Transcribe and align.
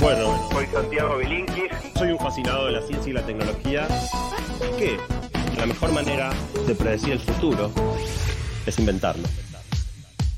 Bueno, 0.00 0.48
Soy 0.52 0.66
Santiago 0.66 1.16
Bilinkis. 1.18 1.70
soy 1.96 2.12
un 2.12 2.18
fascinado 2.18 2.66
de 2.66 2.72
la 2.72 2.82
ciencia 2.82 3.10
y 3.10 3.12
la 3.12 3.22
tecnología. 3.26 3.88
Que 4.78 4.96
la 5.56 5.66
mejor 5.66 5.92
manera 5.92 6.30
de 6.66 6.74
predecir 6.74 7.12
el 7.14 7.20
futuro 7.20 7.72
es 8.66 8.78
inventarlo. 8.78 9.26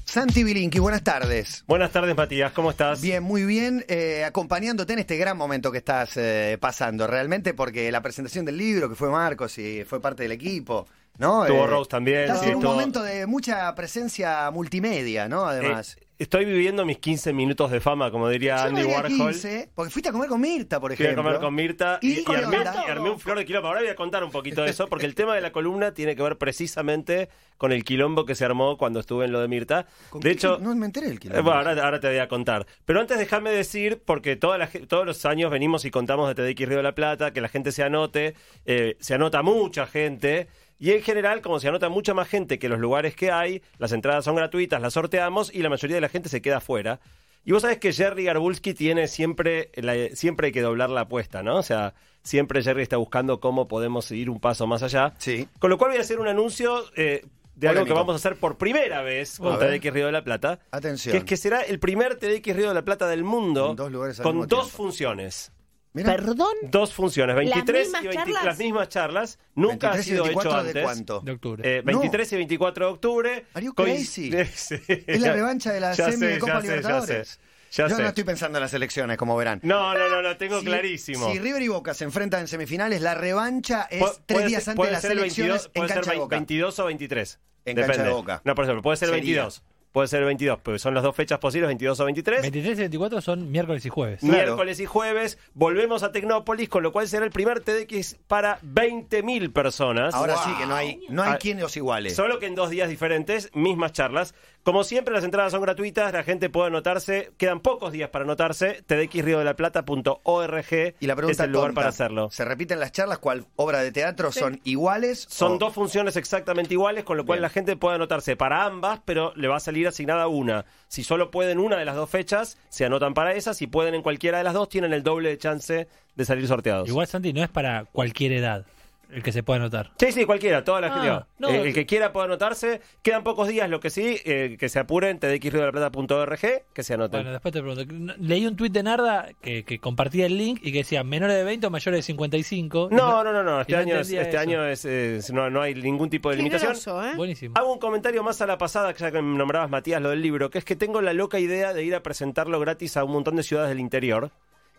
Santi 0.04 0.43
Bilinki, 0.43 0.79
buenas 0.81 1.04
tardes. 1.04 1.62
Buenas 1.69 1.93
tardes, 1.93 2.17
Matías, 2.17 2.51
¿cómo 2.53 2.71
estás? 2.71 3.01
Bien, 3.01 3.23
muy 3.23 3.45
bien, 3.45 3.84
eh, 3.86 4.25
acompañándote 4.25 4.95
en 4.95 4.98
este 4.98 5.16
gran 5.16 5.36
momento 5.36 5.70
que 5.70 5.79
estás 5.79 6.16
eh, 6.16 6.58
pasando, 6.61 7.06
realmente 7.06 7.54
porque 7.54 7.92
la 7.92 8.00
presentación 8.02 8.45
del 8.45 8.56
libro, 8.58 8.88
que 8.88 8.96
fue 8.96 9.08
Marcos 9.08 9.56
y 9.58 9.84
fue 9.84 10.00
parte 10.00 10.24
del 10.24 10.32
equipo, 10.32 10.88
¿no? 11.18 11.45
Tuvo 11.46 11.64
Eh, 11.64 11.66
Rose 11.68 11.90
también. 11.90 12.22
Estás 12.22 12.40
sí, 12.40 12.46
en 12.46 12.56
un 12.56 12.62
estuvo- 12.62 12.72
momento 12.72 13.02
de 13.04 13.27
mucha 13.27 13.72
presencia 13.77 14.50
multimedia, 14.50 15.29
¿no? 15.29 15.45
Además. 15.46 15.96
Eh, 16.21 16.23
estoy 16.25 16.45
viviendo 16.45 16.84
mis 16.84 16.98
15 16.98 17.32
minutos 17.32 17.71
de 17.71 17.80
fama, 17.80 18.11
como 18.11 18.29
diría 18.29 18.57
Yo 18.57 18.62
no 18.64 18.69
Andy 18.69 18.80
diría 18.82 18.96
Warhol. 18.96 19.32
15, 19.32 19.70
porque 19.74 19.91
fuiste 19.91 20.09
a 20.10 20.12
comer 20.12 20.29
con 20.29 20.41
Mirta, 20.41 20.79
por 20.80 20.95
Fui 20.95 21.05
a 21.06 21.09
ejemplo. 21.10 21.24
comer 21.24 21.41
con 21.41 21.55
Mirta 21.55 21.98
¿Y 22.02 22.09
y, 22.12 22.19
y 22.20 22.24
con 22.24 22.37
armé, 22.37 22.59
Mirta? 22.59 22.84
y 22.87 22.91
armé 22.91 23.10
un 23.10 23.19
flor 23.20 23.38
de 23.38 23.45
quilombo. 23.45 23.69
Ahora 23.69 23.80
voy 23.80 23.88
a 23.91 23.96
contar 23.96 24.23
un 24.24 24.30
poquito 24.30 24.62
de 24.62 24.70
eso, 24.70 24.87
porque 24.88 25.06
el 25.06 25.15
tema 25.15 25.34
de 25.34 25.41
la 25.41 25.52
columna 25.52 25.93
tiene 25.95 26.15
que 26.16 26.23
ver 26.23 26.37
precisamente 26.38 27.29
con 27.56 27.73
el 27.73 27.84
quilombo 27.84 28.24
que 28.24 28.34
se 28.34 28.45
armó 28.45 28.77
cuando 28.79 29.01
estuve 29.01 29.24
en 29.27 29.33
lo 29.33 29.41
de 29.41 29.48
Mirta. 29.48 29.87
¿Con 30.10 30.20
De 30.20 30.29
qué 30.30 30.33
hecho, 30.34 30.59
no 30.60 30.74
me 30.74 30.87
enteré 30.87 31.06
del 31.09 31.16
Eh, 31.16 31.20
quilombo. 31.20 31.43
Bueno, 31.43 31.59
ahora, 31.70 31.84
ahora 31.84 32.01
te 32.01 32.09
voy 32.09 32.19
a 32.19 32.29
contar. 32.29 32.66
Pero 32.84 33.01
antes 33.01 33.18
déjame 33.18 33.51
decir, 33.51 34.02
porque 34.05 34.37
toda 34.37 34.59
la 34.59 34.68
todos 34.88 35.07
los 35.07 35.24
años 35.27 35.51
venimos 35.51 35.84
y 35.84 35.91
contamos 35.91 36.29
de 36.29 36.34
TDX 36.55 36.68
Río 36.68 36.77
de 36.79 36.82
la 36.82 36.95
Plata, 36.95 37.32
que 37.32 37.41
la 37.41 37.48
gente 37.48 37.73
se 37.73 37.82
anote, 37.82 38.34
eh, 38.66 38.96
se 39.01 39.15
anota 39.15 39.43
mucha 39.43 39.87
gente, 39.87 40.48
y 40.80 40.91
en 40.93 41.02
general, 41.02 41.41
como 41.43 41.61
se 41.61 41.69
anota 41.69 41.89
mucha 41.89 42.15
más 42.15 42.27
gente 42.27 42.59
que 42.59 42.69
los 42.69 42.80
lugares 42.80 43.15
que 43.15 43.30
hay, 43.30 43.62
las 43.79 43.93
entradas 43.93 44.25
son 44.25 44.34
gratuitas, 44.34 44.80
las 44.83 44.95
sorteamos 44.95 45.55
y 45.55 45.59
la 45.62 45.69
mayoría 45.69 45.97
de 45.97 46.01
la 46.01 46.09
gente 46.09 46.29
se 46.29 46.43
queda 46.43 46.57
afuera. 46.57 46.98
Y 47.45 47.52
vos 47.52 47.62
sabés 47.62 47.79
que 47.79 47.93
Jerry 47.93 48.25
Garbulski 48.25 48.75
tiene 48.75 49.07
siempre, 49.07 49.71
la- 49.77 50.09
siempre 50.15 50.47
hay 50.48 50.52
que 50.52 50.61
doblar 50.62 50.91
la 50.91 51.02
apuesta, 51.02 51.43
¿no? 51.43 51.57
O 51.57 51.62
sea, 51.62 51.95
siempre 52.23 52.63
Jerry 52.63 52.82
está 52.82 52.96
buscando 52.99 53.41
cómo 53.41 53.69
podemos 53.69 54.10
ir 54.10 54.29
un 54.29 54.41
paso 54.41 54.66
más 54.66 54.82
allá. 54.82 55.15
Sí. 55.19 55.49
Con 55.59 55.71
lo 55.71 55.79
cual 55.79 55.91
voy 55.93 55.99
a 55.99 56.02
hacer 56.02 56.19
un 56.21 56.29
anuncio 56.29 56.85
eh, 56.97 57.24
de 57.54 57.69
algo 57.69 57.85
que 57.85 57.93
vamos 57.93 58.13
a 58.15 58.16
hacer 58.16 58.37
por 58.37 58.57
primera 58.59 59.02
vez 59.02 59.38
con. 59.38 59.59
TDX 59.59 59.93
Río 59.93 60.07
de 60.07 60.13
la 60.13 60.23
Plata. 60.24 60.60
Atención. 60.71 61.13
Que 61.13 61.19
es 61.19 61.24
que 61.24 61.37
será 61.38 61.60
el 61.63 61.79
primer 61.79 62.16
TDX 62.16 62.57
Río 62.57 62.69
de 62.69 62.74
la 62.74 62.85
Plata 62.85 63.07
del 63.07 63.24
mundo 63.24 63.71
En 63.71 63.76
dos 63.76 64.21
con 64.21 64.47
dos 64.47 64.71
funciones. 64.71 65.53
Mirá, 65.93 66.15
¿Perdón? 66.15 66.55
Dos 66.62 66.94
funciones, 66.94 67.34
23 67.34 67.87
mismas 67.87 68.03
y 68.05 68.06
20 68.06 68.25
charlas? 68.25 68.44
las 68.44 68.59
mismas 68.59 68.88
charlas. 68.88 69.38
Nunca 69.56 69.88
ha 69.88 69.94
23 69.94 70.06
y 70.06 70.10
sido 70.10 70.25
hecho 70.25 70.28
24 70.38 70.60
antes. 70.60 70.75
de 70.75 70.82
cuánto? 70.82 71.21
de 71.21 71.32
octubre. 71.32 71.78
Eh, 71.78 71.82
23 71.84 72.32
y 72.32 72.37
24 72.37 72.87
de 72.87 72.93
octubre. 72.93 73.47
Are 73.55 73.66
you 73.66 73.75
crazy? 73.75 74.31
Sí. 74.55 74.77
Es 74.88 75.21
la 75.21 75.32
revancha 75.32 75.72
de 75.72 75.81
la 75.81 75.93
Ya 75.94 76.05
semi 76.06 76.19
sé, 76.19 76.27
de 76.27 76.38
Copa 76.38 76.53
ya 76.55 76.60
sé, 76.60 76.66
ya 76.69 76.72
Libertadores. 76.77 77.28
sé, 77.28 77.38
ya 77.72 77.88
Yo 77.88 77.97
sé. 77.97 78.03
no 78.03 78.09
estoy 78.09 78.25
pensando 78.25 78.59
en 78.59 78.62
las 78.62 78.75
elecciones, 78.75 79.16
como 79.16 79.37
verán. 79.37 79.59
No, 79.65 79.93
no, 79.94 80.09
no, 80.09 80.22
lo 80.22 80.37
tengo 80.37 80.60
Si- 80.60 80.66
clarísimo. 80.66 81.32
Si 81.32 81.38
River 81.41 81.62
y 81.62 81.69
Boca 81.69 81.93
se 81.94 82.04
enfrentan 82.04 82.41
en 82.43 82.47
semifinales, 82.49 83.00
la 83.03 83.15
revancha 83.15 83.88
es 83.91 84.00
Pu- 84.03 84.19
tres 84.27 84.47
días 84.47 84.62
ser- 84.65 84.72
antes 84.72 84.87
de 84.87 84.93
las 84.93 85.03
ser 85.03 85.12
el 85.12 85.19
elecciones 85.19 85.53
22, 85.53 85.66
en 85.66 85.72
puede 85.72 85.88
ser 85.88 85.94
cancha 85.97 86.10
de 86.10 86.16
vein- 86.16 86.21
Boca. 86.22 86.37
22 86.37 86.78
o 86.78 86.84
23. 86.87 87.41
En 87.65 87.75
cancha 87.77 87.87
Depende. 87.88 88.09
de 88.09 88.15
Boca. 88.15 88.43
No, 88.44 88.54
por 88.54 88.65
ejemplo, 88.65 88.82
puede 88.82 88.97
ser 88.97 89.09
Sería. 89.09 89.22
22. 89.43 89.62
Puede 89.93 90.06
ser 90.06 90.25
22, 90.25 90.60
porque 90.62 90.78
son 90.78 90.94
las 90.94 91.03
dos 91.03 91.16
fechas 91.16 91.41
posibles, 91.41 91.66
22 91.66 91.99
o 91.99 92.05
23. 92.05 92.43
23 92.43 92.78
y 92.78 92.81
24 92.83 93.21
son 93.21 93.50
miércoles 93.50 93.84
y 93.84 93.88
jueves. 93.88 94.21
Claro. 94.21 94.34
Miércoles 94.37 94.78
y 94.78 94.87
jueves 94.87 95.37
volvemos 95.53 96.05
a 96.05 96.12
Tecnópolis, 96.12 96.69
con 96.69 96.84
lo 96.84 96.93
cual 96.93 97.09
será 97.09 97.25
el 97.25 97.32
primer 97.32 97.60
TDX 97.60 98.16
para 98.28 98.60
20.000 98.60 99.53
personas. 99.53 100.15
Ahora 100.15 100.34
Wow. 100.37 100.44
sí 100.44 100.50
que 100.59 100.66
no 100.66 100.75
hay, 100.77 101.00
no 101.09 101.22
hay 101.25 101.32
Ah, 101.32 101.38
quien 101.38 101.59
los 101.59 101.77
iguale. 101.77 102.10
Solo 102.10 102.38
que 102.38 102.47
en 102.47 102.55
dos 102.55 102.71
días 102.71 102.88
diferentes, 102.88 103.50
mismas 103.53 103.93
charlas. 103.93 104.34
Como 104.62 104.84
siempre, 104.84 105.15
las 105.15 105.25
entradas 105.25 105.53
son 105.53 105.62
gratuitas, 105.62 106.12
la 106.12 106.22
gente 106.22 106.50
puede 106.50 106.66
anotarse. 106.66 107.31
Quedan 107.39 107.61
pocos 107.61 107.93
días 107.93 108.11
para 108.11 108.25
anotarse. 108.25 108.83
tdxriodelplata.org 108.87 110.94
Y 111.00 111.06
la 111.06 111.16
pregunta 111.16 111.43
es 111.43 111.47
el 111.47 111.53
lugar 111.53 111.69
tonta, 111.69 111.78
para 111.81 111.89
hacerlo. 111.89 112.31
¿Se 112.31 112.44
repiten 112.44 112.81
las 112.81 112.93
charlas? 112.93 113.19
¿Cuál 113.19 113.44
obra 113.56 113.81
de 113.81 113.93
teatro 113.93 114.33
son 114.33 114.61
iguales? 114.65 115.27
Son 115.31 115.53
o- 115.53 115.59
dos 115.59 115.72
funciones 115.75 116.16
exactamente 116.16 116.75
iguales, 116.75 117.04
con 117.04 117.16
lo 117.16 117.25
cual 117.25 117.38
Bien. 117.38 117.43
la 117.44 117.50
gente 117.50 117.76
puede 117.76 117.97
anotarse 117.97 118.37
para 118.37 118.65
ambas, 118.65 119.00
pero 119.04 119.32
le 119.37 119.49
va 119.49 119.56
a 119.56 119.60
salir 119.60 119.87
asignada 119.88 120.26
una. 120.28 120.65
Si 120.88 121.03
solo 121.04 121.31
pueden 121.31 121.59
una 121.59 121.76
de 121.76 121.84
las 121.84 121.97
dos 121.97 122.10
fechas, 122.10 122.59
se 122.69 122.84
anotan 122.84 123.15
para 123.15 123.34
esas. 123.34 123.56
Si 123.56 123.66
pueden 123.66 123.94
en 123.94 124.03
cualquiera 124.03 124.38
de 124.38 124.44
las 124.44 124.54
dos, 124.54 124.69
tienen 124.69 124.93
el 124.93 125.03
doble 125.03 125.31
de 125.31 125.38
chance 125.38 125.88
de 126.16 126.25
salir 126.25 126.47
sorteados. 126.47 126.88
Igual, 126.88 127.06
Santi, 127.06 127.32
no 127.32 127.43
es 127.43 127.49
para 127.49 127.84
cualquier 127.93 128.32
edad 128.32 128.66
el 129.12 129.22
que 129.22 129.32
se 129.32 129.43
pueda 129.43 129.60
anotar. 129.60 129.91
Sí, 129.98 130.12
sí, 130.12 130.25
cualquiera, 130.25 130.62
toda 130.65 130.81
la 130.81 130.87
Ah, 130.88 131.00
gente. 131.00 131.26
no. 131.38 131.48
eh, 131.48 131.69
el 131.69 131.75
que 131.75 131.87
quiera 131.87 132.12
puede 132.12 132.26
anotarse. 132.26 132.81
Quedan 133.03 133.22
pocos 133.25 133.48
días, 133.48 133.69
lo 133.69 133.81
que 133.81 133.91
sí, 133.91 134.19
eh, 134.25 134.56
que 134.59 134.69
se 134.69 134.78
apuren, 134.78 135.19
tdxriodelplata.org, 135.19 136.41
que 136.72 136.82
se 136.82 136.94
anoten. 136.94 137.19
Bueno, 137.20 137.32
después 137.32 137.53
te 137.53 137.60
pregunto. 137.62 138.15
Leí 138.19 138.47
un 138.47 138.56
tuit 138.56 138.72
de 138.72 138.82
Narda 138.82 139.28
que, 139.41 139.65
que 139.65 139.78
compartía 139.78 140.26
el 140.26 140.37
link 140.38 140.60
y 140.62 140.72
que 140.72 140.78
decía 140.78 141.04
menores 141.04 141.37
de 141.37 141.44
20 141.44 141.66
o 141.66 141.70
mayores 141.70 141.99
de 141.99 142.03
55. 142.03 142.88
Y 142.91 142.94
no, 142.94 143.25
no, 143.25 143.32
no, 143.32 143.43
no, 143.43 143.60
este 143.60 143.72
no 143.75 143.78
año, 143.78 143.97
es- 143.99 144.10
este 144.12 144.38
año 144.38 144.65
es, 144.66 144.84
es- 144.84 145.32
no, 145.32 145.50
no 145.50 145.62
hay 145.62 145.75
ningún 145.75 146.10
tipo 146.10 146.31
de 146.31 146.37
Qué 146.37 146.43
limitación. 146.43 146.72
groso, 146.72 147.04
¿eh? 147.04 147.12
Buenísimo. 147.16 147.54
Hago 147.56 147.72
un 147.72 147.78
comentario 147.78 148.22
más 148.22 148.41
a 148.41 148.47
la 148.47 148.59
pasada, 148.59 148.94
ya 148.94 149.10
que 149.10 149.22
me 149.22 149.37
nombrabas 149.38 149.70
Matías 149.70 150.00
lo 150.03 150.10
del 150.10 150.22
libro, 150.22 150.50
que 150.50 150.59
es 150.59 150.65
que 150.65 150.76
tengo 150.76 151.00
la 151.00 151.12
loca 151.12 151.38
idea 151.38 151.72
de 151.72 151.84
ir 151.84 151.94
a 151.94 152.03
presentarlo 152.03 152.60
gratis 152.60 152.97
a 152.97 153.04
un 153.04 153.12
montón 153.12 153.37
de 153.37 153.43
ciudades 153.43 153.69
del 153.70 153.81
interior. 153.81 154.31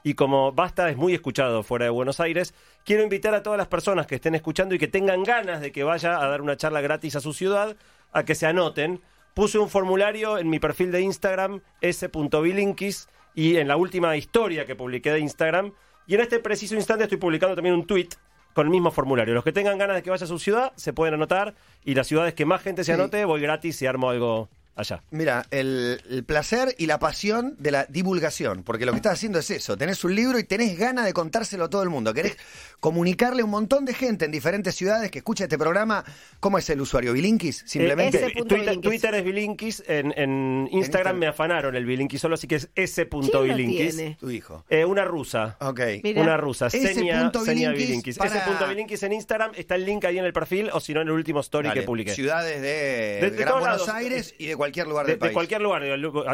Y 0.03 0.15
como 0.15 0.51
Basta 0.51 0.89
es 0.89 0.97
muy 0.97 1.13
escuchado 1.13 1.63
fuera 1.63 1.85
de 1.85 1.91
Buenos 1.91 2.19
Aires, 2.19 2.53
quiero 2.85 3.03
invitar 3.03 3.35
a 3.35 3.43
todas 3.43 3.57
las 3.57 3.67
personas 3.67 4.07
que 4.07 4.15
estén 4.15 4.33
escuchando 4.35 4.73
y 4.75 4.79
que 4.79 4.87
tengan 4.87 5.23
ganas 5.23 5.61
de 5.61 5.71
que 5.71 5.83
vaya 5.83 6.21
a 6.23 6.27
dar 6.27 6.41
una 6.41 6.57
charla 6.57 6.81
gratis 6.81 7.15
a 7.15 7.21
su 7.21 7.33
ciudad, 7.33 7.75
a 8.11 8.23
que 8.25 8.33
se 8.35 8.47
anoten. 8.47 9.01
Puse 9.33 9.59
un 9.59 9.69
formulario 9.69 10.37
en 10.37 10.49
mi 10.49 10.59
perfil 10.59 10.91
de 10.91 11.01
Instagram, 11.01 11.61
s.bilinkis, 11.81 13.07
y 13.33 13.57
en 13.57 13.67
la 13.67 13.77
última 13.77 14.15
historia 14.17 14.65
que 14.65 14.75
publiqué 14.75 15.11
de 15.11 15.19
Instagram. 15.19 15.71
Y 16.07 16.15
en 16.15 16.21
este 16.21 16.39
preciso 16.39 16.75
instante 16.75 17.03
estoy 17.05 17.17
publicando 17.19 17.55
también 17.55 17.75
un 17.75 17.85
tweet 17.85 18.09
con 18.53 18.67
el 18.67 18.71
mismo 18.71 18.91
formulario. 18.91 19.33
Los 19.33 19.43
que 19.45 19.53
tengan 19.53 19.77
ganas 19.77 19.95
de 19.95 20.03
que 20.03 20.09
vaya 20.09 20.25
a 20.25 20.27
su 20.27 20.39
ciudad 20.39 20.73
se 20.75 20.91
pueden 20.91 21.13
anotar 21.13 21.55
y 21.85 21.93
las 21.95 22.07
ciudades 22.07 22.33
que 22.33 22.45
más 22.45 22.61
gente 22.61 22.83
se 22.83 22.93
Sí. 22.93 22.99
anote 22.99 23.23
voy 23.23 23.39
gratis 23.39 23.81
y 23.81 23.85
armo 23.85 24.09
algo 24.09 24.49
allá. 24.75 25.03
Mira, 25.11 25.45
el, 25.51 26.01
el 26.09 26.23
placer 26.23 26.75
y 26.77 26.85
la 26.87 26.99
pasión 26.99 27.55
de 27.59 27.71
la 27.71 27.85
divulgación, 27.85 28.63
porque 28.63 28.85
lo 28.85 28.91
que 28.93 28.97
estás 28.97 29.13
haciendo 29.13 29.39
es 29.39 29.49
eso, 29.51 29.77
tenés 29.77 30.03
un 30.03 30.15
libro 30.15 30.39
y 30.39 30.43
tenés 30.43 30.77
ganas 30.77 31.05
de 31.05 31.13
contárselo 31.13 31.65
a 31.65 31.69
todo 31.69 31.83
el 31.83 31.89
mundo, 31.89 32.13
querés 32.13 32.37
comunicarle 32.79 33.41
a 33.41 33.45
un 33.45 33.51
montón 33.51 33.85
de 33.85 33.93
gente 33.93 34.25
en 34.25 34.31
diferentes 34.31 34.73
ciudades 34.75 35.11
que 35.11 35.19
escucha 35.19 35.43
este 35.43 35.57
programa, 35.57 36.03
¿cómo 36.39 36.57
es 36.57 36.69
el 36.69 36.81
usuario? 36.81 37.13
¿Bilinkis? 37.13 37.63
Simplemente. 37.65 38.17
ese 38.17 38.27
Eh, 38.27 38.33
Twitter, 38.33 38.59
Bilinkis. 38.59 38.81
Twitter 38.89 39.15
es 39.15 39.23
Bilinkis, 39.23 39.83
en, 39.87 40.13
en 40.17 40.67
Instagram 40.71 40.73
Instagram. 40.81 41.17
me 41.19 41.27
afanaron 41.27 41.75
el 41.75 41.85
Bilinkis 41.85 42.19
solo, 42.21 42.35
así 42.35 42.47
que 42.47 42.55
es 42.55 42.69
ese 42.75 43.05
punto 43.05 43.41
¿Quién 43.43 43.47
lo 43.51 43.55
Bilinkis. 43.57 43.95
tiene? 43.95 44.17
Tu 44.19 44.31
hijo. 44.31 44.65
Eh, 44.69 44.85
una 44.85 45.03
rusa. 45.05 45.57
Ok. 45.59 45.79
Mira. 46.03 46.21
Una 46.21 46.37
rusa, 46.37 46.67
Ese 46.67 46.93
Senia, 46.93 47.29
Bilinkis 47.71 48.17
para- 48.17 48.31
Ese 48.35 48.39
punto 48.49 48.67
Bilinkis 48.67 49.03
en 49.03 49.13
Instagram, 49.13 49.51
está 49.55 49.75
el 49.75 49.85
link 49.85 50.05
ahí 50.05 50.17
en 50.17 50.25
el 50.25 50.33
perfil, 50.33 50.69
o 50.73 50.79
si 50.79 50.93
no 50.93 51.01
en 51.01 51.07
el 51.07 51.13
último 51.13 51.39
story 51.41 51.67
Dale, 51.67 51.81
que 51.81 51.85
publiqué. 51.85 52.13
Ciudades 52.13 52.61
de, 52.61 52.67
De- 52.67 53.29
de 53.31 53.37
Gran 53.37 53.47
todos 53.49 53.59
Buenos 53.61 53.79
lados. 53.87 53.95
Aires 53.95 54.35
y 54.37 54.47
de 54.47 54.55
cualquier 54.61 54.87
lugar 54.87 55.05
De, 55.05 55.11
del 55.13 55.19
de 55.19 55.25
país. 55.25 55.33
cualquier 55.33 55.61
lugar, 55.61 55.83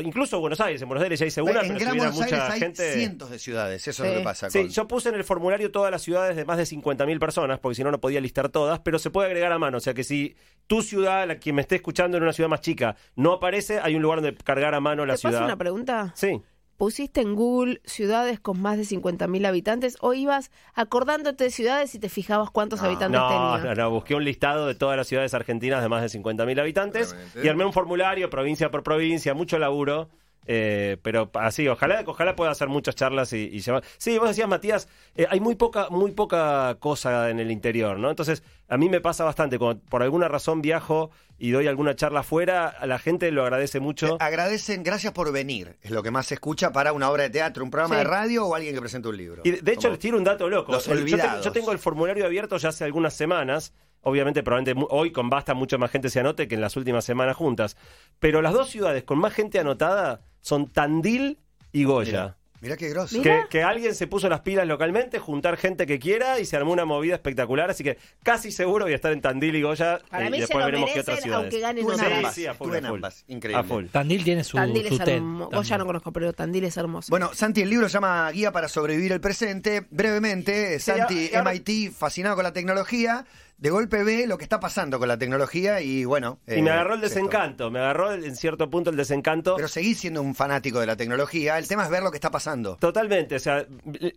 incluso 0.03 0.39
Buenos 0.39 0.59
Aires, 0.59 0.81
en 0.81 0.87
Buenos 0.89 1.03
Aires 1.03 1.19
ya 1.19 1.25
hice 1.25 1.41
una, 1.41 1.61
en 1.61 1.67
pero 1.67 1.79
si 1.79 1.79
Gran 1.85 1.91
hubiera 1.93 2.09
Buenos 2.09 2.21
Aires 2.25 2.39
mucha 2.39 2.53
hay 2.53 2.59
gente... 2.59 2.93
cientos 2.93 3.29
de 3.29 3.39
ciudades, 3.39 3.87
eso 3.87 4.03
es 4.03 4.09
Sí. 4.09 4.13
lo 4.13 4.19
que 4.19 4.23
pasa. 4.25 4.49
Sí, 4.49 4.59
con- 4.59 4.69
yo 4.69 4.87
puse 4.87 5.09
en 5.09 5.15
el 5.15 5.23
formulario 5.23 5.71
todas 5.71 5.91
las 5.91 6.01
ciudades 6.01 6.35
de 6.35 6.43
más 6.45 6.57
de 6.57 6.65
50.000 6.65 7.19
personas, 7.19 7.59
porque 7.59 7.75
si 7.75 7.83
no, 7.83 7.91
no 7.91 7.99
podía 8.01 8.19
listar 8.21 8.49
todas, 8.49 8.79
pero 8.79 8.99
se 8.99 9.09
puede 9.09 9.27
agregar 9.27 9.51
a 9.51 9.59
mano. 9.59 9.77
O 9.77 9.79
sea 9.79 9.93
que 9.93 10.03
si 10.03 10.35
tu 10.67 10.81
ciudad, 10.81 11.27
la 11.27 11.37
quien 11.39 11.55
me 11.55 11.61
esté 11.61 11.75
escuchando 11.75 12.17
en 12.17 12.23
una 12.23 12.33
ciudad 12.33 12.49
más 12.49 12.61
chica, 12.61 12.95
no 13.15 13.33
aparece, 13.33 13.79
hay 13.81 13.95
un 13.95 14.01
lugar 14.01 14.21
donde 14.21 14.35
cargar 14.43 14.73
a 14.75 14.79
mano 14.79 15.05
la 15.05 15.13
¿Te 15.13 15.19
ciudad. 15.19 15.45
una 15.45 15.55
pregunta? 15.57 16.11
Sí. 16.15 16.41
¿Pusiste 16.77 17.21
en 17.21 17.33
Google 17.35 17.81
ciudades 17.85 18.39
con 18.39 18.61
más 18.61 18.77
de 18.77 18.83
50.000 18.83 19.47
habitantes 19.47 19.97
o 19.99 20.13
ibas 20.13 20.51
acordándote 20.75 21.45
de 21.45 21.49
ciudades 21.49 21.95
y 21.95 21.99
te 21.99 22.07
fijabas 22.07 22.51
cuántos 22.51 22.81
habitantes 22.83 23.19
No, 23.19 23.27
tenía? 23.27 23.73
no, 23.73 23.81
no, 23.81 23.89
busqué 23.89 24.13
un 24.13 24.23
listado 24.23 24.67
de 24.67 24.75
todas 24.75 24.95
las 24.95 25.07
ciudades 25.07 25.33
argentinas 25.33 25.81
de 25.81 25.89
más 25.89 26.03
de 26.03 26.19
50.000 26.19 26.59
habitantes 26.61 27.13
Obviamente. 27.13 27.45
y 27.45 27.47
armé 27.49 27.65
un 27.65 27.73
formulario 27.73 28.29
provincia 28.29 28.69
por 28.69 28.83
provincia, 28.83 29.33
mucho 29.33 29.57
laburo. 29.57 30.09
Eh, 30.47 30.97
pero 31.01 31.29
así, 31.35 31.67
ojalá, 31.67 32.03
ojalá 32.05 32.35
pueda 32.35 32.51
hacer 32.51 32.67
muchas 32.69 32.95
charlas 32.95 33.33
y, 33.33 33.49
y 33.51 33.59
llevar. 33.59 33.83
Sí, 33.97 34.17
vos 34.17 34.29
decías, 34.29 34.47
Matías, 34.47 34.87
eh, 35.15 35.27
hay 35.29 35.39
muy 35.39 35.55
poca, 35.55 35.89
muy 35.89 36.11
poca 36.13 36.75
cosa 36.79 37.29
en 37.29 37.39
el 37.39 37.51
interior, 37.51 37.99
¿no? 37.99 38.09
Entonces, 38.09 38.43
a 38.69 38.77
mí 38.77 38.89
me 38.89 39.01
pasa 39.01 39.23
bastante, 39.23 39.59
cuando 39.59 39.81
por 39.83 40.03
alguna 40.03 40.27
razón 40.27 40.61
viajo 40.61 41.11
y 41.37 41.51
doy 41.51 41.67
alguna 41.67 41.95
charla 41.95 42.21
afuera, 42.21 42.67
a 42.67 42.87
la 42.87 42.97
gente 42.97 43.29
lo 43.31 43.43
agradece 43.43 43.79
mucho. 43.79 44.15
Eh, 44.15 44.17
agradecen, 44.19 44.83
gracias 44.83 45.13
por 45.13 45.31
venir, 45.31 45.77
es 45.81 45.91
lo 45.91 46.01
que 46.01 46.11
más 46.11 46.25
se 46.27 46.33
escucha 46.33 46.71
para 46.71 46.93
una 46.93 47.09
obra 47.11 47.23
de 47.23 47.29
teatro, 47.29 47.63
un 47.63 47.69
programa 47.69 47.95
Sí. 47.95 47.99
de 47.99 48.03
radio 48.05 48.45
o 48.47 48.55
alguien 48.55 48.73
que 48.73 48.81
presenta 48.81 49.09
un 49.09 49.17
libro. 49.17 49.41
Y 49.45 49.51
de 49.51 49.61
de 49.61 49.73
hecho 49.73 49.89
les 49.89 49.99
tiro 49.99 50.17
un 50.17 50.23
dato 50.23 50.49
loco. 50.49 50.71
Los 50.71 50.85
tengo, 50.85 51.05
yo 51.41 51.51
tengo 51.51 51.71
el 51.71 51.79
formulario 51.79 52.25
abierto 52.25 52.57
ya 52.57 52.69
hace 52.69 52.83
algunas 52.85 53.13
semanas. 53.13 53.73
Obviamente, 54.01 54.43
probablemente 54.43 54.85
hoy 54.89 55.11
con 55.11 55.29
Basta 55.29 55.53
mucha 55.53 55.77
más 55.77 55.91
gente 55.91 56.09
se 56.09 56.19
anote 56.19 56.47
que 56.47 56.55
en 56.55 56.61
las 56.61 56.77
últimas 56.77 57.03
semanas 57.05 57.35
juntas. 57.35 57.75
Pero 58.19 58.41
las 58.41 58.53
dos 58.53 58.69
ciudades 58.69 59.03
con 59.03 59.17
más 59.19 59.33
gente 59.33 59.59
anotada 59.59 60.21
son 60.41 60.67
Tandil 60.67 61.39
y 61.71 61.83
Goya. 61.83 62.35
Mirá, 62.59 62.75
qué 62.75 62.89
grosso. 62.89 63.21
Que, 63.21 63.43
que 63.51 63.61
alguien 63.61 63.93
se 63.93 64.07
puso 64.07 64.27
las 64.29 64.39
pilas 64.39 64.65
localmente, 64.65 65.19
juntar 65.19 65.57
gente 65.57 65.85
que 65.85 65.99
quiera 65.99 66.39
y 66.39 66.45
se 66.45 66.57
armó 66.57 66.71
una 66.71 66.85
movida 66.85 67.13
espectacular. 67.13 67.69
Así 67.69 67.83
que 67.83 67.99
casi 68.23 68.51
seguro 68.51 68.85
voy 68.85 68.93
a 68.93 68.95
estar 68.95 69.11
en 69.13 69.21
Tandil 69.21 69.55
y 69.57 69.61
Goya. 69.61 69.99
Para 70.09 70.25
eh, 70.25 70.31
mí 70.31 70.37
y 70.37 70.39
se 70.39 70.41
después 70.47 70.59
lo 70.61 70.65
veremos 70.65 70.89
qué 70.89 70.95
merecen, 70.95 71.01
otras 71.13 71.23
ciudades. 71.23 71.43
aunque 71.43 71.59
ganen 71.59 71.85
Sí, 71.87 71.93
una 71.93 72.15
ambas, 72.17 72.33
sí, 72.33 72.45
a 72.47 72.53
full, 72.55 72.69
a 72.75 72.79
full. 72.79 72.85
ambas. 72.95 73.25
Increíble. 73.27 73.59
A 73.59 73.63
full. 73.63 73.85
Tandil 73.91 74.23
tiene 74.23 74.43
su, 74.43 74.57
Tandil 74.57 74.87
su 74.87 74.93
es 74.95 74.99
hermoso. 75.01 75.51
Goya 75.55 75.77
no 75.77 75.85
conozco, 75.85 76.11
pero 76.11 76.33
Tandil 76.33 76.63
es 76.63 76.77
hermoso. 76.77 77.09
Bueno, 77.11 77.29
Santi, 77.35 77.61
el 77.61 77.69
libro 77.69 77.89
se 77.89 77.93
llama 77.93 78.31
Guía 78.31 78.51
para 78.51 78.67
sobrevivir 78.69 79.11
el 79.11 79.21
presente. 79.21 79.85
Brevemente, 79.91 80.79
Sí, 80.79 80.91
Santi, 80.91 81.29
ahora- 81.35 81.51
MIT, 81.51 81.91
fascinado 81.93 82.33
con 82.35 82.43
la 82.43 82.53
tecnología, 82.53 83.23
de 83.57 83.69
golpe 83.69 84.03
ve 84.03 84.27
lo 84.27 84.37
que 84.37 84.43
está 84.43 84.59
pasando 84.59 84.99
con 84.99 85.07
la 85.07 85.17
tecnología 85.17 85.81
y 85.81 86.05
bueno. 86.05 86.39
Y 86.47 86.55
eh, 86.55 86.61
me 86.61 86.69
agarró 86.69 86.93
el 86.93 87.03
esto. 87.03 87.15
desencanto, 87.15 87.71
me 87.71 87.79
agarró 87.79 88.13
en 88.13 88.35
cierto 88.35 88.69
punto 88.69 88.89
el 88.91 88.95
desencanto. 88.97 89.55
Pero 89.55 89.67
seguís 89.67 89.99
siendo 89.99 90.21
un 90.21 90.35
fanático 90.35 90.79
de 90.79 90.85
la 90.85 90.95
tecnología. 90.95 91.57
El 91.57 91.67
tema 91.67 91.83
es 91.83 91.89
ver 91.89 92.03
lo 92.03 92.11
que 92.11 92.17
está 92.17 92.29
pasando. 92.31 92.77
Totalmente, 92.79 93.35
o 93.35 93.39
sea, 93.39 93.65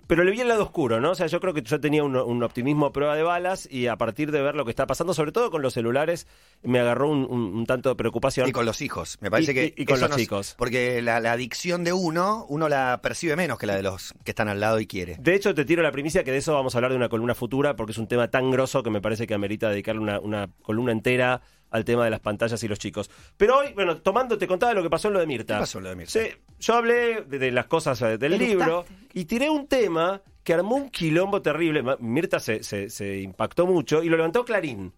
pero 0.06 0.24
le 0.24 0.30
vi 0.32 0.40
el 0.40 0.48
lado 0.48 0.62
oscuro, 0.64 1.00
¿no? 1.00 1.12
O 1.12 1.14
sea, 1.14 1.26
yo 1.26 1.40
creo 1.40 1.54
que 1.54 1.62
yo 1.62 1.80
tenía 1.80 2.04
un, 2.04 2.16
un 2.16 2.42
optimismo 2.42 2.86
a 2.86 2.92
prueba 2.92 3.16
de 3.16 3.22
balas 3.22 3.66
y 3.70 3.86
a 3.86 3.96
partir 3.96 4.30
de 4.30 4.42
ver 4.42 4.54
lo 4.54 4.64
que 4.64 4.70
está 4.70 4.86
pasando, 4.86 5.14
sobre 5.14 5.32
todo 5.32 5.50
con 5.50 5.62
los 5.62 5.72
celulares, 5.74 6.26
me 6.62 6.78
agarró 6.80 7.08
un, 7.08 7.24
un- 7.30 7.54
un 7.54 7.66
tanto 7.66 7.88
de 7.88 7.94
preocupación. 7.94 8.48
Y 8.48 8.52
con 8.52 8.66
los 8.66 8.82
hijos. 8.82 9.16
Me 9.20 9.30
parece 9.30 9.52
Y- 9.52 9.54
que. 9.54 9.74
y- 9.76 9.82
y 9.82 9.84
con 9.86 10.00
los 10.00 10.14
chicos. 10.16 10.54
Porque 10.58 11.00
la, 11.02 11.18
la 11.20 11.32
adicción 11.32 11.82
de 11.84 11.92
uno, 11.92 12.44
uno 12.48 12.68
la 12.68 13.00
percibe 13.02 13.36
menos 13.36 13.58
que 13.58 13.66
la 13.66 13.74
de 13.76 13.82
los 13.82 14.14
que 14.24 14.32
están 14.32 14.48
al 14.48 14.60
lado 14.60 14.80
y 14.80 14.86
quiere. 14.86 15.16
De 15.18 15.34
hecho, 15.34 15.54
te 15.54 15.64
tiro 15.64 15.82
la 15.82 15.92
primicia 15.92 16.24
que 16.24 16.32
de 16.32 16.38
eso 16.38 16.52
vamos 16.54 16.74
a 16.74 16.78
hablar 16.78 16.90
de 16.90 16.96
una 16.98 17.08
columna 17.08 17.34
futura 17.34 17.76
porque 17.76 17.92
es 17.92 17.98
un 17.98 18.06
tema 18.06 18.28
tan 18.28 18.50
grosso 18.50 18.82
que 18.82 18.90
me 18.90 19.00
parece 19.00 19.26
que 19.26 19.29
amerita 19.34 19.68
dedicarle 19.70 20.00
una, 20.00 20.20
una 20.20 20.48
columna 20.62 20.92
entera 20.92 21.40
al 21.70 21.84
tema 21.84 22.04
de 22.04 22.10
las 22.10 22.20
pantallas 22.20 22.62
y 22.64 22.68
los 22.68 22.78
chicos. 22.80 23.10
Pero 23.36 23.58
hoy, 23.58 23.72
bueno, 23.74 23.96
tomando, 23.98 24.36
te 24.36 24.46
contaba 24.48 24.74
lo 24.74 24.82
que 24.82 24.90
pasó 24.90 25.08
en 25.08 25.14
lo 25.14 25.20
de 25.20 25.26
Mirta. 25.26 25.54
¿Qué 25.54 25.60
pasó 25.60 25.78
en 25.78 25.84
lo 25.84 25.90
de 25.90 25.96
Mirta? 25.96 26.10
Sí, 26.12 26.26
yo 26.58 26.74
hablé 26.74 27.22
de, 27.22 27.38
de 27.38 27.50
las 27.52 27.66
cosas 27.66 28.00
eh, 28.02 28.18
del 28.18 28.36
libro 28.38 28.84
y 29.12 29.24
tiré 29.26 29.48
un 29.48 29.68
tema 29.68 30.20
que 30.42 30.54
armó 30.54 30.74
un 30.76 30.90
quilombo 30.90 31.40
terrible. 31.42 31.84
Mirta 32.00 32.40
se, 32.40 32.62
se- 32.64 32.90
se 32.90 33.20
impactó 33.20 33.66
mucho 33.66 34.02
y 34.02 34.08
lo 34.08 34.16
levantó 34.16 34.44
Clarín. 34.44 34.92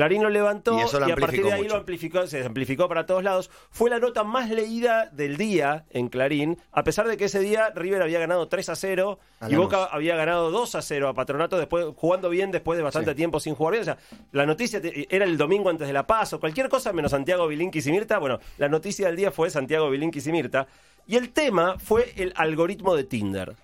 Clarín 0.00 0.22
lo 0.22 0.30
levantó 0.30 0.78
Y 0.78 0.80
a 1.12 1.16
partir 1.16 1.44
de 1.44 1.52
ahí 1.52 1.60
mucho. 1.62 1.74
lo 1.74 1.80
amplificó, 1.80 2.26
se 2.26 2.42
amplificó 2.44 2.88
para 2.88 3.04
todos 3.04 3.22
lados. 3.22 3.50
Fue 3.70 3.90
la 3.90 3.98
nota 3.98 4.24
más 4.24 4.48
leída 4.48 5.10
del 5.12 5.36
día 5.36 5.84
en 5.90 6.08
Clarín, 6.08 6.56
a 6.72 6.82
pesar 6.84 7.06
de 7.06 7.18
que 7.18 7.26
ese 7.26 7.40
día 7.40 7.70
River 7.74 8.00
había 8.00 8.18
ganado 8.18 8.48
3 8.48 8.70
a 8.70 8.76
0 8.76 9.18
A 9.40 9.50
y. 9.50 9.56
Boca 9.56 9.84
había 9.84 10.16
ganado 10.16 10.50
2 10.50 10.74
a 10.74 10.80
0 10.80 11.08
a 11.08 11.12
Patronato, 11.14 11.58
después 11.58 11.84
jugando 11.96 12.30
bien 12.30 12.50
después 12.50 12.78
de 12.78 12.82
bastante 12.82 13.10
Sí. 13.10 13.16
tiempo 13.16 13.40
sin 13.40 13.54
jugar 13.54 13.72
bien. 13.72 13.82
O 13.82 13.84
sea, 13.84 13.98
la 14.32 14.46
noticia 14.46 14.80
era 14.82 15.26
el 15.26 15.36
domingo 15.36 15.68
antes 15.68 15.86
de 15.86 15.92
la 15.92 16.06
paz 16.06 16.32
o 16.32 16.40
cualquier 16.40 16.70
cosa 16.70 16.94
menos 16.94 17.10
Santiago 17.10 17.46
Bilinkis 17.46 17.86
y 17.86 17.92
Mirta. 17.92 18.18
Bueno, 18.18 18.40
la 18.56 18.70
noticia 18.70 19.06
del 19.06 19.16
día 19.16 19.30
fue 19.30 19.50
Santiago 19.50 19.90
Bilinkis 19.90 20.26
y 20.26 20.32
Mirta. 20.32 20.66
Y 21.06 21.16
el 21.16 21.30
tema 21.30 21.78
fue 21.78 22.12
el 22.16 22.32
algoritmo 22.36 22.96
de 22.96 23.04
Tinder. 23.04 23.50
O 23.50 23.54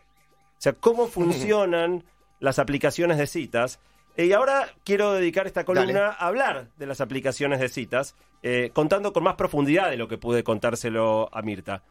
sea, 0.59 0.75
cómo 0.75 1.07
funcionan 1.09 2.05
las 2.41 2.59
aplicaciones 2.59 3.17
de 3.17 3.27
citas. 3.27 3.79
Y 4.17 4.33
ahora 4.33 4.69
quiero 4.85 5.13
dedicar 5.13 5.47
esta 5.47 5.65
columna 5.65 6.01
Dale. 6.01 6.17
a 6.19 6.27
hablar 6.27 6.69
de 6.79 6.87
las 6.87 7.01
aplicaciones 7.01 7.61
de 7.61 7.69
citas, 7.69 8.17
eh, 8.43 8.71
contando 8.73 9.13
con 9.13 9.23
más 9.23 9.35
profundidad 9.35 9.91
de 9.91 9.99
lo 9.99 10.09
que 10.09 10.17
pude 10.17 10.43
contárselo 10.43 11.29
a 11.33 11.43
Mirta. 11.43 11.83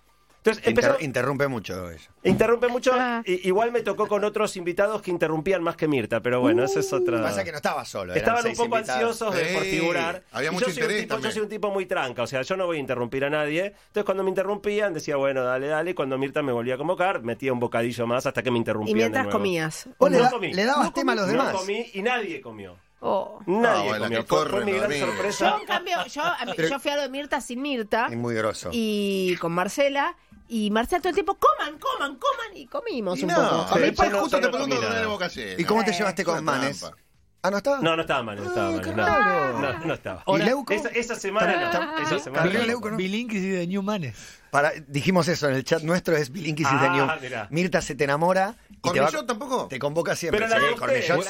Entonces, 0.45 0.67
empezó- 0.67 0.97
interrumpe 0.99 1.47
mucho 1.47 1.89
ella. 1.89 2.09
interrumpe 2.23 2.67
mucho. 2.67 2.91
Ah. 2.93 3.23
igual 3.25 3.71
me 3.71 3.81
tocó 3.81 4.07
con 4.07 4.23
otros 4.23 4.55
invitados 4.57 5.01
que 5.01 5.09
interrumpían 5.11 5.63
más 5.63 5.75
que 5.75 5.87
Mirta, 5.87 6.19
pero 6.21 6.39
bueno, 6.41 6.63
esa 6.63 6.79
es 6.81 6.93
otra. 6.93 7.21
Pasa 7.21 7.43
que 7.43 7.51
no 7.51 7.57
estaba 7.57 7.83
solo. 7.85 8.13
Estaban 8.13 8.45
un 8.45 8.53
poco 8.55 8.75
invitados. 8.77 9.21
ansiosos 9.21 9.35
de, 9.35 9.53
por 9.53 9.63
figurar. 9.63 10.23
había 10.31 10.49
Y 10.49 10.53
mucho 10.53 10.67
yo 10.67 10.71
soy 10.73 10.83
un 10.83 10.83
interés 10.89 11.01
tipo- 11.03 11.09
Yo 11.09 11.15
también. 11.15 11.33
soy 11.33 11.41
un 11.43 11.49
tipo 11.49 11.71
muy 11.71 11.85
tranca, 11.87 12.23
o 12.23 12.27
sea, 12.27 12.41
yo 12.43 12.55
no 12.57 12.65
voy 12.67 12.77
a 12.77 12.79
interrumpir 12.79 13.25
a 13.25 13.29
nadie. 13.29 13.65
Entonces, 13.87 14.03
cuando 14.05 14.23
me 14.23 14.29
interrumpían, 14.29 14.93
decía, 14.93 15.15
bueno, 15.15 15.43
dale, 15.43 15.67
dale. 15.67 15.91
Y 15.91 15.93
Cuando 15.95 16.17
Mirta 16.17 16.41
me 16.43 16.51
volvía 16.51 16.75
a 16.75 16.77
convocar, 16.77 17.23
metía 17.23 17.51
un 17.51 17.59
bocadillo 17.59 18.05
más 18.05 18.25
hasta 18.25 18.43
que 18.43 18.51
me 18.51 18.57
interrumpían. 18.59 18.95
Y 18.95 18.99
de 18.99 19.05
mientras 19.05 19.23
nuevo. 19.25 19.39
comías. 19.39 19.89
Vos 19.97 20.11
le, 20.11 20.17
No 20.17 20.23
da- 20.25 20.29
comí. 20.29 20.53
le 20.53 20.63
dabas 20.65 20.85
No 20.85 20.93
tema 20.93 21.11
a 21.13 21.15
los 21.15 21.25
No 21.27 21.31
demás. 21.31 21.53
comí 21.55 21.85
y 21.93 22.01
nadie 22.03 22.41
comió. 22.41 22.77
Oh. 23.01 23.39
Nadie 23.45 23.99
comió. 23.99 24.25
Fue, 24.25 24.65
mi 24.65 24.71
gran 24.71 24.85
amigos. 24.85 24.99
Yo, 24.99 25.05
sorpresa. 25.13 25.57
en 25.61 25.67
cambio, 25.67 25.97
yo, 26.07 26.23
a 26.23 26.45
mí- 26.45 26.53
Pero- 26.55 26.69
yo 26.69 26.79
fui 26.79 26.91
a 26.91 26.95
lo 26.95 27.01
de 27.03 27.09
Mirta 27.09 27.39
sin 27.41 27.61
Mirta 27.61 28.07
Es 28.09 28.17
muy 28.17 28.33
grosso. 28.35 28.69
y 28.71 29.35
con 29.37 29.51
Marcela. 29.51 30.15
Y 30.47 30.69
Marcela 30.71 30.99
todo 31.01 31.09
el 31.09 31.15
tiempo, 31.15 31.37
coman, 31.39 31.79
coman, 31.79 32.15
coman. 32.17 32.55
Y 32.55 32.67
comimos 32.67 33.17
Y 33.19 33.23
un 33.23 33.29
no, 33.29 33.35
poco. 33.35 33.73
a 33.73 33.77
mí 33.77 33.85
Sí, 33.87 33.91
pues 33.93 34.11
no- 34.11 34.19
justo 34.21 34.39
te 34.39 34.47
pregunto 34.49 34.75
dónde 34.75 34.87
nada. 34.89 34.99
de 35.01 35.05
boca 35.07 35.27
llena. 35.27 35.61
¿Y 35.61 35.63
cómo 35.65 35.83
te 35.83 35.91
Eh, 35.91 35.93
llevaste 35.97 36.23
con 36.23 36.43
Manes? 36.43 36.79
trampa. 36.79 36.97
Ah, 37.41 37.51
¿no 37.51 37.57
estaba? 37.57 37.79
No, 37.79 37.95
no 37.95 38.01
estaba 38.01 38.23
mal, 38.23 38.37
no 38.37 38.43
estaba 38.49 38.67
Ah, 38.69 38.71
mal. 38.71 38.81
qué 38.81 38.89
no. 38.91 38.95
raro. 39.05 39.59
No, 39.59 39.85
no 39.85 39.93
estaba. 39.93 40.23
¿Y 40.27 40.37
Leuco? 40.39 40.73
Esa, 40.73 40.89
esa 40.89 41.15
semana 41.15 41.71
no. 41.71 41.97
Esa 42.03 42.17
semana. 42.19 42.45
Leuco, 42.47 42.89
¿no? 42.89 42.97
Bilinkis 42.97 43.39
y 43.43 43.49
de 43.49 43.67
Newmanes. 43.67 44.39
Para, 44.49 44.71
dijimos 44.87 45.27
eso 45.27 45.47
en 45.49 45.55
el 45.55 45.63
chat 45.63 45.83
nuestro, 45.83 46.15
es 46.17 46.31
Bilinkis 46.31 46.65
y 46.65 46.69
Ah, 46.73 46.79
The 46.81 46.89
New. 46.89 47.07
mirá. 47.21 47.47
Mirta 47.51 47.81
se 47.83 47.93
te 47.93 48.03
enamora 48.05 48.55
y 48.69 48.73
te, 48.91 48.99
va- 48.99 49.05
¿Cornillot 49.07 49.27
tampoco? 49.27 49.67
te 49.67 49.77
convoca 49.77 50.15
siempre. 50.15 50.39
Pero 50.39 50.49
la 50.49 50.55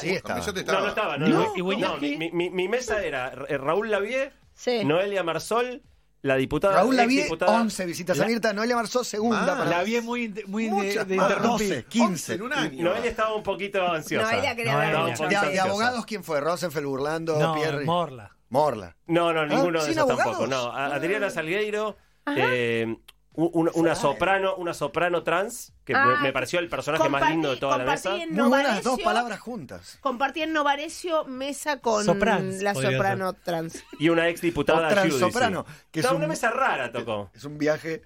Sí, 0.00 0.06
de 0.08 0.14
estaba. 0.14 0.40
No, 0.40 0.80
no 0.80 0.88
estaba. 0.88 1.18
No, 1.18 1.28
No, 1.28 1.38
no, 1.44 1.52
y 1.54 1.58
no, 1.58 1.64
Weñaski. 1.66 2.16
mi, 2.16 2.30
mi- 2.32 2.50
mi 2.50 2.68
mesa 2.68 3.02
era 3.04 3.30
Raúl 3.30 3.90
Lavie, 3.90 4.32
Sí. 4.54 4.84
Noelia 4.86 5.22
Marsol, 5.22 5.82
la 6.22 6.36
diputada. 6.36 6.76
Raúl 6.76 6.96
Lavie, 6.96 7.20
exdiputada- 7.20 7.60
11 7.60 7.86
visitas 7.86 8.18
a 8.18 8.22
La- 8.22 8.26
Mirta. 8.28 8.52
Noelia 8.52 8.76
Marzó, 8.76 9.04
segunda. 9.04 9.62
Ah, 9.62 9.64
La 9.64 9.82
vi 9.82 10.00
muy, 10.00 10.28
muy 10.46 10.64
de, 10.64 10.70
Muchas 10.70 11.06
de 11.08 11.16
más. 11.16 11.30
interrumpir. 11.30 11.68
12, 11.68 11.84
15. 11.84 12.34
en 12.34 12.42
un 12.42 12.52
año. 12.52 12.84
Noelia 12.84 13.10
estaba 13.10 13.34
un 13.34 13.42
poquito 13.42 13.86
ansiosa. 13.86 14.30
Noelia 14.32 14.56
quería 14.56 14.72
No, 14.72 14.78
ver 14.78 14.92
no, 14.92 15.00
un 15.04 15.10
de- 15.12 15.16
poquito 15.16 15.40
De, 15.42 15.50
de 15.50 15.60
abogados, 15.60 16.06
¿quién 16.06 16.24
fue? 16.24 16.40
Rosenfeld, 16.40 16.86
Burlando, 16.86 17.38
No, 17.38 17.54
Pierre. 17.54 17.84
Morla. 17.84 18.32
Morla. 18.48 18.96
No, 19.06 19.32
no, 19.32 19.44
ninguno 19.46 19.78
de 19.80 19.84
¿sin 19.84 19.92
esos 19.98 20.02
abogados? 20.10 20.38
tampoco. 20.38 20.46
No, 20.46 20.72
Adriana 20.72 21.30
Salgueiro, 21.30 21.96
eh, 22.36 22.96
un- 23.36 23.50
un- 23.52 23.70
una 23.74 23.94
soprano, 23.94 24.54
una 24.56 24.74
soprano 24.74 25.22
trans, 25.22 25.72
que 25.84 25.92
me, 25.92 25.98
Ah, 26.00 26.18
me 26.22 26.32
pareció 26.32 26.58
el 26.58 26.68
personaje 26.68 27.08
más 27.08 27.30
lindo 27.30 27.50
de 27.50 27.56
toda 27.58 27.78
la 27.78 27.84
mesa. 27.84 28.10
Muy 28.10 28.48
buenas 28.48 28.82
dos 28.82 28.98
palabras 29.00 29.38
juntas. 29.40 29.98
Compartí 30.00 30.42
en 30.42 30.52
Novarecio 30.52 31.24
mesa 31.26 31.80
con 31.80 32.04
Soprans, 32.04 32.62
la 32.62 32.74
soprano 32.74 33.32
trans. 33.34 33.84
Y 33.98 34.08
una 34.08 34.28
ex 34.28 34.40
diputada 34.40 34.86
O 34.88 34.90
transsoprano, 34.90 35.66
que 35.90 36.00
es 36.00 36.06
un- 36.10 36.16
una 36.16 36.26
mesa 36.26 36.50
rara 36.50 36.90
tocó. 36.90 37.30
Es 37.34 37.44
un 37.44 37.58
viaje. 37.58 38.02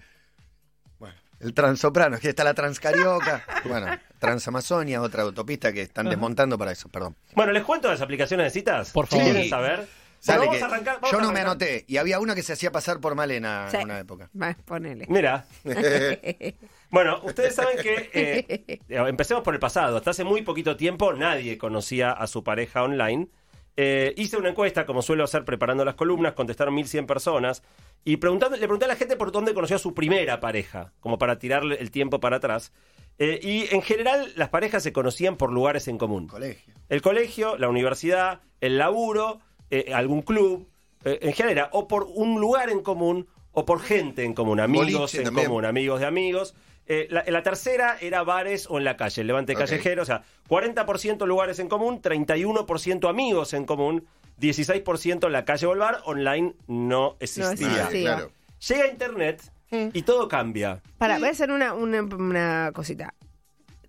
Bueno, 0.99 1.15
el 1.39 1.53
transoprano, 1.53 2.15
es 2.15 2.21
que 2.21 2.29
está 2.29 2.43
la 2.43 2.53
transcarioca. 2.53 3.43
bueno, 3.65 3.87
Transamazonia, 4.19 5.01
otra 5.01 5.23
autopista 5.23 5.73
que 5.73 5.81
están 5.81 6.07
desmontando 6.07 6.57
para 6.57 6.71
eso, 6.71 6.89
perdón. 6.89 7.15
Bueno, 7.33 7.51
les 7.53 7.63
cuento 7.63 7.87
las 7.89 8.01
aplicaciones 8.01 8.45
de 8.45 8.49
citas. 8.51 8.91
Por 8.91 9.07
favor. 9.07 9.25
quieren 9.25 9.49
saber. 9.49 9.87
Sale 10.21 10.37
Bueno, 10.37 10.51
que 10.53 10.59
vamos 10.59 10.71
a 10.71 10.75
arrancar. 10.75 10.95
vamos 11.01 11.11
yo 11.11 11.17
a 11.17 11.21
no 11.23 11.31
me 11.31 11.39
anoté. 11.39 11.83
Y 11.87 11.97
había 11.97 12.19
una 12.19 12.35
que 12.35 12.43
se 12.43 12.53
hacía 12.53 12.71
pasar 12.71 12.99
por 13.01 13.15
Malena 13.15 13.67
Sí. 13.71 13.77
en 13.77 13.83
una 13.85 13.99
época. 13.99 14.29
Va, 14.39 14.55
ponele. 14.65 15.07
Mira. 15.09 15.45
bueno, 16.91 17.19
ustedes 17.23 17.55
saben 17.55 17.77
que 17.81 18.09
eh, 18.13 18.79
empecemos 18.89 19.43
por 19.43 19.53
el 19.53 19.59
pasado. 19.59 19.97
Hasta 19.97 20.11
hace 20.11 20.23
muy 20.23 20.43
poquito 20.43 20.75
tiempo 20.77 21.11
nadie 21.13 21.57
conocía 21.57 22.11
a 22.11 22.27
su 22.27 22.43
pareja 22.43 22.83
online. 22.83 23.29
Eh, 23.77 24.13
hice 24.17 24.37
una 24.37 24.49
encuesta, 24.49 24.85
como 24.85 25.01
suelo 25.01 25.23
hacer 25.23 25.43
preparando 25.43 25.83
las 25.85 25.95
columnas, 25.95 26.33
contestaron 26.33 26.75
1100 26.75 27.07
personas. 27.07 27.63
Y 28.03 28.17
preguntando, 28.17 28.55
le 28.57 28.61
pregunté 28.63 28.85
a 28.85 28.89
la 28.89 28.95
gente 28.95 29.15
por 29.15 29.31
dónde 29.31 29.53
conoció 29.53 29.75
a 29.77 29.79
su 29.79 29.93
primera 29.93 30.39
pareja, 30.39 30.93
como 30.99 31.17
para 31.17 31.39
tirarle 31.39 31.77
el 31.79 31.89
tiempo 31.91 32.19
para 32.19 32.37
atrás. 32.37 32.71
Eh, 33.17 33.39
y 33.41 33.73
en 33.73 33.81
general, 33.81 34.31
las 34.35 34.49
parejas 34.49 34.83
se 34.83 34.93
conocían 34.93 35.35
por 35.37 35.51
lugares 35.51 35.87
en 35.87 35.97
común. 35.97 36.27
Colegio. 36.27 36.73
El 36.89 37.01
colegio, 37.01 37.57
la 37.57 37.69
universidad, 37.69 38.41
el 38.59 38.77
laburo, 38.77 39.39
eh, 39.71 39.93
algún 39.93 40.21
club, 40.21 40.67
eh, 41.03 41.17
en 41.21 41.33
general, 41.33 41.51
era 41.67 41.69
o 41.73 41.87
por 41.87 42.03
un 42.03 42.39
lugar 42.39 42.69
en 42.69 42.81
común 42.81 43.27
o 43.53 43.65
por 43.65 43.81
gente 43.81 44.23
en 44.23 44.33
común, 44.33 44.59
amigos 44.59 44.89
Boliche 44.99 45.17
en 45.19 45.23
también. 45.25 45.47
común, 45.47 45.65
amigos 45.65 45.99
de 45.99 46.05
amigos. 46.05 46.53
Eh, 46.87 47.07
la, 47.09 47.23
la 47.25 47.41
tercera 47.43 47.97
era 48.01 48.23
bares 48.23 48.67
o 48.69 48.77
en 48.77 48.83
la 48.83 48.97
calle, 48.97 49.21
el 49.21 49.27
levante 49.27 49.55
callejero, 49.55 50.01
o 50.01 50.05
sea, 50.05 50.23
40% 50.49 51.25
lugares 51.25 51.59
en 51.59 51.69
común, 51.69 52.01
31% 52.01 53.09
amigos 53.09 53.53
en 53.53 53.65
común, 53.65 54.05
16% 54.39 55.25
en 55.27 55.31
la 55.31 55.45
calle 55.45 55.67
o 55.67 55.73
el 55.73 55.79
bar, 55.79 56.01
online 56.05 56.53
no 56.67 57.15
existía. 57.19 57.51
existía. 57.83 57.85
Ah, 57.85 57.89
claro. 58.17 58.31
Llega 58.67 58.87
Internet 58.87 59.41
y 59.71 60.01
todo 60.01 60.27
cambia. 60.27 60.81
Para, 60.97 61.17
voy 61.19 61.29
a 61.29 61.31
hacer 61.31 61.51
una, 61.51 61.73
una, 61.73 62.01
una 62.01 62.71
cosita. 62.73 63.13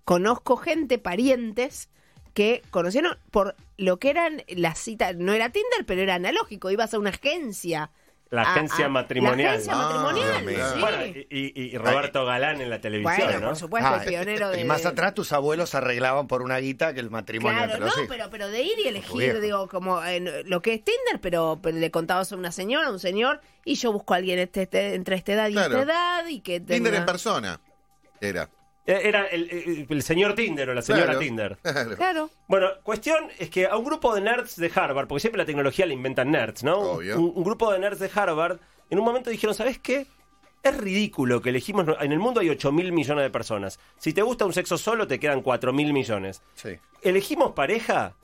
Conozco 0.05 0.55
gente, 0.57 0.97
parientes, 0.97 1.89
que 2.33 2.61
conocieron 2.71 3.17
por 3.31 3.55
lo 3.77 3.97
que 3.99 4.09
eran 4.09 4.43
las 4.47 4.79
citas. 4.79 5.15
No 5.15 5.33
era 5.33 5.49
Tinder, 5.49 5.85
pero 5.85 6.01
era 6.01 6.15
analógico. 6.15 6.71
Ibas 6.71 6.93
a 6.93 6.99
una 6.99 7.11
agencia. 7.11 7.91
La 8.29 8.41
agencia 8.41 8.87
a- 8.87 8.89
matrimonial. 8.89 9.37
La 9.45 9.51
agencia 9.51 9.73
Ah, 9.75 10.03
matrimonial. 10.11 10.73
sí. 10.73 10.79
Bueno, 10.79 11.05
y, 11.29 11.61
y- 11.75 11.77
Roberto 11.77 12.25
Galán 12.25 12.61
en 12.61 12.71
la 12.71 12.81
televisión, 12.81 13.27
Bueno, 13.27 13.39
¿no? 13.41 13.47
por 13.49 13.55
supuesto, 13.57 13.89
Ah, 13.91 14.01
el 14.01 14.09
pionero 14.09 14.49
de. 14.49 14.61
Y 14.61 14.63
más 14.63 14.87
atrás 14.87 15.13
tus 15.13 15.31
abuelos 15.33 15.75
arreglaban 15.75 16.25
por 16.27 16.41
una 16.41 16.57
guita 16.57 16.95
que 16.95 16.99
el 17.01 17.11
matrimonio 17.11 17.59
Claro, 17.65 17.85
entre 17.85 18.01
no, 18.03 18.07
pero, 18.09 18.29
pero 18.31 18.47
de 18.49 18.63
ir 18.63 18.79
y 18.83 18.87
elegir, 18.87 19.39
digo, 19.39 19.67
como 19.67 20.03
en 20.03 20.49
lo 20.49 20.63
que 20.63 20.73
es 20.73 20.83
Tinder, 20.83 21.21
pero, 21.21 21.59
pero 21.61 21.77
le 21.77 21.91
contabas 21.91 22.31
a 22.31 22.35
una 22.35 22.51
señora, 22.51 22.87
a 22.87 22.91
un 22.91 22.97
señor, 22.99 23.39
y 23.65 23.75
yo 23.75 23.91
busco 23.93 24.15
a 24.15 24.17
alguien 24.17 24.39
este, 24.39 24.63
este- 24.63 24.95
entre 24.95 25.15
esta 25.15 25.33
edad 25.33 25.49
y 25.49 25.53
Claro. 25.53 25.79
esta 25.81 25.93
edad, 25.93 26.27
y 26.27 26.39
que 26.39 26.59
Tinder 26.59 26.91
tenga- 26.91 26.97
en 27.01 27.05
persona. 27.05 27.59
Era. 28.19 28.49
Eh, 28.85 29.01
Era 29.05 29.27
el, 29.27 29.49
el- 29.49 29.87
el 29.89 30.03
señor 30.03 30.35
Tinder 30.35 30.69
o 30.69 30.73
la 30.73 30.81
señora 30.81 31.05
Claro. 31.05 31.19
Tinder. 31.19 31.57
Claro. 31.63 31.95
Claro. 31.95 32.29
Bueno, 32.47 32.67
cuestión 32.83 33.29
es 33.39 33.49
que 33.49 33.65
a 33.67 33.77
un 33.77 33.85
grupo 33.85 34.13
de 34.13 34.19
nerds 34.21 34.57
de 34.57 34.69
Harvard, 34.75 35.07
porque 35.07 35.21
siempre 35.21 35.37
la 35.39 35.45
tecnología 35.45 35.85
la 35.85 35.93
inventan 35.93 36.31
nerds, 36.31 36.63
¿no? 36.63 36.77
Obvio. 36.79 37.17
Un, 37.19 37.31
un 37.35 37.43
grupo 37.43 37.71
de 37.71 37.79
nerds 37.79 37.99
de 37.99 38.09
Harvard, 38.13 38.59
en 38.89 38.99
un 38.99 39.05
momento 39.05 39.29
dijeron, 39.29 39.55
¿sabes 39.55 39.79
qué? 39.79 40.05
Es 40.61 40.77
ridículo 40.77 41.41
que 41.41 41.49
elegimos. 41.49 41.85
En 41.99 42.11
el 42.13 42.19
mundo 42.19 42.39
hay 42.39 42.49
8 42.49 42.71
mil 42.71 42.91
millones 42.93 43.23
de 43.23 43.29
personas. 43.29 43.79
Si 43.97 44.13
te 44.13 44.21
gusta 44.21 44.45
un 44.45 44.53
sexo 44.53 44.77
solo, 44.77 45.07
te 45.07 45.19
quedan 45.19 45.41
4 45.41 45.73
mil 45.73 45.91
millones. 45.93 46.41
Sí. 46.53 46.69
Elegimos 47.01 47.51
pareja 47.51 48.15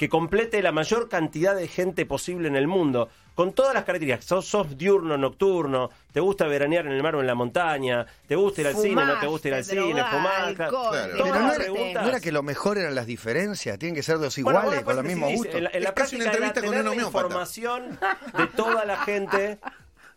que 0.00 0.08
complete 0.08 0.62
la 0.62 0.72
mayor 0.72 1.10
cantidad 1.10 1.54
de 1.54 1.68
gente 1.68 2.06
posible 2.06 2.48
en 2.48 2.56
el 2.56 2.66
mundo, 2.66 3.10
con 3.34 3.52
todas 3.52 3.74
las 3.74 3.84
características? 3.84 4.24
¿Sos, 4.24 4.46
sos 4.46 4.78
diurno, 4.78 5.18
nocturno? 5.18 5.90
¿Te 6.10 6.20
gusta 6.20 6.46
veranear 6.46 6.86
en 6.86 6.92
el 6.92 7.02
mar 7.02 7.16
o 7.16 7.20
en 7.20 7.26
la 7.26 7.34
montaña? 7.34 8.06
¿Te 8.26 8.34
gusta 8.34 8.62
ir 8.62 8.68
al 8.68 8.76
cine? 8.76 9.04
¿No 9.04 9.20
te 9.20 9.26
gusta 9.26 9.48
ir 9.48 9.54
al 9.56 9.64
cine? 9.64 10.02
¿Fumar? 10.02 10.54
Claro. 10.54 10.90
Pero 10.90 11.26
no 11.26 11.52
era, 11.52 12.02
no 12.02 12.08
era 12.08 12.18
que 12.18 12.32
lo 12.32 12.42
mejor 12.42 12.78
eran 12.78 12.94
las 12.94 13.04
diferencias, 13.04 13.78
tienen 13.78 13.94
que 13.94 14.02
ser 14.02 14.18
dos 14.18 14.38
iguales, 14.38 14.64
bueno, 14.64 14.84
con 14.84 14.96
los 14.96 15.04
mismos 15.04 15.32
gustos. 15.32 15.54
En 15.56 15.64
la, 15.64 15.70
en 15.74 15.82
la 15.82 15.88
Es 15.90 15.94
casi 15.94 16.16
una 16.16 16.24
práctica 16.32 16.38
era 16.38 16.46
entrevista 16.46 16.60
con 16.62 16.70
tener 16.70 16.88
un 16.88 16.96
la 16.96 17.02
información 17.02 17.98
de 18.38 18.46
toda 18.56 18.84
la 18.86 18.96
gente. 19.04 19.58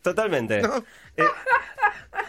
Totalmente. 0.03 0.59
Eh, 1.17 1.23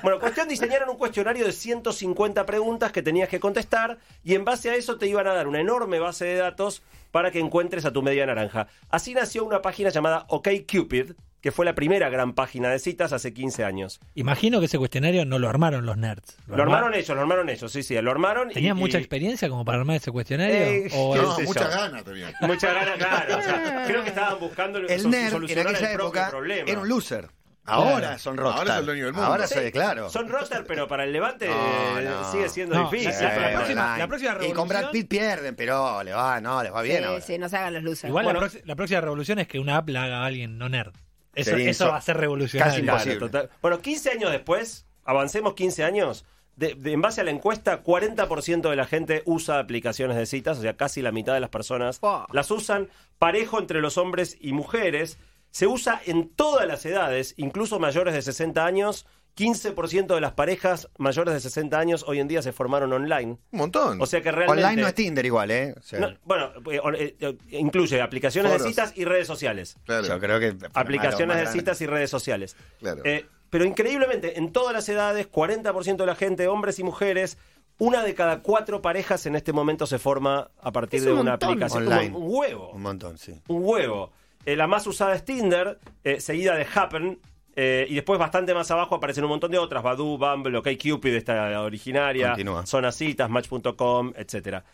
bueno, 0.02 0.18
cuestión, 0.20 0.48
diseñaron 0.48 0.88
un 0.88 0.96
cuestionario 0.96 1.44
de 1.44 1.52
150 1.52 2.46
preguntas 2.46 2.92
que 2.92 3.02
tenías 3.02 3.28
que 3.28 3.40
contestar 3.40 3.98
y 4.22 4.34
en 4.34 4.44
base 4.44 4.70
a 4.70 4.74
eso 4.76 4.96
te 4.96 5.06
iban 5.06 5.26
a 5.26 5.34
dar 5.34 5.46
una 5.48 5.60
enorme 5.60 5.98
base 5.98 6.24
de 6.24 6.36
datos 6.36 6.82
para 7.10 7.30
que 7.30 7.38
encuentres 7.40 7.84
a 7.84 7.92
tu 7.92 8.02
media 8.02 8.26
naranja. 8.26 8.66
Así 8.90 9.14
nació 9.14 9.44
una 9.44 9.60
página 9.62 9.90
llamada 9.90 10.24
OkCupid, 10.28 11.12
que 11.40 11.52
fue 11.52 11.64
la 11.66 11.74
primera 11.74 12.08
gran 12.08 12.32
página 12.32 12.70
de 12.70 12.78
citas 12.78 13.12
hace 13.12 13.32
15 13.34 13.64
años. 13.64 14.00
Imagino 14.14 14.60
que 14.60 14.66
ese 14.66 14.78
cuestionario 14.78 15.24
no 15.26 15.38
lo 15.38 15.48
armaron 15.48 15.84
los 15.86 15.96
nerds. 15.96 16.36
Lo 16.48 16.62
armaron 16.62 16.94
ellos, 16.94 17.08
lo 17.14 17.20
armaron 17.20 17.48
ellos, 17.50 17.70
sí, 17.70 17.82
sí, 17.82 17.94
lo 18.00 18.10
armaron. 18.10 18.50
y- 18.50 18.54
¿Tenían 18.54 18.76
mucha 18.78 18.98
y- 18.98 19.02
experiencia 19.02 19.48
como 19.50 19.64
para 19.64 19.78
armar 19.78 19.96
ese 19.96 20.10
cuestionario? 20.10 20.54
Eh, 20.56 20.88
¿O 20.94 21.14
No, 21.14 21.38
muchas 21.40 21.70
ganas 21.74 22.02
tenían. 22.04 22.32
Muchas 22.40 22.74
ganas, 22.74 22.96
claro. 22.98 23.36
o 23.38 23.42
sea, 23.42 23.84
creo 23.86 24.02
que 24.02 24.08
estaban 24.08 24.40
buscando 24.40 24.78
El 24.78 25.10
nerd 25.10 25.24
en 25.26 25.30
solucionar 25.30 25.66
aquella 25.68 25.90
el 25.92 25.96
propio 25.98 26.20
época 26.20 26.30
problema. 26.30 26.70
era 26.70 26.80
un 26.80 26.88
loser. 26.88 27.28
Ahora 27.66 27.98
Claro. 27.98 28.18
son 28.18 28.38
Ahora 28.38 28.50
rockstar. 28.52 28.68
es 28.74 28.80
el 28.80 28.86
dueño 28.86 29.04
del 29.06 29.12
mundo. 29.14 29.26
Ahora 29.26 29.46
Sí. 29.46 29.54
soy, 29.54 29.72
claro. 29.72 30.10
Son 30.10 30.28
roster, 30.28 30.64
pero 30.66 30.86
para 30.86 31.04
el 31.04 31.12
Levante 31.12 31.48
No, 31.48 31.98
eh, 31.98 32.04
no. 32.04 32.30
sigue 32.30 32.48
siendo 32.50 32.74
No, 32.74 32.90
difícil. 32.90 33.10
la- 33.24 33.52
próxima- 33.54 33.98
la 33.98 34.06
próxima 34.06 34.30
Y 34.46 34.52
con 34.52 34.68
Brad 34.68 34.80
revolución- 34.80 34.92
Pitt 34.92 35.08
pierden, 35.08 35.56
pero 35.56 36.02
le 36.02 36.12
va, 36.12 36.40
no, 36.40 36.62
les 36.62 36.72
va 36.74 36.82
bien 36.82 36.98
Sí, 36.98 37.04
ahora. 37.04 37.20
sí, 37.22 37.38
no 37.38 37.48
se 37.48 37.56
hagan 37.56 37.74
los 37.74 37.82
losers. 37.82 38.08
Igual 38.10 38.24
Bueno. 38.24 38.40
la, 38.64 38.76
próxima 38.76 39.00
revolución 39.00 39.38
es 39.38 39.48
que 39.48 39.58
una 39.58 39.76
app 39.78 39.88
la 39.88 40.02
haga 40.04 40.22
a 40.22 40.26
alguien 40.26 40.58
no 40.58 40.68
nerd. 40.68 40.92
Eso, 41.34 41.50
Sería 41.50 41.70
eso 41.70 41.86
inso- 41.86 41.90
va 41.90 41.96
a 41.96 42.00
ser 42.02 42.14
casi 42.14 42.20
revolucionario. 42.20 42.82
Claro, 42.84 42.98
imposible. 42.98 43.18
total. 43.20 43.50
Bueno, 43.62 43.80
15 43.80 44.10
años 44.10 44.30
después, 44.30 44.86
avancemos 45.04 45.54
15 45.54 45.84
años. 45.84 46.24
de- 46.56 46.76
de- 46.76 46.92
en 46.92 47.00
base 47.02 47.20
a 47.20 47.24
la 47.24 47.32
encuesta, 47.32 47.78
40% 47.82 48.70
de 48.70 48.76
la 48.76 48.86
gente 48.86 49.24
usa 49.26 49.58
aplicaciones 49.58 50.16
de 50.16 50.24
citas, 50.24 50.56
o 50.58 50.60
sea, 50.60 50.76
casi 50.76 51.02
la 51.02 51.10
mitad 51.10 51.34
de 51.34 51.40
las 51.40 51.50
personas 51.50 51.98
Oh. 52.00 52.28
las 52.32 52.48
usan 52.52 52.90
parejo 53.18 53.58
entre 53.58 53.80
los 53.80 53.98
hombres 53.98 54.36
y 54.40 54.52
mujeres. 54.52 55.18
Se 55.54 55.68
usa 55.68 56.00
en 56.04 56.30
todas 56.30 56.66
las 56.66 56.84
edades, 56.84 57.32
incluso 57.36 57.78
mayores 57.78 58.12
de 58.12 58.22
60 58.22 58.66
años. 58.66 59.06
15% 59.36 60.14
de 60.16 60.20
las 60.20 60.32
parejas 60.32 60.88
mayores 60.98 61.32
de 61.34 61.38
60 61.40 61.78
años 61.78 62.04
hoy 62.08 62.18
en 62.18 62.26
día 62.26 62.42
se 62.42 62.52
formaron 62.52 62.92
online. 62.92 63.32
Un 63.52 63.58
montón. 63.58 64.02
O 64.02 64.06
sea 64.06 64.20
que 64.20 64.32
realmente... 64.32 64.64
Online 64.64 64.82
no 64.82 64.88
es 64.88 64.94
Tinder 64.94 65.24
igual, 65.24 65.50
¿eh? 65.52 65.74
O 65.78 65.82
sea, 65.82 66.00
No, 66.00 66.08
bueno, 66.24 66.50
eh, 66.72 66.80
eh, 66.98 67.16
eh, 67.20 67.36
incluye 67.58 68.00
aplicaciones 68.00 68.50
de 68.52 68.58
citas 68.68 68.92
y 68.96 69.04
redes 69.04 69.28
sociales. 69.28 69.76
claro, 69.84 70.06
yo 70.08 70.18
creo 70.18 70.40
que... 70.40 70.56
Aplicaciones 70.74 71.36
de 71.36 71.46
citas 71.46 71.80
y 71.80 71.86
redes 71.86 72.10
sociales. 72.10 72.56
claro. 72.80 73.02
Eh, 73.04 73.24
pero 73.50 73.64
increíblemente, 73.64 74.38
en 74.38 74.50
todas 74.52 74.72
las 74.72 74.88
edades, 74.88 75.30
40% 75.30 75.96
de 75.98 76.06
la 76.06 76.16
gente, 76.16 76.48
hombres 76.48 76.80
y 76.80 76.82
mujeres, 76.82 77.38
una 77.78 78.02
de 78.02 78.12
cada 78.14 78.40
cuatro 78.42 78.82
parejas 78.82 79.26
en 79.26 79.36
este 79.36 79.52
momento 79.52 79.86
se 79.86 80.00
forma 80.00 80.50
a 80.60 80.72
partir 80.72 80.98
Es 80.98 81.04
de 81.06 81.12
un 81.12 81.20
una 81.20 81.30
montón. 81.32 81.50
aplicación. 81.50 81.86
Online. 81.86 82.16
Un, 82.16 82.22
un 82.24 82.28
huevo. 82.36 82.70
Un 82.70 82.82
montón, 82.82 83.18
sí. 83.18 83.40
Un 83.48 83.62
huevo. 83.64 84.12
Eh, 84.46 84.56
la 84.56 84.66
más 84.66 84.86
usada 84.86 85.14
es 85.14 85.24
Tinder, 85.24 85.78
eh, 86.02 86.20
seguida 86.20 86.54
de 86.56 86.66
Happen. 86.74 87.18
eh, 87.56 87.86
y 87.88 87.94
después 87.94 88.18
bastante 88.18 88.52
más 88.52 88.70
abajo 88.70 88.96
aparecen 88.96 89.24
un 89.24 89.30
montón 89.30 89.50
de 89.50 89.58
otras, 89.58 89.82
Badoo, 89.82 90.18
Bumble, 90.18 90.58
OkCupid, 90.58 91.14
esta 91.14 91.60
originaria, 91.60 92.28
Continúa. 92.30 92.66
Zona 92.66 92.90
Citas, 92.90 93.30
Match.com, 93.30 94.12
etcétera. 94.16 94.64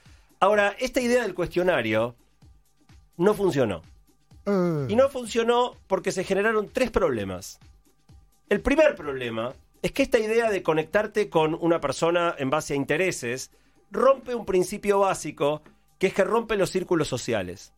Ahora, 0.40 0.74
esta 0.78 1.00
idea 1.00 1.22
del 1.22 1.34
cuestionario 1.34 2.16
no 3.18 3.34
funcionó. 3.34 3.82
Y 4.88 4.96
no 4.96 5.08
funcionó 5.10 5.76
porque 5.86 6.10
se 6.10 6.24
generaron 6.24 6.70
tres 6.72 6.90
problemas. 6.90 7.60
El 8.48 8.62
primer 8.62 8.96
problema 8.96 9.52
es 9.82 9.92
que 9.92 10.02
esta 10.02 10.18
idea 10.18 10.50
de 10.50 10.62
conectarte 10.62 11.28
con 11.28 11.56
una 11.60 11.80
persona 11.80 12.34
en 12.36 12.50
base 12.50 12.72
a 12.72 12.76
intereses 12.76 13.52
rompe 13.92 14.34
un 14.34 14.44
principio 14.44 15.00
básico 15.00 15.62
que 15.98 16.08
es 16.08 16.14
que 16.14 16.24
rompe 16.24 16.56
los 16.56 16.70
círculos 16.70 17.06
sociales. 17.06 17.72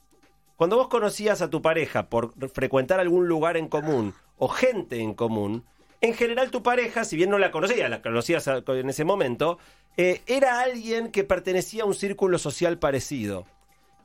Cuando 0.56 0.76
vos 0.76 0.88
conocías 0.88 1.42
a 1.42 1.50
tu 1.50 1.62
pareja 1.62 2.08
por 2.08 2.32
frecuentar 2.50 3.00
algún 3.00 3.26
lugar 3.28 3.56
en 3.56 3.68
común 3.68 4.14
o 4.38 4.48
gente 4.48 5.00
en 5.00 5.14
común, 5.14 5.64
en 6.00 6.14
general 6.14 6.50
tu 6.50 6.62
pareja, 6.62 7.04
si 7.04 7.16
bien 7.16 7.30
no 7.30 7.38
la 7.38 7.50
conocías, 7.50 7.88
la 7.90 8.02
conocías 8.02 8.46
en 8.46 8.88
ese 8.90 9.04
momento, 9.04 9.58
eh, 9.96 10.22
era 10.26 10.60
alguien 10.60 11.10
que 11.10 11.24
pertenecía 11.24 11.82
a 11.84 11.86
un 11.86 11.94
círculo 11.94 12.38
social 12.38 12.78
parecido. 12.78 13.46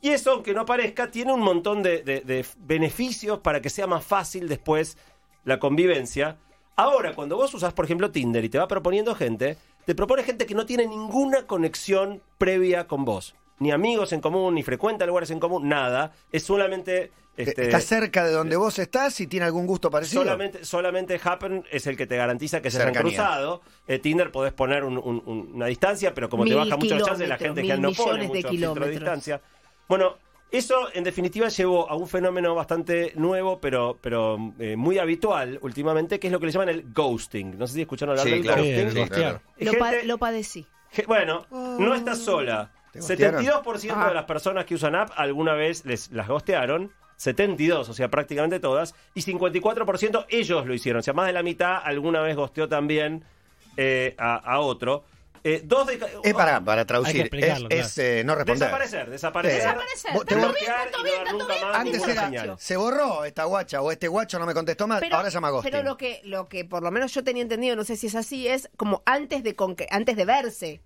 Y 0.01 0.09
eso, 0.09 0.31
aunque 0.31 0.53
no 0.53 0.65
parezca, 0.65 1.09
tiene 1.09 1.33
un 1.33 1.39
montón 1.39 1.81
de, 1.81 2.03
de- 2.03 2.21
de 2.21 2.45
beneficios 2.59 3.39
para 3.39 3.61
que 3.61 3.69
sea 3.71 3.87
más 3.87 4.05
fácil 4.05 4.47
después 4.47 4.97
la 5.43 5.59
convivencia. 5.59 6.37
Ahora, 6.75 7.15
cuando 7.15 7.35
vos 7.35 7.53
usás, 7.55 7.73
por 7.73 7.85
ejemplo, 7.85 8.11
Tinder 8.11 8.45
y 8.45 8.49
te 8.49 8.59
va 8.59 8.67
proponiendo 8.67 9.15
gente, 9.15 9.57
te 9.85 9.95
propone 9.95 10.21
gente 10.23 10.45
que 10.45 10.53
no 10.53 10.67
tiene 10.67 10.85
ninguna 10.85 11.47
conexión 11.47 12.21
previa 12.37 12.85
con 12.85 13.05
vos. 13.05 13.33
Ni 13.59 13.71
amigos 13.71 14.13
en 14.13 14.21
común, 14.21 14.53
ni 14.55 14.63
frecuenta 14.63 15.05
lugares 15.05 15.31
en 15.31 15.39
común, 15.39 15.67
nada. 15.67 16.11
Es 16.31 16.43
solamente... 16.43 17.11
Este, 17.37 17.65
Está 17.65 17.79
cerca 17.81 18.23
de 18.25 18.31
donde 18.31 18.55
vos 18.55 18.79
estás 18.79 19.19
y 19.21 19.27
tiene 19.27 19.45
algún 19.45 19.67
gusto 19.67 19.91
parecido. 19.91 20.23
Solamente, 20.23 20.65
solamente 20.65 21.19
Happen 21.23 21.63
es 21.71 21.85
el 21.85 21.95
que 21.95 22.07
te 22.07 22.17
garantiza 22.17 22.61
que 22.63 22.71
se 22.71 22.81
hayan 22.81 22.95
cruzado. 22.95 23.61
Eh, 23.87 23.99
Tinder 23.99 24.31
podés 24.31 24.53
poner 24.53 24.83
un- 24.83 24.97
un- 24.97 25.21
un- 25.23 25.51
una 25.53 25.67
distancia, 25.67 26.15
pero 26.15 26.29
como 26.29 26.45
te 26.45 26.55
baja 26.55 26.75
mucho 26.77 26.97
la 26.97 27.05
chance, 27.05 27.27
la 27.27 27.37
gente 27.37 27.61
que 27.61 27.77
no 27.77 27.91
pone 27.91 28.13
millones 28.13 28.21
de 28.21 28.27
mucho 28.37 28.47
de 28.47 28.49
kilómetros. 28.55 28.89
distancia. 28.89 29.41
Bueno, 29.87 30.15
eso 30.51 30.87
en 30.95 31.03
definitiva 31.03 31.47
llevó 31.49 31.87
a 31.87 31.95
un 31.95 32.07
fenómeno 32.07 32.55
bastante 32.55 33.11
nuevo, 33.15 33.59
pero, 33.59 33.99
pero 34.01 34.53
eh, 34.57 34.75
muy 34.75 34.97
habitual 34.97 35.59
últimamente, 35.61 36.19
que 36.19 36.27
es 36.27 36.33
lo 36.33 36.39
que 36.39 36.47
le 36.47 36.51
llaman 36.51 36.69
el 36.69 36.91
ghosting. 36.91 37.55
No 37.55 37.67
sé 37.67 37.73
si 37.75 37.81
escucharon 37.81 38.13
hablar 38.13 38.25
Sí, 38.25 38.31
del 38.31 38.41
claro. 38.41 38.63
Sí, 38.63 38.69
el 38.71 38.83
ghosting. 38.85 39.01
ghostear. 39.03 39.41
Es 39.57 39.71
Lo, 39.73 39.77
pa- 39.79 40.03
lo 40.05 40.17
padecí. 40.17 40.65
Je- 40.91 41.05
Bueno, 41.05 41.45
no 41.51 41.93
estás 41.93 42.17
sola. 42.17 42.71
¿Te 42.99 43.13
gostearon? 43.13 43.43
72% 43.43 43.93
Ah. 43.95 44.07
de 44.09 44.13
las 44.15 44.25
personas 44.25 44.65
que 44.65 44.75
usan 44.75 44.95
app 44.95 45.11
alguna 45.15 45.53
vez 45.53 45.85
les 45.85 46.11
las 46.11 46.27
gostearon. 46.27 46.91
72, 47.17 47.89
o 47.89 47.93
sea, 47.93 48.09
prácticamente 48.09 48.59
todas. 48.59 48.93
Y 49.15 49.21
54% 49.21 50.25
ellos 50.29 50.65
lo 50.67 50.73
hicieron. 50.73 50.99
O 50.99 51.03
sea, 51.03 51.13
más 51.13 51.25
de 51.25 51.33
la 51.33 51.41
mitad 51.41 51.77
alguna 51.83 52.21
vez 52.21 52.35
gosteó 52.35 52.67
también 52.69 53.23
eh, 53.75 54.15
a, 54.19 54.35
a 54.35 54.59
otro. 54.59 55.03
Eh, 55.43 55.61
dos 55.63 55.87
de 55.87 55.97
para, 56.33 56.59
para 56.61 56.81
Hay 56.81 56.85
traducir, 56.85 57.29
es, 57.33 57.63
es, 57.69 57.97
eh, 57.99 58.23
no 58.25 58.35
responder. 58.35 58.67
Desaparecer, 58.67 59.09
desaparecer. 59.09 59.61
Desaparecer. 59.61 60.25
Te 60.25 60.35
bloquear 60.35 60.89
y 60.99 61.03
bien, 61.03 61.17
no 61.19 61.23
dar 61.25 61.33
nunca 61.33 61.53
bien. 61.53 61.67
más 61.67 61.75
Antes 61.77 62.07
era, 62.07 62.25
señal. 62.25 62.55
se 62.59 62.75
borró 62.75 63.23
esta 63.23 63.45
guacha 63.45 63.81
o 63.81 63.91
este 63.91 64.07
guacho 64.07 64.39
no 64.39 64.45
me 64.45 64.53
contestó 64.53 64.87
más, 64.87 65.01
ahora 65.11 65.29
se 65.29 65.35
llama 65.35 65.49
ghosting. 65.51 65.71
Pero 65.71 65.83
lo 65.83 65.95
que, 65.95 66.21
lo 66.25 66.49
que 66.49 66.65
por 66.65 66.83
lo 66.83 66.91
menos 66.91 67.13
yo 67.13 67.23
tenía 67.23 67.43
entendido, 67.43 67.75
no 67.75 67.83
sé 67.85 67.95
si 67.95 68.07
es 68.07 68.15
así, 68.15 68.47
es 68.47 68.69
como 68.77 69.03
antes 69.05 69.41
de 69.43 69.55
con 69.55 69.75
que, 69.75 69.87
antes 69.89 70.17
de 70.17 70.25
verse. 70.25 70.81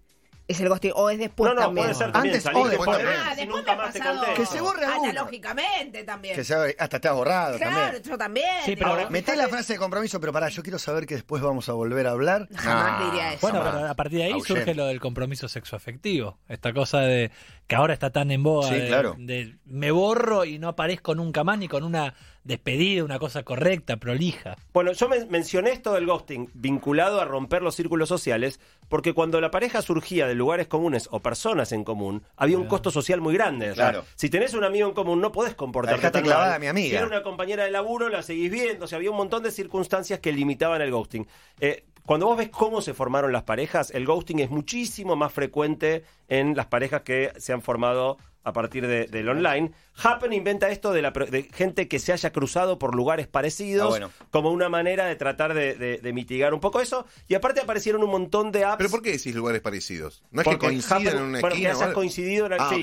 Es 0.48 0.60
el 0.60 0.68
ghosting, 0.68 0.92
o 0.96 1.10
es 1.10 1.18
después 1.18 1.48
No, 1.50 1.56
no, 1.56 1.62
también. 1.62 1.86
puede 1.86 1.96
ser 1.96 2.12
también. 2.12 2.36
Antes 2.36 2.54
o 2.54 2.68
después 2.68 3.00
él 3.00 3.06
Ah, 3.08 3.34
después 3.36 3.48
nunca 3.48 3.76
me 3.76 3.84
ha 3.84 3.92
te 3.92 4.00
pasado. 4.00 4.26
Que 4.36 4.46
se 4.46 4.60
borre. 4.62 4.86
Analógicamente 4.86 6.04
también. 6.04 6.36
Que 6.36 6.44
se 6.44 6.54
hasta 6.78 7.00
te 7.00 7.08
has 7.08 7.14
borrado 7.14 7.58
claro, 7.58 7.76
también. 7.76 8.04
yo 8.04 8.18
también. 8.18 8.46
Sí, 8.66 8.76
pero 8.76 8.90
ahora- 8.90 9.10
Meté 9.10 9.36
la 9.36 9.48
frase 9.48 9.74
de 9.74 9.80
compromiso, 9.80 10.20
pero 10.20 10.34
pará, 10.34 10.50
yo 10.50 10.62
quiero 10.64 10.80
saber 10.80 11.06
que 11.06 11.16
después 11.16 11.42
vamos 11.42 11.70
a 11.70 11.74
volver 11.74 12.08
a 12.08 12.12
hablar. 12.12 12.48
Jamás 12.56 13.00
No, 13.00 13.06
diría 13.12 13.30
eso. 13.34 13.40
Bueno, 13.42 13.60
jamás. 13.60 13.76
pero 13.76 13.88
a 13.90 13.94
partir 13.96 14.20
de 14.20 14.26
ahí 14.26 14.42
surge 14.42 14.76
lo 14.76 14.86
del 14.88 15.00
compromiso 15.00 15.48
sexoafectivo. 15.48 16.38
Esta 16.50 16.74
cosa 16.74 17.00
de 17.02 17.32
que 17.68 17.76
ahora 17.76 17.94
está 17.94 18.10
tan 18.10 18.32
en 18.32 18.44
boga 18.44 18.68
Sí, 18.70 18.76
de, 18.76 18.88
claro. 18.88 19.16
de 19.18 19.56
me 19.66 19.92
borro 19.92 20.44
y 20.44 20.60
no 20.60 20.68
aparezco 20.70 21.16
nunca 21.16 21.44
más 21.46 21.58
ni 21.58 21.68
con 21.70 21.84
una 21.84 22.14
despedida, 22.44 23.04
una 23.04 23.20
cosa 23.20 23.44
correcta, 23.44 23.98
prolija. 23.98 24.58
Bueno, 24.74 24.92
yo 24.94 25.08
men- 25.08 25.28
mencioné 25.30 25.72
esto 25.72 25.94
del 25.94 26.06
ghosting 26.08 26.50
vinculado 26.54 27.22
a 27.22 27.26
romper 27.26 27.62
los 27.62 27.76
círculos 27.76 28.10
sociales, 28.10 28.60
porque 28.90 29.14
cuando 29.14 29.40
la 29.40 29.52
pareja 29.52 29.82
surgía 29.82 30.28
de 30.28 30.36
lugares 30.36 30.68
comunes 30.68 31.08
o 31.12 31.20
personas 31.20 31.72
en 31.72 31.84
común, 31.84 32.24
había 32.36 32.58
un 32.58 32.66
costo 32.68 32.90
social 32.92 33.22
muy 33.22 33.34
grande. 33.34 33.72
O 33.72 33.76
sea, 33.76 33.92
Claro. 33.92 34.06
si 34.16 34.30
tenés 34.30 34.54
un 34.54 34.64
amigo 34.64 34.88
en 34.88 34.94
común, 34.94 35.22
no 35.22 35.32
podés 35.32 35.54
comportarte 35.56 35.98
Dejate 36.02 36.14
tan 36.20 36.24
clavada 36.24 36.48
mal. 36.48 36.56
a 36.56 36.60
mi 36.60 36.68
amiga. 36.68 36.90
Si 36.90 36.96
era 36.96 37.06
una 37.08 37.24
compañera 37.24 37.64
de 37.64 37.72
laburo, 37.72 38.10
la 38.10 38.24
seguís 38.24 38.52
viendo. 38.52 38.86
O 38.86 38.88
sea, 38.88 38.98
había 38.98 39.12
un 39.12 39.18
montón 39.18 39.44
de 39.44 39.52
circunstancias 39.52 40.20
que 40.20 40.32
limitaban 40.32 40.82
el 40.82 40.92
ghosting. 40.92 41.28
Eh, 41.60 41.86
cuando 42.06 42.26
vos 42.26 42.38
ves 42.38 42.50
cómo 42.50 42.82
se 42.82 42.96
formaron 42.96 43.32
las 43.32 43.44
parejas, 43.44 43.92
el 43.92 44.06
ghosting 44.08 44.40
es 44.40 44.50
muchísimo 44.50 45.16
más 45.16 45.32
frecuente 45.32 46.04
en 46.28 46.56
las 46.56 46.66
parejas 46.66 47.02
que 47.04 47.32
se 47.38 47.54
han 47.54 47.62
formado 47.62 48.18
a 48.44 48.54
partir 48.54 48.88
de- 48.88 49.06
del 49.06 49.30
online. 49.30 49.72
Happen 50.04 50.34
inventa 50.34 50.70
esto 50.70 50.92
de, 50.94 51.02
la, 51.02 51.14
pro- 51.14 51.26
de 51.28 51.44
gente 51.44 51.88
que 51.88 52.00
se 52.00 52.12
haya 52.14 52.32
cruzado 52.32 52.80
por 52.80 52.96
lugares 52.96 53.28
parecidos 53.28 53.86
Ah, 53.86 53.90
bueno. 53.90 54.12
como 54.32 54.52
una 54.52 54.68
manera 54.70 55.06
de 55.06 55.16
tratar 55.16 55.54
de, 55.54 55.76
de- 55.76 55.98
de 56.00 56.14
mitigar 56.14 56.54
un 56.54 56.60
poco 56.60 56.82
eso. 56.82 57.06
Y 57.28 57.36
aparte 57.36 57.62
aparecieron 57.62 58.04
un 58.04 58.10
montón 58.10 58.52
de 58.52 58.64
apps. 58.66 58.78
¿Pero 58.78 58.90
por 58.90 59.02
qué 59.02 59.12
decís 59.12 59.36
lugares 59.36 59.62
parecidos? 59.62 60.24
No 60.32 60.42
es 60.42 60.48
que 60.48 60.58
coincidan 60.58 61.02
Happen- 61.04 61.16
en 61.18 61.22
una 61.24 61.40
bueno, 61.42 61.56
que 61.56 61.62
esquina. 61.64 61.84
hayas 61.86 61.94
coincidido 61.94 62.46
en 62.48 62.54
el 62.54 62.60
Ah, 62.62 62.70
sí, 62.70 62.82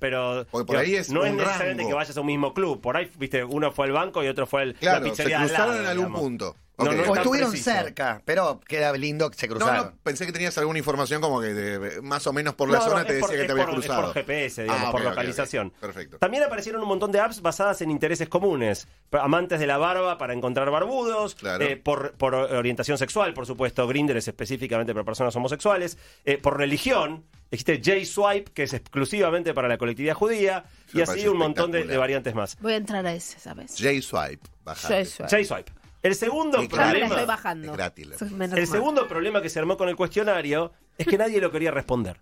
pero, 0.00 0.46
por 0.50 0.76
ahí 0.76 0.94
es 0.94 1.10
no 1.10 1.24
es 1.24 1.32
necesariamente 1.34 1.82
rango. 1.82 1.88
que 1.90 1.94
vayas 1.94 2.16
a 2.16 2.20
un 2.20 2.26
mismo 2.26 2.54
club. 2.54 2.80
Por 2.80 2.96
ahí, 2.96 3.10
viste, 3.18 3.44
uno 3.44 3.72
fue 3.72 3.86
al 3.86 3.92
banco 3.92 4.24
y 4.24 4.28
otro 4.28 4.46
fue 4.46 4.62
al, 4.62 4.68
la 4.72 4.78
Claro, 4.78 5.04
se 5.04 5.10
pizzería 5.10 5.38
cruzaron 5.40 5.68
lado, 5.68 5.80
en 5.82 5.86
algún 5.86 6.06
digamos. 6.06 6.20
punto. 6.20 6.56
No, 6.76 6.86
no 6.90 7.12
O 7.12 7.14
estuvieron 7.16 7.50
preciso. 7.52 7.70
cerca, 7.70 8.20
pero 8.24 8.58
queda 8.66 8.92
lindo 8.94 9.30
que 9.30 9.38
se 9.38 9.46
cruzaron. 9.46 9.86
no, 9.86 9.92
pensé 10.02 10.26
que 10.26 10.32
tenías 10.32 10.58
alguna 10.58 10.76
información 10.80 11.20
como 11.20 11.40
que 11.40 11.54
de- 11.54 12.02
más 12.02 12.26
o 12.26 12.32
menos 12.32 12.54
por 12.54 12.68
la 12.68 12.78
No, 12.78 12.84
zona 12.84 13.04
te 13.04 13.12
decía 13.12 13.28
por- 13.28 13.36
que 13.36 13.44
te 13.44 13.52
habías 13.52 13.66
por- 13.66 13.74
es 13.78 13.80
cruzado. 13.84 14.02
por 14.06 14.12
GPS, 14.14 14.62
digamos, 14.64 14.88
Ah, 14.88 14.90
por 14.90 15.04
localización. 15.04 15.70
Perfecto. 15.80 16.18
También 16.18 16.42
aparecieron 16.42 16.82
un 16.82 16.88
montón 16.88 17.12
de 17.12 17.20
apps 17.20 17.40
basadas 17.42 17.80
en 17.82 17.92
intereses 17.92 18.28
comunes. 18.28 18.88
Amantes 19.12 19.60
de 19.60 19.68
la 19.68 19.78
barba 19.78 20.18
para 20.18 20.32
encontrar 20.34 20.68
barbudos. 20.70 21.36
Claro. 21.36 21.64
eh, 21.64 21.76
por, 21.76 22.14
por 22.14 22.34
orientación 22.34 22.98
sexual, 22.98 23.34
por 23.34 23.46
supuesto. 23.46 23.86
Grindr 23.86 24.16
es 24.16 24.26
específicamente 24.26 24.92
para 24.94 25.04
personas 25.04 25.34
homosexuales. 25.36 25.96
eh, 26.24 26.38
por 26.38 26.56
religión. 26.58 27.24
Existe 27.52 27.80
J-Swipe, 27.84 28.50
que 28.52 28.64
es 28.64 28.72
exclusivamente 28.72 29.54
para 29.54 29.68
la 29.68 29.78
colectividad 29.78 30.14
judía. 30.14 30.64
Eso 30.88 30.98
y 30.98 31.02
así 31.02 31.28
un 31.28 31.36
montón 31.38 31.70
de, 31.70 31.84
variantes 31.96 32.34
más. 32.34 32.56
Voy 32.60 32.72
a 32.72 32.76
entrar 32.76 33.06
a 33.06 33.14
ese, 33.14 33.38
¿sabes? 33.38 33.76
J-Swipe. 33.78 34.48
J-Swipe. 34.64 35.70
El 36.04 36.14
segundo 36.14 36.62
Ya 36.62 36.68
problema. 36.68 37.06
estoy 37.06 37.24
bajando. 37.24 37.70
Es 37.72 37.76
gratis, 37.76 38.06
la- 38.06 38.18
Soy 38.18 38.30
menos 38.30 38.56
El 38.58 38.66
mal. 38.68 38.72
segundo 38.72 39.08
problema 39.08 39.42
que 39.42 39.48
se 39.48 39.58
armó 39.58 39.76
con 39.76 39.88
el 39.88 39.96
cuestionario 39.96 40.70
es 40.98 41.06
que 41.06 41.18
nadie 41.18 41.40
lo 41.40 41.50
quería 41.50 41.70
responder. 41.72 42.20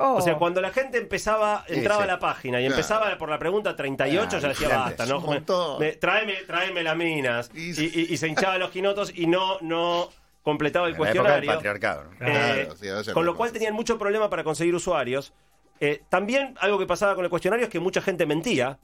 Oh. 0.00 0.14
O 0.14 0.20
sea, 0.20 0.36
cuando 0.36 0.60
la 0.60 0.70
gente 0.70 0.96
empezaba, 0.98 1.64
entraba 1.68 2.02
sí. 2.04 2.08
a 2.08 2.12
la 2.14 2.18
página 2.20 2.58
y 2.60 2.64
Claro. 2.64 2.74
empezaba 2.76 3.18
por 3.18 3.28
la 3.28 3.38
pregunta 3.38 3.76
38, 3.76 4.24
ya 4.24 4.38
Claro, 4.38 4.48
decía 4.48 4.68
gente, 4.68 4.82
basta, 4.82 5.02
es 5.04 5.08
¿no? 5.10 5.78
Me- 5.78 5.92
tráeme, 5.92 6.34
tráeme 6.46 6.82
las 6.82 6.96
minas. 6.96 7.50
Y- 7.54 7.70
Y, 7.80 7.84
y- 7.94 8.06
y 8.14 8.16
se 8.16 8.28
hinchaba 8.28 8.58
los 8.58 8.70
quinotos 8.70 9.12
y 9.14 9.26
no, 9.26 9.58
no 9.60 10.08
completaba 10.42 10.86
el 10.88 10.94
En 10.94 11.00
la 11.02 11.10
época 11.10 11.22
del 11.22 11.44
cuestionario. 11.44 11.52
patriarcado. 11.54 12.04
¿no? 12.20 12.26
Eh, 12.28 12.68
sí, 13.04 13.12
con 13.12 13.26
lo 13.26 13.36
cual 13.36 13.52
tenían 13.52 13.74
mucho 13.74 13.98
problema 13.98 14.30
para 14.30 14.42
conseguir 14.44 14.74
usuarios. 14.74 15.34
Eh, 15.80 16.02
también 16.08 16.54
algo 16.60 16.78
que 16.78 16.86
pasaba 16.86 17.14
con 17.14 17.24
el 17.24 17.30
cuestionario 17.30 17.64
es 17.66 17.70
que 17.70 17.78
mucha 17.80 18.00
gente 18.00 18.24
mentía. 18.24 18.78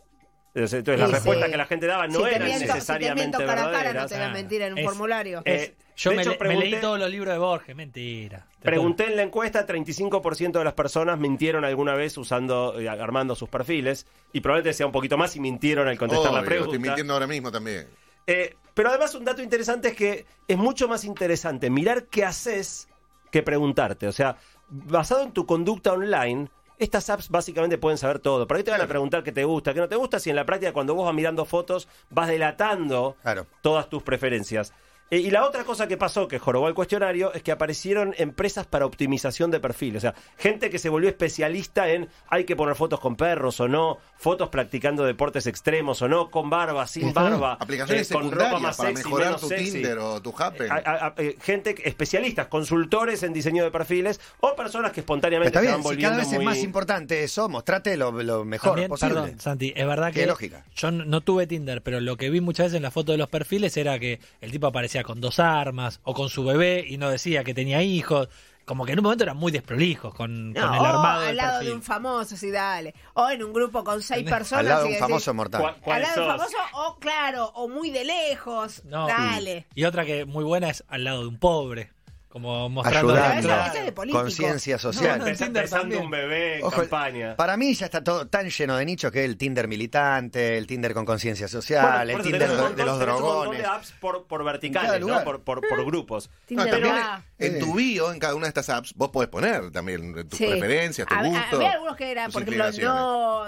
Entonces, 0.54 1.11
respuestas 1.11 1.46
sí. 1.46 1.50
que 1.50 1.56
la 1.56 1.66
gente 1.66 1.87
daba 1.87 2.06
no 2.06 2.20
si 2.20 2.25
si 2.26 2.30
te 2.30 2.38
necesariamente 2.38 3.14
miento 3.14 3.38
cara 3.38 3.66
a 3.66 3.70
cara, 3.73 3.92
no 3.92 4.06
te 4.06 4.14
voy 4.14 4.25
a 4.25 4.28
mentir 4.30 4.62
en 4.62 4.73
un 4.75 4.78
Es- 4.78 4.84
formulario. 4.84 5.42
Eh, 5.44 5.75
Yo 5.96 6.12
me, 6.12 6.23
hecho, 6.23 6.30
le- 6.30 6.38
me 6.38 6.49
leí 6.56 6.58
pregunté- 6.70 6.80
todos 6.80 6.99
los 7.00 7.11
libros 7.11 7.32
de 7.34 7.38
Borges, 7.38 7.75
mentira. 7.76 8.46
Pregunté 8.62 9.06
en 9.06 9.16
la 9.16 9.23
encuesta, 9.23 9.66
35% 9.66 10.58
de 10.61 10.64
las 10.64 10.75
personas 10.75 11.18
mintieron 11.18 11.64
alguna 11.64 11.94
vez 11.94 12.16
usando, 12.18 12.78
eh, 12.78 12.88
armando 12.88 13.34
sus 13.34 13.49
perfiles, 13.49 14.06
y 14.32 14.40
probablemente 14.40 14.75
sea 14.76 14.87
un 14.87 14.92
poquito 14.92 15.18
más 15.18 15.32
si 15.32 15.40
mintieron 15.40 15.88
al 15.88 15.99
contestar 15.99 16.32
la 16.32 16.42
pregunta. 16.42 16.70
Estoy 16.76 16.78
mintiendo 16.88 17.12
ahora 17.14 17.26
mismo 17.26 17.50
también. 17.50 17.88
Eh, 18.26 18.54
pero 18.75 18.90
además 18.90 19.14
un 19.16 19.25
dato 19.25 19.42
interesante 19.42 19.88
es 19.88 19.94
que 19.94 20.25
es 20.46 20.56
mucho 20.56 20.87
más 20.88 21.04
interesante 21.04 21.68
mirar 21.68 22.04
qué 22.04 22.25
haces 22.25 22.88
que 23.32 23.42
preguntarte. 23.42 24.06
O 24.06 24.12
sea, 24.12 24.37
basado 24.68 25.23
en 25.25 25.32
tu 25.32 25.46
conducta 25.46 25.92
online, 25.92 26.49
estas 26.78 27.08
apps 27.10 27.28
básicamente 27.28 27.78
pueden 27.78 27.98
saber 27.98 28.18
todo. 28.18 28.46
¿Para 28.46 28.58
qué 28.58 28.64
te 28.64 28.70
van 28.70 28.80
a 28.80 28.86
preguntar 28.86 29.22
qué 29.22 29.32
te 29.32 29.44
gusta, 29.44 29.72
qué 29.74 29.80
no 29.80 29.88
te 29.88 29.96
gusta? 29.96 30.18
Si 30.18 30.30
en 30.30 30.36
la 30.36 30.44
práctica 30.46 30.72
cuando 30.72 30.94
vos 30.94 31.04
vas 31.06 31.14
mirando 31.14 31.44
fotos 31.44 31.88
vas 32.10 32.28
delatando 32.28 33.16
Claro. 33.22 33.46
todas 33.62 33.88
tus 33.88 34.02
preferencias. 34.02 34.72
Eh, 35.11 35.18
y 35.18 35.30
la 35.30 35.46
otra 35.46 35.64
cosa 35.64 35.87
que 35.87 35.96
pasó, 35.96 36.26
que 36.28 36.38
jorobó 36.38 36.66
el 36.68 36.75
cuestionario, 36.75 37.32
es 37.34 37.42
que 37.42 37.52
aparecieron 37.52 38.14
empresas 38.18 38.66
para 38.66 38.87
optimización 38.87 39.50
de 39.50 39.61
perfil. 39.61 39.96
O 39.96 40.00
sea, 40.00 40.14
gente 40.38 40.70
que 40.70 40.78
se 40.78 40.88
volvió 40.88 41.08
especialista 41.11 41.88
en 41.90 42.08
hay 42.28 42.44
que 42.44 42.56
poner 42.56 42.75
fotos 42.75 43.00
con 43.00 43.14
perros 43.16 43.61
o 43.61 43.68
no, 43.68 43.99
fotos 44.16 44.49
practicando 44.49 45.04
deportes 45.04 45.46
extremos 45.46 46.00
o 46.02 46.08
no, 46.08 46.30
con 46.30 46.49
barba, 46.50 46.87
sin 46.87 47.12
barba, 47.12 47.58
Aplicaciones 47.61 48.11
eh, 48.11 48.14
con 48.14 48.30
ropa 48.32 48.58
más 48.58 48.76
para 48.76 48.88
sexy, 48.90 49.04
mejorar 49.04 49.26
menos 49.26 49.40
tu 49.42 49.49
sexy. 49.49 49.73
Tinder 49.73 49.99
o 49.99 50.23
tu 50.23 50.34
Happen. 50.37 50.73
A- 50.73 50.76
a- 50.76 51.06
a- 51.08 51.14
eh, 51.18 51.37
gente, 51.42 51.75
especialistas, 51.87 52.46
consultores 52.49 53.23
en 53.23 53.32
diseño 53.32 53.62
de 53.62 53.70
perfiles 53.70 54.20
o 54.40 54.56
personas 54.56 54.92
que 54.92 55.00
espontáneamente 55.00 55.49
Está 55.49 55.61
bien, 55.61 55.73
van 55.75 55.82
si 55.82 55.88
volviendo 55.88 56.08
cada 56.11 56.23
vez 56.23 56.28
es 56.32 56.37
muy... 56.38 56.44
más 56.46 56.58
importante 56.58 57.23
eso, 57.23 57.49
mostrate 57.49 57.96
lo, 57.96 58.11
lo 58.23 58.44
mejor 58.44 58.70
También, 58.70 58.88
posible. 58.88 59.14
perdón, 59.14 59.40
Santi, 59.40 59.73
es 59.76 59.87
verdad 59.87 60.12
Qué 60.12 60.20
que 60.20 60.26
lógica. 60.26 60.64
yo 60.74 60.90
no 60.90 61.20
tuve 61.20 61.46
Tinder, 61.46 61.83
pero 61.83 62.00
lo 62.00 62.16
que 62.16 62.31
vi 62.31 62.40
muchas 62.40 62.66
veces 62.66 62.76
en 62.78 62.83
la 62.83 62.90
foto 62.90 63.12
de 63.12 63.18
los 63.18 63.28
perfiles 63.28 63.76
era 63.76 63.98
que 63.98 64.18
el 64.40 64.50
tipo 64.50 64.66
aparecía 64.66 64.93
con 65.02 65.20
dos 65.20 65.38
armas 65.40 66.00
o 66.04 66.14
con 66.14 66.28
su 66.28 66.44
bebé 66.44 66.85
y 66.87 66.98
no 66.98 67.11
decía 67.11 67.42
que 67.42 67.54
tenía 67.54 67.83
hijos. 67.83 68.28
Como 68.66 68.87
que 68.87 68.92
en 68.92 68.98
un 69.00 69.02
momento 69.02 69.24
eran 69.24 69.37
muy 69.37 69.52
desprolijos 69.52 70.14
con, 70.14 70.54
No, 70.54 70.61
con 70.66 70.74
el 70.74 70.85
armado 70.87 71.26
al 71.26 71.37
lado 71.37 71.50
perfil. 71.59 71.68
de 71.68 71.74
un 71.74 71.83
famoso, 71.83 72.35
sí, 72.35 72.50
dale. 72.50 72.94
O 73.12 73.28
en 73.28 73.42
un 73.44 73.52
grupo 73.52 73.85
con 73.85 74.00
seis 74.00 74.24
personas. 74.30 74.61
Al 74.61 74.68
lado 74.68 74.80
de 74.85 74.87
un 74.88 74.92
decís- 74.94 75.00
famoso 75.00 75.35
mortal. 75.35 75.61
¿Cuál- 75.61 75.76
cuál 75.83 75.96
Al 75.96 76.02
lado 76.02 76.14
de 76.14 76.20
un 76.22 76.38
famoso, 76.38 76.57
o 76.72 76.96
claro, 76.98 77.46
o 77.57 77.68
muy 77.68 77.90
de 77.90 78.04
lejos. 78.07 78.83
No. 78.87 79.07
Dale. 79.07 79.66
Y 79.74 79.85
otra 79.85 80.07
que 80.07 80.24
muy 80.24 80.44
buena 80.44 80.70
es 80.70 80.83
al 80.88 81.04
lado 81.04 81.20
de 81.20 81.26
un 81.28 81.38
pobre. 81.38 81.92
Como 82.35 82.68
mostrando 82.68 83.12
Ayudando. 83.14 83.49
Pero 83.73 83.94
político. 83.94 84.23
Conciencia 84.23 84.75
No, 84.75 84.79
social. 84.81 85.18
no, 85.20 85.27
Empezando 85.29 85.44
Tinder 85.47 85.62
empezando 85.62 85.83
también. 85.83 86.03
un 86.05 86.11
bebé 86.11 86.59
en 86.59 86.64
Ojo, 86.64 86.77
campaña. 86.81 87.37
Para 87.37 87.57
mí 87.57 87.73
ya 87.75 87.85
está 87.87 88.03
todo 88.03 88.27
tan 88.27 88.51
lleno 88.51 88.77
de 88.77 88.85
nichos 88.85 89.12
que 89.12 89.25
el 89.25 89.37
Tinder 89.37 89.68
militante, 89.68 90.59
el 90.59 90.66
Tinder 90.66 90.94
con 90.94 91.05
conciencia 91.05 91.47
Bueno, 91.47 91.62
social, 91.62 91.92
por 91.92 92.03
el 92.03 92.11
eso 92.11 92.23
Tinder 92.23 92.49
de, 92.51 92.57
montón- 92.57 92.75
de 92.75 92.85
los 92.85 92.99
drogones. 92.99 93.61
de 93.61 93.66
apps 93.66 93.92
por, 94.01 94.27
por 94.27 94.42
verticales, 94.42 95.01
¿no? 95.01 95.23
por, 95.23 95.42
por, 95.44 95.61
por 95.68 95.85
grupos. 95.85 96.29
Tinder 96.47 96.66
No, 96.66 96.73
también 96.73 96.94
va. 96.97 97.23
en 97.38 97.61
tu 97.61 97.73
bio, 97.75 98.12
en 98.12 98.18
cada 98.18 98.35
una 98.35 98.47
de 98.47 98.49
estas 98.49 98.68
apps, 98.68 98.94
vos 98.97 99.11
podés 99.11 99.31
poner 99.31 99.70
también 99.70 100.12
tus 100.29 100.37
Sí. 100.37 100.47
preferencias, 100.47 101.07
tu 101.07 101.14
A- 101.14 101.23
gusto. 101.23 101.55
Había 101.55 101.70
algunos 101.70 101.97
que 101.97 102.11
eran, 102.11 102.33
por 102.33 102.42
ejemplo, 102.42 102.64
no, 102.83 103.44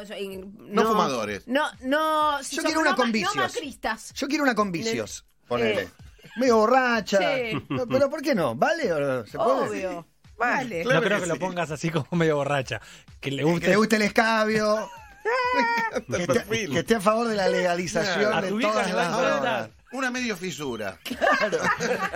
No 0.69 0.87
fumadores. 0.87 1.49
No, 1.49 1.65
no. 1.83 2.39
Yo 2.39 2.45
son 2.45 2.65
quiero 2.65 2.81
una 2.83 2.91
no, 2.91 2.97
con 2.97 3.11
vicios. 3.11 3.35
No 3.35 3.43
macristas. 3.43 4.13
Yo 4.15 4.29
quiero 4.29 4.45
una 4.45 4.55
con 4.55 4.71
vicios, 4.71 5.25
ponele. 5.49 5.83
Eh. 5.83 5.89
Medio 6.37 6.57
borracha. 6.59 7.19
Sí. 7.19 7.65
No, 7.69 7.87
Pero 7.87 8.11
¿por 8.11 8.23
qué 8.23 8.35
no? 8.35 8.55
¿Vale 8.55 8.93
o 8.93 9.01
no? 9.01 9.27
¿Se 9.27 9.39
puede? 9.39 9.51
Obvio. 9.69 10.07
Vale. 10.37 10.83
Claro 10.83 11.01
no 11.01 11.07
creo 11.07 11.19
que 11.19 11.25
que, 11.25 11.29
lo 11.31 11.39
pongas 11.39 11.71
así 11.71 11.91
como 11.91 12.07
medio 12.13 12.37
borracha. 12.37 12.81
Que 13.21 13.31
le 13.31 13.43
guste. 13.43 13.61
Que 13.65 13.71
le 13.71 13.77
guste 13.77 13.97
el 13.97 14.03
escabio. 14.03 14.91
que, 16.15 16.23
esté, 16.23 16.27
perfil. 16.35 16.73
que 16.73 16.79
esté 16.81 16.95
a 16.97 17.01
favor 17.01 17.27
de 17.29 17.35
la 17.37 17.49
legalización 17.49 18.43
de 18.43 18.51
todas 18.61 18.93
las 18.93 19.17
drogas. 19.17 19.71
Una 19.93 20.11
medio 20.11 20.37
fisura. 20.37 20.99
Claro. 21.05 21.59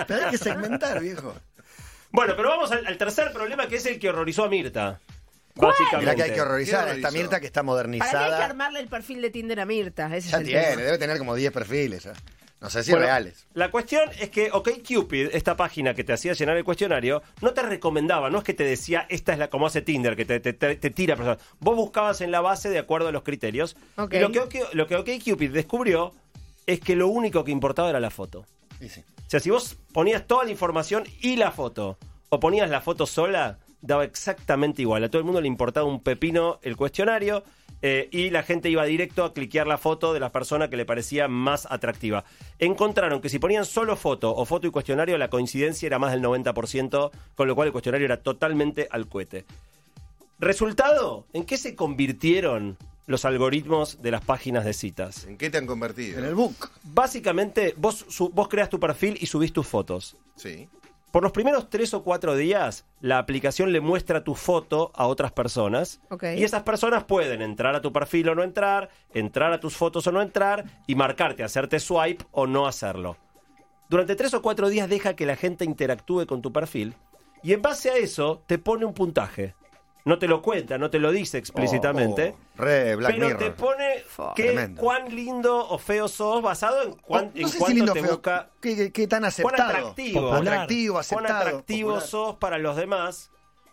Pero 0.06 0.24
hay 0.24 0.30
que 0.30 0.38
segmentar, 0.38 1.00
viejo. 1.00 1.34
Bueno, 2.10 2.34
pero 2.36 2.48
vamos 2.50 2.70
al, 2.72 2.84
al 2.86 2.98
tercer 2.98 3.32
problema 3.32 3.68
que 3.68 3.76
es 3.76 3.86
el 3.86 3.98
que 3.98 4.10
horrorizó 4.10 4.44
a 4.44 4.48
Mirta. 4.48 5.00
Mirá 5.54 5.68
Básicamente. 5.68 6.16
que 6.16 6.22
hay 6.22 6.32
que 6.32 6.40
horrorizar 6.40 6.84
¿Qué 6.86 6.90
a 6.90 6.94
esta? 6.94 7.10
Mirta 7.10 7.40
que 7.40 7.46
está 7.46 7.62
Para 7.62 7.88
mí 7.88 7.96
hay 7.96 8.00
que 8.00 8.06
modernizada. 8.06 8.44
armarle 8.44 8.80
el 8.80 8.88
perfil 8.88 9.22
de 9.22 9.30
Tinder 9.30 9.60
a 9.60 9.66
Mirta. 9.66 10.14
Ese 10.14 10.28
Ya 10.30 10.36
es 10.36 10.40
el 10.42 10.46
tiene, 10.46 10.62
tema. 10.66 10.82
debe 10.82 10.98
tener 10.98 11.18
como 11.18 11.34
10 11.34 11.52
perfiles. 11.52 12.04
ya. 12.04 12.12
No 12.60 12.68
sé 12.68 12.82
si 12.84 12.90
Bueno, 12.90 13.06
reales. 13.06 13.46
La 13.54 13.70
cuestión 13.70 14.10
es 14.20 14.28
que 14.30 14.50
OkCupid, 14.52 15.28
esta 15.32 15.56
página 15.56 15.94
que 15.94 16.04
te 16.04 16.12
hacía 16.12 16.34
llenar 16.34 16.56
el 16.58 16.64
cuestionario, 16.64 17.22
no 17.40 17.52
te 17.54 17.62
recomendaba, 17.62 18.28
no 18.28 18.38
es 18.38 18.44
que 18.44 18.52
te 18.54 18.64
decía, 18.64 19.06
esta 19.08 19.32
es 19.32 19.38
la 19.38 19.48
como 19.48 19.66
hace 19.66 19.80
Tinder, 19.80 20.14
que 20.14 20.24
te, 20.26 20.40
te- 20.40 20.52
te- 20.52 20.76
te 20.76 20.90
tira 20.90 21.16
personas. 21.16 21.38
Vos 21.58 21.74
buscabas 21.76 22.20
en 22.20 22.30
la 22.30 22.40
base 22.42 22.68
de 22.68 22.78
acuerdo 22.78 23.08
a 23.08 23.12
los 23.12 23.22
criterios. 23.22 23.76
Ok. 23.96 24.12
Y 24.14 24.18
lo 24.18 24.30
que, 24.30 24.40
OK- 24.40 24.74
lo 24.74 24.86
que 24.86 24.96
OkCupid 24.96 25.50
descubrió 25.52 26.12
es 26.66 26.80
que 26.80 26.96
lo 26.96 27.08
único 27.08 27.44
que 27.44 27.50
importaba 27.50 27.88
era 27.88 27.98
la 28.00 28.10
foto. 28.10 28.44
Sí. 28.78 29.00
O 29.00 29.30
sea, 29.30 29.40
si 29.40 29.48
vos 29.50 29.76
ponías 29.92 30.26
toda 30.26 30.44
la 30.44 30.50
información 30.50 31.04
y 31.22 31.36
la 31.36 31.52
foto, 31.52 31.96
o 32.28 32.40
ponías 32.40 32.68
la 32.68 32.80
foto 32.82 33.06
sola, 33.06 33.58
daba 33.80 34.04
exactamente 34.04 34.82
igual. 34.82 35.02
A 35.04 35.08
todo 35.08 35.18
el 35.20 35.24
mundo 35.24 35.40
le 35.40 35.48
importaba 35.48 35.86
un 35.86 36.02
pepino 36.02 36.58
el 36.62 36.76
cuestionario 36.76 37.42
eh, 37.82 38.08
y 38.12 38.30
la 38.30 38.42
gente 38.42 38.68
iba 38.70 38.84
directo 38.84 39.24
a 39.24 39.32
cliquear 39.32 39.66
la 39.66 39.78
foto 39.78 40.12
de 40.12 40.20
la 40.20 40.30
persona 40.32 40.68
que 40.68 40.76
le 40.76 40.84
parecía 40.84 41.28
más 41.28 41.66
atractiva. 41.70 42.24
Encontraron 42.58 43.20
que 43.20 43.28
si 43.28 43.38
ponían 43.38 43.64
solo 43.64 43.96
foto 43.96 44.34
o 44.34 44.44
foto 44.44 44.66
y 44.66 44.70
cuestionario, 44.70 45.16
la 45.18 45.30
coincidencia 45.30 45.86
era 45.86 45.98
más 45.98 46.12
del 46.12 46.22
90%, 46.22 47.10
con 47.34 47.48
lo 47.48 47.54
cual 47.54 47.68
el 47.68 47.72
cuestionario 47.72 48.04
era 48.04 48.18
totalmente 48.22 48.86
al 48.90 49.08
cohete. 49.08 49.44
Resultado, 50.38 51.26
¿en 51.32 51.44
qué 51.44 51.58
se 51.58 51.74
convirtieron 51.74 52.78
los 53.06 53.24
algoritmos 53.24 54.00
de 54.00 54.10
las 54.10 54.24
páginas 54.24 54.64
de 54.64 54.72
citas? 54.72 55.26
¿En 55.26 55.36
qué 55.36 55.50
te 55.50 55.58
han 55.58 55.66
convertido? 55.66 56.18
En 56.18 56.24
el 56.24 56.34
book. 56.34 56.70
Básicamente, 56.82 57.74
vos, 57.76 58.06
su- 58.08 58.30
vos 58.30 58.48
creas 58.48 58.70
tu 58.70 58.80
perfil 58.80 59.18
y 59.20 59.26
subís 59.26 59.52
tus 59.52 59.66
fotos. 59.66 60.16
Sí. 60.36 60.68
Por 61.10 61.24
los 61.24 61.32
primeros 61.32 61.68
tres 61.68 61.92
o 61.92 62.04
cuatro 62.04 62.36
días, 62.36 62.86
la 63.00 63.18
aplicación 63.18 63.72
le 63.72 63.80
muestra 63.80 64.22
tu 64.22 64.36
foto 64.36 64.92
a 64.94 65.08
otras 65.08 65.32
personas. 65.32 66.00
Y 66.36 66.44
esas 66.44 66.62
personas 66.62 67.02
pueden 67.04 67.42
entrar 67.42 67.74
a 67.74 67.80
tu 67.80 67.92
perfil 67.92 68.28
o 68.28 68.34
no 68.36 68.44
entrar, 68.44 68.90
entrar 69.12 69.52
a 69.52 69.58
tus 69.58 69.76
fotos 69.76 70.06
o 70.06 70.12
no 70.12 70.22
entrar, 70.22 70.64
y 70.86 70.94
marcarte, 70.94 71.42
hacerte 71.42 71.80
swipe 71.80 72.24
o 72.30 72.46
no 72.46 72.68
hacerlo. 72.68 73.16
Durante 73.88 74.14
tres 74.14 74.34
o 74.34 74.42
cuatro 74.42 74.68
días 74.68 74.88
deja 74.88 75.16
que 75.16 75.26
la 75.26 75.34
gente 75.34 75.64
interactúe 75.64 76.26
con 76.26 76.42
tu 76.42 76.52
perfil, 76.52 76.94
y 77.42 77.54
en 77.54 77.62
base 77.62 77.90
a 77.90 77.96
eso 77.96 78.44
te 78.46 78.58
pone 78.58 78.84
un 78.84 78.94
puntaje. 78.94 79.56
No 80.04 80.18
te 80.18 80.26
lo 80.28 80.40
cuenta, 80.42 80.78
no 80.78 80.88
te 80.90 80.98
lo 80.98 81.10
dice 81.12 81.36
explícitamente. 81.38 82.34
Oh, 82.58 82.62
re 82.62 82.96
Black 82.96 83.12
pero 83.14 83.26
Mirror. 83.26 83.42
te 83.42 83.50
pone 83.50 84.04
que 84.34 84.42
Tremendo. 84.44 84.80
cuán 84.80 85.14
lindo 85.14 85.68
o 85.68 85.78
feo 85.78 86.08
sos 86.08 86.40
basado 86.42 86.82
en, 86.82 86.92
cuán, 86.94 87.26
Oh, 87.26 87.30
no 87.34 87.40
en 87.42 87.48
sé 87.48 87.58
si 87.64 87.74
lindo 87.74 87.92
te 87.92 88.00
feo, 88.00 88.10
busca 88.12 88.50
¿Qué, 88.60 88.76
qué- 88.76 88.92
qué 88.92 89.06
tan 89.06 89.20
cuán 89.20 89.28
aceptado? 89.28 89.68
atractivo, 89.70 90.20
Popular. 90.30 90.54
Atractivo, 90.54 91.00
cuán 91.10 91.26
atractivo 91.26 91.88
popular. 91.90 92.08
sos 92.08 92.36
para 92.36 92.58
los 92.58 92.76
demás. 92.76 93.30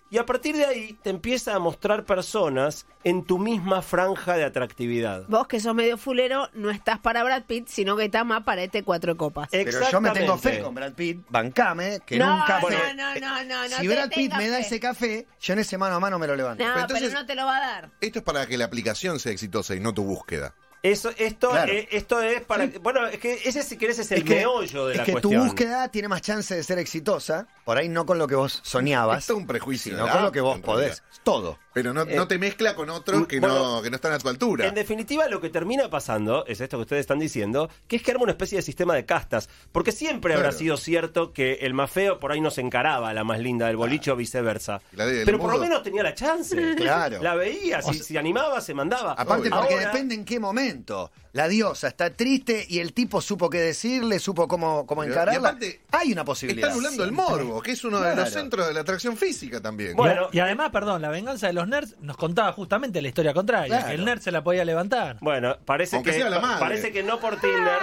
Y 0.09 0.17
a 0.19 0.25
partir 0.25 0.55
de 0.55 0.65
ahí 0.65 0.93
te 1.03 1.09
empieza 1.09 1.53
a 1.53 1.59
mostrar 1.59 2.05
personas 2.05 2.85
en 3.03 3.25
tu 3.25 3.37
misma 3.37 3.81
franja 3.81 4.35
de 4.37 4.45
atractividad. 4.45 5.25
Vos 5.27 5.47
que 5.47 5.59
sos 5.59 5.75
medio 5.75 5.97
fulero, 5.97 6.49
no 6.53 6.69
estás 6.69 6.97
para 6.99 7.23
Brad 7.25 7.43
Pitt, 7.43 7.67
sino 7.67 7.97
que 7.97 8.05
estás 8.05 8.25
más 8.25 8.43
para 8.43 8.63
este 8.63 8.83
cuatro 8.83 9.17
copas. 9.17 9.49
Pero 9.51 9.69
yo 9.91 9.99
me 10.01 10.11
tengo 10.11 10.37
fe 10.37 10.49
Exactamente. 10.49 10.61
con 10.63 10.75
Brad 10.75 10.93
Pitt, 10.93 11.25
bancame, 11.29 11.99
que 12.05 12.17
no, 12.17 12.25
en 12.25 12.31
un 12.39 12.41
café. 12.47 12.75
no, 12.95 13.03
no, 13.03 13.19
no, 13.19 13.43
no, 13.43 13.63
no 13.67 13.75
si 13.75 13.81
te 13.81 13.93
Brad 13.93 14.09
Pitt 14.09 14.33
me 14.35 14.47
da 14.47 14.57
fe. 14.57 14.61
ese 14.61 14.79
café, 14.79 15.27
yo 15.41 15.53
en 15.53 15.59
ese 15.59 15.77
mano 15.77 15.95
a 15.95 15.99
mano 15.99 16.17
me 16.19 16.27
lo 16.27 16.35
levanto. 16.37 16.63
No, 16.63 16.69
Pero 16.73 16.81
entonces- 16.83 17.07
pero 17.09 17.19
no 17.19 17.25
te 17.25 17.35
lo 17.35 17.45
va 17.45 17.57
a 17.57 17.59
dar. 17.59 17.89
Esto 17.99 18.19
es 18.19 18.25
para 18.25 18.45
que 18.47 18.57
la 18.57 18.63
aplicación 18.65 19.19
sea 19.19 19.33
exitosa 19.33 19.75
y 19.75 19.81
no 19.81 19.93
tu 19.93 20.03
búsqueda. 20.03 20.55
Eso, 20.83 21.09
esto, 21.17 21.49
Claro. 21.49 21.71
eh, 21.71 21.87
esto 21.91 22.21
es 22.21 22.41
para. 22.41 22.67
Bueno, 22.81 23.07
es 23.07 23.17
que 23.17 23.33
ese, 23.45 23.63
si 23.63 23.77
querés, 23.77 23.97
es 23.99 24.11
el 24.11 24.19
es 24.19 24.23
que, 24.23 24.35
meollo 24.35 24.85
de 24.85 24.93
es 24.93 24.97
la 24.99 25.03
que 25.05 25.15
tu 25.15 25.33
búsqueda 25.33 25.87
tiene 25.89 26.07
más 26.07 26.21
chance 26.21 26.55
de 26.55 26.63
ser 26.63 26.77
exitosa, 26.79 27.47
por 27.65 27.77
ahí 27.77 27.89
no 27.89 28.05
con 28.05 28.17
lo 28.19 28.27
que 28.27 28.35
vos 28.35 28.59
soñabas, 28.63 29.19
Esto 29.19 29.33
es 29.33 29.39
un 29.39 29.47
prejuicio. 29.47 29.93
sino 29.93 30.05
de 30.05 30.11
con 30.11 30.23
lo 30.23 30.31
que 30.31 30.39
vos 30.41 30.55
en 30.55 30.61
podés. 30.61 30.99
realidad. 30.99 31.21
Todo. 31.23 31.59
Pero 31.77 31.93
no, 31.93 32.05
no 32.05 32.27
te 32.27 32.39
mezcla 32.39 32.73
con 32.73 32.89
otros 32.89 33.27
que, 33.27 33.39
bueno, 33.39 33.75
no, 33.75 33.81
que 33.83 33.91
no 33.91 33.97
están 33.97 34.11
a 34.13 34.17
tu 34.17 34.29
altura. 34.29 34.65
En 34.65 34.73
definitiva, 34.73 35.27
lo 35.27 35.39
que 35.39 35.49
termina 35.51 35.89
pasando 35.91 36.43
es 36.47 36.59
esto 36.59 36.77
que 36.77 36.81
ustedes 36.81 37.01
están 37.01 37.19
diciendo, 37.19 37.69
que 37.87 37.97
es 37.97 38.01
que 38.01 38.09
arma 38.09 38.23
una 38.23 38.31
especie 38.31 38.57
de 38.57 38.61
sistema 38.63 38.95
de 38.95 39.05
castas. 39.05 39.47
Porque 39.71 39.91
siempre 39.91 40.33
habrá 40.33 40.51
sido 40.51 40.75
cierto 40.77 41.33
que 41.33 41.53
el 41.61 41.75
más 41.75 41.91
feo 41.91 42.19
por 42.19 42.31
ahí 42.31 42.41
no 42.41 42.49
se 42.49 42.61
encaraba 42.61 43.09
a 43.09 43.13
la 43.13 43.23
más 43.23 43.39
linda 43.39 43.67
del 43.67 43.77
boliche 43.77 44.09
o 44.09 44.15
viceversa. 44.15 44.81
La 44.93 45.05
de- 45.05 45.13
del 45.17 45.25
Pero 45.25 45.37
por 45.39 45.51
lo 45.53 45.59
menos 45.59 45.83
tenía 45.83 46.01
la 46.01 46.15
chance. 46.15 46.75
Claro. 46.75 47.21
La 47.27 47.35
veía, 47.35 47.81
si, 47.83 47.93
si 47.99 48.17
animaba, 48.17 48.59
se 48.61 48.73
mandaba. 48.73 49.11
Aparte, 49.11 49.49
Obvio. 49.49 49.51
porque 49.59 49.73
Ahora- 49.75 49.85
depende 49.91 50.15
en 50.15 50.25
qué 50.25 50.39
momento. 50.39 51.11
La 51.33 51.47
diosa 51.47 51.89
está 51.89 52.09
triste 52.09 52.65
y 52.67 52.79
el 52.79 52.93
tipo 52.93 53.21
supo 53.21 53.49
qué 53.49 53.59
decirle, 53.59 54.17
supo 54.17 54.47
cómo, 54.47 54.87
cómo 54.87 55.03
encararla. 55.03 55.33
y 55.33 55.37
aparte, 55.37 55.81
Hay 55.91 56.07
una 56.11 56.21
Está 56.21 56.25
posibilidad. 56.25 56.71
anulando 56.71 57.03
el 57.03 57.11
morbo, 57.11 57.61
que 57.61 57.71
es 57.73 57.83
uno 57.83 57.99
de 58.01 58.15
los 58.15 58.29
centros 58.31 58.65
de 58.67 58.73
la 58.73 58.79
atracción 58.79 59.15
física 59.17 59.61
también. 59.61 59.95
Bueno, 59.95 60.29
y 60.31 60.39
además, 60.39 60.71
perdón, 60.71 61.01
la 61.03 61.09
venganza 61.09 61.45
de 61.47 61.53
los 61.53 61.66
nerds 61.67 61.95
nos 61.99 62.17
contaba 62.17 62.51
justamente 62.53 63.01
la 63.01 63.07
historia 63.09 63.33
contraria, 63.33 63.67
Claro. 63.67 63.87
que 63.87 63.93
el 63.95 64.05
nerd 64.05 64.19
se 64.21 64.31
la 64.31 64.43
podía 64.43 64.65
levantar. 64.65 65.17
Bueno, 65.21 65.57
parece 65.65 65.95
Aunque 65.97 66.11
que 66.11 66.17
sea 66.17 66.29
la 66.29 66.39
madre. 66.39 66.59
parece 66.59 66.91
que 66.91 67.03
no 67.03 67.19
por 67.19 67.39
Tinder, 67.39 67.79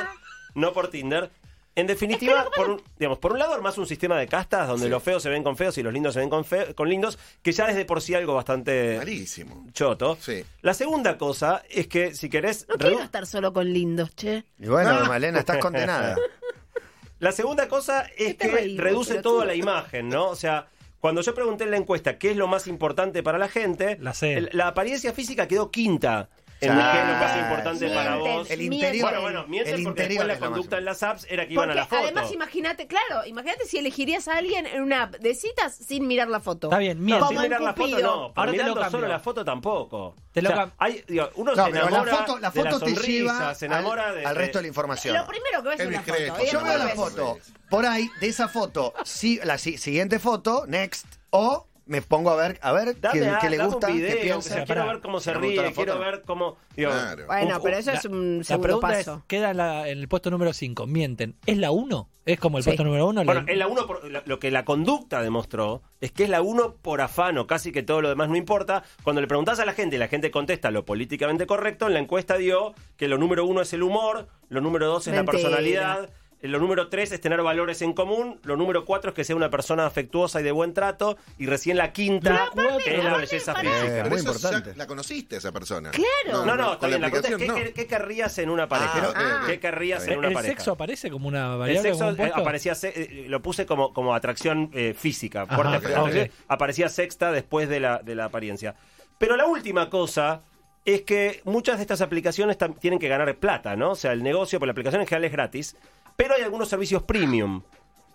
no 0.55 0.73
por 0.73 0.89
Tinder. 0.89 1.31
En 1.77 1.89
definitiva, 1.89 2.47
por 2.57 2.71
un, 2.71 2.83
digamos, 3.01 3.19
por 3.19 3.33
un 3.33 3.41
lado 3.41 3.61
más 3.61 3.77
un 3.79 3.87
sistema 3.89 4.17
de 4.17 4.29
castas 4.29 4.69
donde 4.69 4.89
los 4.89 5.03
feos 5.03 5.21
se 5.23 5.29
ven 5.29 5.43
con 5.43 5.57
feos 5.57 5.77
y 5.77 5.83
los 5.83 5.93
lindos 5.93 6.15
se 6.15 6.21
ven 6.21 6.31
con, 6.31 6.45
fe- 6.45 6.73
con 6.75 6.89
lindos, 6.89 7.19
que 7.43 7.51
ya 7.51 7.67
es 7.69 7.75
de 7.75 7.85
por 7.85 8.01
sí 8.01 8.15
algo 8.15 8.33
bastante 8.35 8.97
Malísimo. 8.99 9.67
choto. 9.73 10.17
Sí. 10.21 10.45
La 10.63 10.73
segunda 10.73 11.19
cosa 11.19 11.65
es 11.69 11.89
que 11.89 12.15
si 12.15 12.29
querés 12.31 12.67
No 12.69 12.77
quiero 12.77 13.01
estar 13.03 13.27
solo 13.27 13.53
con 13.53 13.73
lindos, 13.73 14.15
che. 14.15 14.45
Y 14.61 14.69
bueno, 14.69 15.05
Malena, 15.07 15.41
estás 15.41 15.59
condenada. 15.59 16.17
La 17.21 17.33
segunda 17.33 17.69
cosa 17.69 18.07
es 18.19 18.35
que 18.37 18.49
reduce 18.77 19.13
pelotudo? 19.15 19.23
todo 19.23 19.41
a 19.43 19.45
la 19.47 19.55
imagen, 19.55 20.09
¿no? 20.09 20.29
O 20.29 20.37
sea, 20.37 20.67
cuando 21.05 21.21
yo 21.21 21.35
pregunté 21.35 21.65
en 21.65 21.71
la 21.71 21.77
encuesta 21.77 22.17
qué 22.17 22.31
es 22.31 22.37
lo 22.39 22.47
más 22.47 22.67
importante 22.67 23.23
para 23.23 23.37
la 23.37 23.51
gente, 23.51 23.99
La 24.01 24.15
la 24.53 24.69
apariencia 24.69 25.13
física 25.13 25.47
quedó 25.47 25.71
quinta 25.71 26.31
qué 26.61 26.67
es 26.67 26.73
lo 26.73 27.15
más 27.15 27.37
importante 27.37 27.89
sí. 27.89 27.95
para 27.95 28.11
Mienten, 28.13 28.35
vos. 28.37 28.51
El 28.51 28.59
mienten. 28.59 28.73
interior. 28.79 29.03
Bueno, 29.11 29.21
bueno, 29.23 29.45
mienten 29.49 29.75
el 29.75 29.83
porque 29.85 30.03
interior 30.03 30.27
después 30.27 30.41
la 30.41 30.47
conducta 30.47 30.79
en 30.79 30.85
las 30.85 31.03
apps 31.03 31.27
era 31.29 31.47
que 31.47 31.53
iban 31.55 31.65
a 31.65 31.73
Porque 31.73 31.81
la 31.81 31.87
foto. 31.87 32.03
además, 32.03 32.33
imagínate, 32.33 32.87
claro, 32.87 33.27
imagínate 33.27 33.67
si 33.67 33.79
elegirías 33.79 34.29
a 34.29 34.37
alguien 34.37 34.67
en 34.67 34.83
una 34.83 35.03
app 35.05 35.15
de 35.17 35.35
citas 35.35 35.75
sin 35.75 36.07
mirar 36.07 36.29
la 36.29 36.41
foto. 36.41 36.69
Está 36.69 36.79
bien, 36.79 36.99
No, 36.99 37.05
miente. 37.05 37.27
sin 37.29 37.43
mirar 37.43 37.61
la 37.61 37.75
foto 37.75 37.99
no, 37.99 38.11
Ahora 38.13 38.33
pero 38.35 38.51
te 38.53 38.57
lo 38.59 38.65
mirando 38.75 38.91
solo 38.91 39.09
la 39.09 39.21
foto 39.21 39.45
tampoco. 39.45 40.15
Te 40.33 40.43
lo 40.43 40.51
O 40.51 40.53
sea, 40.53 40.71
hay, 40.79 41.05
digo, 41.07 41.31
uno 41.37 41.55
No, 41.55 41.65
se 41.65 41.71
pero 41.73 41.87
enamora 41.89 42.13
la 42.13 42.17
foto, 42.19 42.39
la 42.39 42.51
de 42.51 42.63
foto 42.63 42.79
te 42.81 42.87
sonrisa, 42.95 43.09
lleva 43.09 43.55
se 43.55 43.67
enamora 43.67 44.09
al, 44.09 44.15
de, 44.17 44.25
al 44.27 44.35
de- 44.35 44.41
resto 44.41 44.59
de 44.59 44.63
la 44.63 44.69
información. 44.69 45.17
Lo 45.17 45.27
primero 45.27 45.63
que 45.63 45.69
ves 45.69 45.81
es 45.81 45.81
Es 45.81 45.89
una 45.89 45.99
discreto, 45.99 46.35
foto. 46.35 46.47
Yo 46.53 46.61
veo 46.65 46.79
la 46.79 46.89
foto. 46.89 47.39
Por 47.71 47.87
ahí, 47.87 48.11
de 48.21 48.27
esa 48.29 48.49
foto, 48.49 48.95
sí, 49.05 49.41
la 49.45 49.59
si- 49.59 49.79
siguiente 49.79 50.19
foto, 50.19 50.65
next, 50.67 51.07
o 51.31 51.67
me 51.87 52.01
pongo 52.03 52.31
a 52.31 52.37
ver, 52.37 52.59
a 52.63 52.73
ver 52.73 52.99
Dame, 53.01 53.21
qué, 53.21 53.27
a- 53.29 53.39
qué 53.39 53.51
le 53.51 53.65
gusta, 53.65 53.89
video, 53.89 54.17
qué 54.17 54.23
piensa. 54.23 54.55
sea, 54.55 54.65
quiero 54.65 54.87
ver 54.87 55.01
cómo 55.01 55.21
se 55.21 55.33
¿Te 55.33 55.39
gustó 55.39 55.57
la 55.57 55.63
ríe, 55.69 55.73
quiero 55.75 55.93
foto? 55.95 56.05
ver 56.05 56.23
cómo... 56.27 56.57
digo, 56.77 56.91
Claro. 56.91 57.27
Bueno, 57.27 57.61
pero 57.63 57.77
eso 57.77 57.93
la- 57.93 57.99
es 57.99 58.05
un 58.07 58.39
La 58.39 58.45
segundo 58.45 58.81
paso. 58.81 59.17
es, 59.19 59.25
queda 59.27 59.51
en, 59.51 59.57
la- 59.59 59.89
en 59.89 59.99
el 59.99 60.09
puesto 60.09 60.31
número 60.31 60.53
5, 60.53 60.87
mienten. 60.87 61.37
¿Es 61.47 61.59
la 61.59 61.71
1? 61.71 62.09
¿Es 62.27 62.41
como 62.41 62.57
el 62.57 62.65
Sí. 62.65 62.71
puesto 62.71 62.85
número 62.85 63.07
1? 63.09 63.23
Bueno, 63.25 63.45
en 63.47 63.59
la 63.59 63.67
uno 63.67 63.87
por- 63.87 64.11
la- 64.11 64.23
lo 64.25 64.39
que 64.39 64.51
la 64.51 64.65
conducta 64.65 65.21
demostró 65.23 65.83
es 66.01 66.11
que 66.11 66.25
es 66.25 66.31
la 66.31 66.41
uno 66.41 66.75
por 66.81 67.03
afano, 67.03 67.47
casi 67.47 67.71
que 67.71 67.83
todo 67.83 68.01
lo 68.01 68.09
demás 68.09 68.31
no 68.31 68.37
importa. 68.37 68.83
Cuando 69.03 69.21
le 69.21 69.27
preguntás 69.29 69.59
a 69.61 69.67
la 69.67 69.75
gente 69.75 69.97
y 69.97 69.99
la 69.99 70.09
gente 70.09 70.31
contesta 70.31 70.71
lo 70.71 70.87
políticamente 70.87 71.47
correcto, 71.47 71.87
en 71.87 71.93
la 71.93 72.01
encuesta 72.01 72.39
dio 72.39 72.73
que 72.97 73.09
lo 73.09 73.19
número 73.19 73.45
uno 73.45 73.61
es 73.61 73.75
el 73.75 73.83
humor, 73.83 74.29
lo 74.49 74.63
número 74.63 74.87
dos 74.87 75.07
es 75.07 75.15
la 75.15 75.25
personalidad, 75.25 76.09
lo 76.49 76.59
número 76.59 76.89
tres 76.89 77.11
es 77.13 77.21
tener 77.21 77.43
valores 77.43 77.81
en 77.83 77.93
común, 77.93 78.39
lo 78.45 78.57
número 78.57 78.85
cuatro 78.85 79.11
es 79.11 79.15
que 79.15 79.25
sea 79.25 79.35
una 79.37 79.51
persona 79.51 79.87
afectuosa 79.87 80.41
y 80.41 80.45
de 80.45 80.53
buen 80.53 80.75
trato, 80.75 81.17
y 81.39 81.47
recién 81.47 81.77
la 81.77 81.93
quinta 81.93 82.31
es 82.31 82.37
la 82.37 82.45
aparte, 82.47 82.91
belleza 83.19 83.55
física. 83.55 83.87
Eh, 83.87 83.91
Pero 83.95 84.09
muy 84.11 84.19
eso 84.19 84.33
ya 84.33 84.49
importante. 84.49 84.75
la 84.77 84.87
conociste 84.87 85.37
esa 85.37 85.53
persona. 85.53 85.91
Claro. 85.91 86.45
No, 86.45 86.57
no, 86.57 86.73
está 86.75 86.87
bien. 86.89 87.01
La 87.01 87.09
pregunta 87.09 87.29
es, 87.29 87.37
¿qué, 87.37 87.45
aplicación, 87.45 87.67
qué- 87.69 87.73
qué 87.73 87.87
querrías 87.87 88.39
en 88.39 88.51
una 88.51 88.69
pareja? 88.69 89.13
Ah. 89.15 89.43
¿Qué 89.47 89.59
querrías 89.61 90.05
en 90.07 90.13
¿El, 90.13 90.19
una 90.19 90.29
el 90.29 90.35
pareja? 90.35 90.53
sexo 90.55 90.73
aparece 90.73 91.11
como 91.11 91.29
una 91.29 91.53
El 91.55 91.59
variable? 91.59 91.89
sexo 91.91 92.05
como 92.05 92.11
un 92.23 92.29
eh, 92.29 92.33
aparecía, 92.35 92.75
se- 92.75 92.89
eh, 93.03 93.27
lo 93.29 93.41
puse 93.43 93.67
como, 93.67 93.93
como 93.95 94.15
atracción 94.15 94.71
eh, 94.75 94.95
física, 94.97 95.43
Ajá, 95.49 95.57
fuerte 95.57 96.31
aparecía 96.49 96.89
sexta 96.89 97.33
después 97.33 97.69
de 97.69 97.81
la, 97.81 97.99
de 97.99 98.15
la 98.15 98.27
apariencia. 98.27 98.75
Pero 99.19 99.37
la 99.37 99.47
última 99.47 99.89
cosa 99.91 100.43
es 100.85 101.03
que 101.03 101.41
muchas 101.45 101.77
de 101.79 101.83
estas 101.83 102.01
aplicaciones 102.03 102.59
tienen 102.81 102.99
que 102.99 103.09
ganar 103.09 103.35
plata, 103.37 103.75
¿no? 103.77 103.93
O 103.93 103.95
sea, 103.95 104.13
el 104.13 104.23
negocio 104.23 104.59
por 104.59 104.67
la 104.69 104.73
aplicación 104.73 105.01
en 105.01 105.07
general 105.07 105.25
es 105.25 105.33
gratis, 105.33 105.77
pero 106.17 106.35
hay 106.35 106.43
algunos 106.43 106.69
servicios 106.69 107.03
premium. 107.03 107.63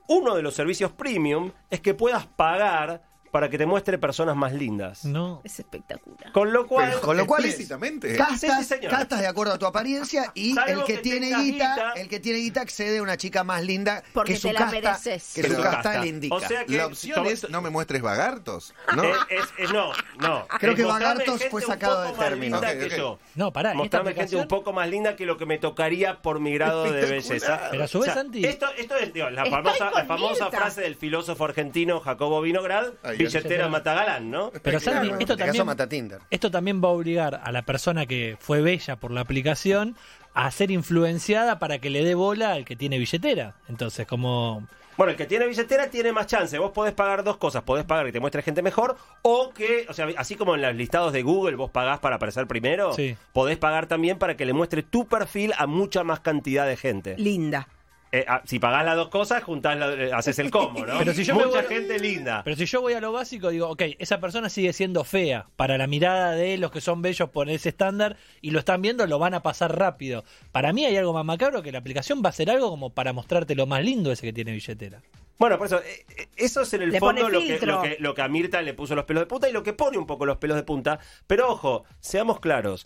Uno 0.08 0.36
de 0.36 0.42
los 0.42 0.56
servicios 0.56 0.92
premium 0.92 1.52
es 1.70 1.82
que 1.82 1.94
puedas 1.94 2.26
pagar 2.26 3.04
para 3.32 3.50
que 3.50 3.58
te 3.58 3.66
muestre 3.66 3.98
personas 3.98 4.36
más 4.36 4.54
lindas. 4.54 5.06
No. 5.06 5.42
Es 5.44 5.60
espectacular. 5.60 6.32
Con 6.32 6.52
lo 6.54 6.66
cual, 6.68 6.90
Pero 6.90 7.02
Con 7.02 7.18
lo 7.18 7.26
cual 7.26 7.42
es 7.44 7.48
explícitamente. 7.52 8.16
castas, 8.16 8.40
Sí, 8.40 8.48
sí, 8.60 8.64
señor. 8.64 8.92
castas 8.92 9.20
de 9.22 9.28
acuerdo 9.28 9.54
a 9.54 9.58
tu 9.60 9.66
apariencia 9.66 10.32
y 10.34 10.58
el 10.68 10.84
que, 10.84 10.96
que 10.96 10.98
tiene 11.00 11.28
guita, 11.28 11.42
guita. 11.76 11.92
el 11.96 12.08
que 12.10 12.20
tiene 12.20 12.40
guita 12.40 12.62
accede 12.62 12.98
a 13.00 13.04
una 13.04 13.18
chica 13.18 13.44
más 13.44 13.64
linda 13.64 14.04
Porque 14.14 14.34
que 14.34 14.40
su 14.40 14.48
te 14.48 14.54
la 14.54 14.60
casta, 14.62 14.76
mereces. 14.76 15.32
que 15.36 15.42
Que 15.44 15.50
su 15.50 15.62
casta 15.62 15.82
casta. 15.84 16.02
le 16.02 16.08
indica. 16.08 16.36
O 16.36 16.40
sea 16.40 16.66
que- 16.66 16.78
La 16.78 16.86
opción 16.88 17.24
to- 17.24 17.30
es 17.30 17.50
no 17.50 17.62
me 17.62 17.70
muestres 17.70 18.02
vagartos, 18.02 18.74
¿no? 18.96 19.04
Eh, 19.04 19.14
es- 19.30 19.66
es- 19.66 19.74
no, 19.74 19.92
no. 20.20 20.48
Creo 20.60 20.72
Es 20.72 20.78
que 20.78 20.84
mostrarme 20.84 20.90
Vagartos 20.90 21.26
gente 21.38 21.50
fue 21.50 21.62
un 21.62 21.68
sacado 21.68 22.10
más 22.16 22.18
término. 22.30 22.62
que 22.62 22.90
yo. 22.98 23.20
No, 23.36 23.54
pará, 23.54 23.74
Mostrarme 23.74 24.14
gente 24.14 24.36
un 24.36 24.48
poco 24.48 24.74
más 24.74 24.90
linda 24.90 25.16
que 25.16 25.26
lo 25.26 25.38
que 25.38 25.46
me 25.46 25.58
tocaría 25.60 26.22
por 26.22 26.40
mi 26.40 26.54
grado 26.54 26.84
de 26.92 27.06
belleza. 27.06 27.68
Pero 27.72 27.84
a 27.84 27.88
su 27.88 28.00
vez, 28.00 28.14
Santi- 28.14 28.46
Esto, 28.46 28.68
esto 28.78 28.96
es 28.98 29.14
la, 29.32 29.46
famosa, 29.46 29.92
la 29.92 30.06
famosa 30.06 30.50
frase 30.50 30.82
del 30.82 30.96
filósofo 30.96 31.46
argentino 31.46 32.00
Jacobo 32.00 32.42
Vinograd, 32.42 32.94
Ahí, 33.04 33.18
billetera 33.26 33.66
ahí. 33.66 33.72
matagalán, 33.72 34.30
¿no? 34.32 34.52
Pero 34.62 34.80
Santi, 34.80 35.00
Claro. 35.00 35.04
esto 35.06 35.14
En 35.16 35.22
este 35.22 35.36
caso 35.36 35.46
también, 35.46 35.66
mata 35.66 35.88
Tinder. 35.90 36.20
esto 36.30 36.52
también 36.52 36.84
va 36.84 36.88
a 36.90 36.92
obligar 36.92 37.42
a 37.44 37.52
la 37.52 37.62
persona 37.64 38.06
que 38.06 38.38
fue 38.40 38.62
bella 38.62 38.96
por 38.96 39.12
la 39.12 39.22
aplicación 39.22 39.96
a 40.34 40.50
ser 40.52 40.72
influenciada 40.72 41.60
para 41.60 41.80
que 41.80 41.90
le 41.90 42.04
dé 42.04 42.14
bola 42.16 42.54
al 42.54 42.66
que 42.66 42.76
tiene 42.76 42.98
billetera. 42.98 43.56
Entonces, 43.68 44.06
como... 44.08 44.68
Bueno, 44.98 45.12
el 45.12 45.18
que 45.18 45.26
tiene 45.26 45.48
billetera 45.48 45.90
tiene 45.90 46.12
más 46.12 46.28
chance. 46.28 46.58
Vos 46.60 46.72
podés 46.72 46.94
pagar 46.94 47.24
dos 47.24 47.38
cosas. 47.38 47.64
Podés 47.64 47.86
pagar 47.86 48.06
que 48.06 48.12
te 48.12 48.20
muestre 48.20 48.42
gente 48.42 48.62
mejor 48.62 48.98
o 49.22 49.52
que, 49.54 49.86
o 49.88 49.94
sea, 49.94 50.10
así 50.18 50.36
como 50.36 50.56
en 50.56 50.62
los 50.62 50.76
listados 50.76 51.14
de 51.14 51.22
Google 51.24 51.56
vos 51.56 51.72
pagás 51.72 52.00
para 52.00 52.18
aparecer 52.18 52.48
primero, 52.48 52.92
Sí. 52.94 53.16
podés 53.32 53.58
pagar 53.58 53.86
también 53.88 54.18
para 54.20 54.36
que 54.36 54.46
le 54.46 54.52
muestre 54.52 54.84
tu 54.84 55.08
perfil 55.08 55.54
a 55.58 55.68
mucha 55.68 56.04
más 56.04 56.20
cantidad 56.20 56.68
de 56.68 56.76
gente. 56.76 57.16
Linda. 57.18 57.70
Eh, 58.12 58.26
ah, 58.28 58.42
si 58.46 58.58
pagás 58.58 58.84
las 58.86 58.96
dos 58.96 59.10
cosas, 59.10 59.44
juntás 59.44 59.78
la- 59.78 59.94
eh, 59.94 60.12
haces 60.12 60.40
el 60.40 60.50
combo, 60.50 60.84
¿no? 60.86 60.98
Pero 60.98 61.14
si 61.14 61.24
yo 61.24 61.36
me 61.36 61.46
Mucha 61.46 61.62
voy- 61.62 61.68
gente 61.76 62.00
linda. 62.00 62.42
Pero 62.44 62.56
si 62.56 62.66
yo 62.66 62.82
voy 62.82 62.94
a 62.94 63.00
lo 63.02 63.12
básico, 63.12 63.50
digo, 63.50 63.70
ok, 63.70 63.84
esa 64.00 64.20
persona 64.20 64.50
sigue 64.50 64.74
siendo 64.74 65.04
fea 65.04 65.46
para 65.56 65.78
la 65.78 65.86
mirada 65.86 66.32
de 66.32 66.58
los 66.58 66.72
que 66.72 66.82
son 66.82 67.04
bellos 67.04 67.30
por 67.30 67.50
ese 67.50 67.70
estándar 67.70 68.18
y 68.42 68.50
lo 68.52 68.60
están 68.60 68.82
viendo, 68.82 69.06
lo 69.06 69.20
van 69.20 69.36
a 69.36 69.42
pasar 69.44 69.78
rápido. 69.78 70.24
Para 70.52 70.74
mí 70.74 70.86
hay 70.86 70.98
algo 70.98 71.14
más 71.14 71.24
macabro 71.24 71.62
que 71.62 71.72
la 71.72 71.78
aplicación 71.80 72.24
va 72.26 72.30
a 72.30 72.34
ser 72.34 72.50
algo 72.50 72.70
como 72.72 72.90
para 72.90 73.14
mostrarte 73.14 73.54
lo 73.54 73.68
más 73.68 73.84
lindo 73.84 74.12
ese 74.12 74.26
que 74.26 74.34
tiene 74.34 74.54
billetera. 74.54 75.02
Bueno, 75.38 75.58
por 75.58 75.68
eso, 75.68 75.78
eh, 75.80 76.06
eh, 76.18 76.28
eso 76.36 76.62
es 76.64 76.74
en 76.74 76.82
el 76.82 76.90
Le 76.90 77.00
fondo 77.00 77.22
pone 77.22 77.32
lo 77.34 77.40
que, 77.40 77.46
filtro. 77.46 77.76
lo, 77.76 77.82
que, 77.84 77.98
lo 78.00 78.14
que 78.16 78.22
a 78.24 78.28
Mirta 78.28 78.62
le 78.62 78.74
puso 78.74 78.96
los 78.96 79.06
pelos 79.06 79.22
de 79.22 79.28
punta 79.28 79.48
y 79.48 79.54
lo 79.54 79.64
que 79.64 79.74
pone 79.74 79.98
un 79.98 80.06
poco 80.08 80.26
los 80.26 80.38
pelos 80.38 80.58
de 80.58 80.64
punta. 80.64 81.00
Pero 81.28 81.48
ojo, 81.50 81.86
seamos 82.00 82.40
claros. 82.42 82.86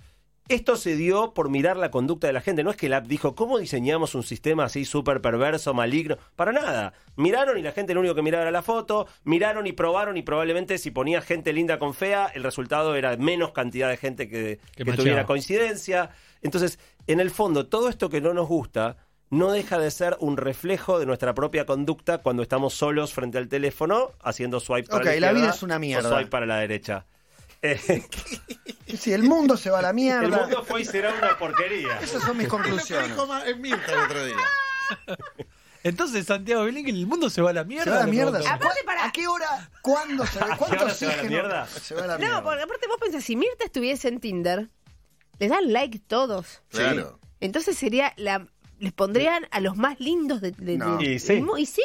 Esto 0.50 0.76
se 0.76 0.98
dio 0.98 1.34
por 1.34 1.50
mirar 1.50 1.78
la 1.78 1.90
conducta 1.90 2.28
de 2.28 2.34
la 2.34 2.42
gente. 2.42 2.64
No 2.64 2.72
es 2.72 2.76
que 2.76 2.90
la 2.90 2.98
app 2.98 3.08
dijo, 3.08 3.34
¿cómo 3.34 3.60
diseñamos 3.60 4.14
un 4.14 4.24
sistema 4.24 4.66
así 4.66 4.84
súper 4.84 5.22
perverso, 5.22 5.74
maligno? 5.74 6.18
Para 6.36 6.52
nada. 6.52 6.94
Miraron 7.16 7.58
y 7.58 7.62
la 7.62 7.72
gente 7.72 7.94
lo 7.94 8.02
único 8.02 8.14
que 8.14 8.22
miraba 8.22 8.44
era 8.44 8.52
la 8.52 8.62
foto. 8.62 9.08
Miraron 9.24 9.68
y 9.68 9.72
probaron 9.72 10.18
y 10.18 10.22
probablemente 10.22 10.78
si 10.78 10.92
ponía 10.92 11.22
gente 11.22 11.54
linda 11.54 11.80
con 11.80 11.94
fea, 11.94 12.30
el 12.36 12.44
resultado 12.44 12.96
era 12.96 13.16
menos 13.16 13.52
cantidad 13.52 13.88
de 13.88 13.98
gente 13.98 14.28
que, 14.28 14.60
tuviera 14.76 15.26
coincidencia. 15.26 16.10
Entonces, 16.42 16.78
en 17.08 17.22
el 17.22 17.32
fondo, 17.32 17.68
todo 17.68 17.88
esto 17.88 18.10
que 18.10 18.20
no 18.20 18.34
nos 18.34 18.48
gusta 18.48 18.98
no 19.30 19.52
deja 19.52 19.80
de 19.80 19.90
ser 19.92 20.18
un 20.20 20.38
reflejo 20.38 21.00
de 21.00 21.06
nuestra 21.06 21.34
propia 21.34 21.66
conducta 21.66 22.20
cuando 22.20 22.44
estamos 22.44 22.74
solos 22.74 23.14
frente 23.14 23.38
al 23.38 23.48
teléfono 23.48 24.12
haciendo 24.22 24.60
swipe 24.60 24.90
para 24.90 25.04
Ok, 25.04 25.20
la 25.20 25.20
la 25.20 25.34
vida 25.34 25.50
es 25.50 25.64
una 25.64 25.80
mierda. 25.80 26.10
o 26.10 26.14
swipe 26.14 26.30
para 26.30 26.46
la 26.46 26.58
derecha. 26.58 27.06
Eh, 27.64 28.04
Si 28.98 29.12
el 29.12 29.24
mundo 29.24 29.58
se 29.58 29.72
va 29.72 29.80
a 29.80 29.82
la 29.82 29.94
mierda. 29.94 30.24
el 30.24 30.32
mundo 30.32 30.64
fue 30.64 30.82
y 30.82 30.86
será 30.86 31.14
una 31.16 31.36
porquería. 31.40 31.98
Esas 32.00 32.22
son 32.24 32.38
mis 32.38 32.48
conclusiones. 32.56 33.08
Dijo 33.10 33.28
en 33.46 33.60
Mirta 33.62 33.92
el 33.92 34.00
otro 34.00 34.26
día. 34.26 34.36
Entonces, 35.84 36.26
Santiago 36.28 36.64
Belín, 36.64 36.88
el 36.88 37.06
mundo 37.08 37.30
se 37.30 37.42
va 37.42 37.50
a 37.50 37.54
la 37.54 37.64
mierda. 37.64 37.84
Se 37.86 37.90
va 37.90 37.96
a 37.98 38.00
la 38.02 38.06
le 38.06 38.12
mierda. 38.12 38.32
pregunto. 38.40 38.54
Aparte, 38.56 38.84
para- 38.86 39.06
¿A 39.06 39.12
qué 39.12 39.28
hora? 39.28 39.70
¿Cuándo 39.82 40.26
se 40.28 40.40
va? 40.40 40.56
¿Cuánto 40.58 40.84
hora 40.86 40.94
se 40.94 41.08
va 41.08 41.14
a 41.14 41.18
la 41.18 41.24
mierda? 41.24 41.68
Se 41.68 41.96
va 41.96 42.04
a 42.04 42.08
la 42.08 42.18
mierda. 42.18 42.36
No, 42.38 42.44
porque 42.44 42.62
aparte 42.64 42.88
vos 42.88 42.98
pensás, 43.02 43.24
si 43.24 43.36
Mirta 43.36 43.66
estuviese 43.66 44.08
en 44.08 44.20
Tinder, 44.20 44.70
les 45.40 45.50
dan 45.50 45.74
like 45.74 46.00
todos. 46.00 46.62
Claro. 46.70 47.20
Entonces 47.42 47.78
sería 47.78 48.14
la 48.18 48.48
les 48.80 48.94
pondrían 48.94 49.48
a 49.52 49.60
los 49.60 49.76
más 49.78 50.00
lindos 50.00 50.40
de, 50.42 50.52
de- 50.52 50.78
No. 50.78 50.98
de- 50.98 51.14
Y 51.14 51.20
sí. 51.20 51.44
y 51.58 51.66
sí. 51.66 51.82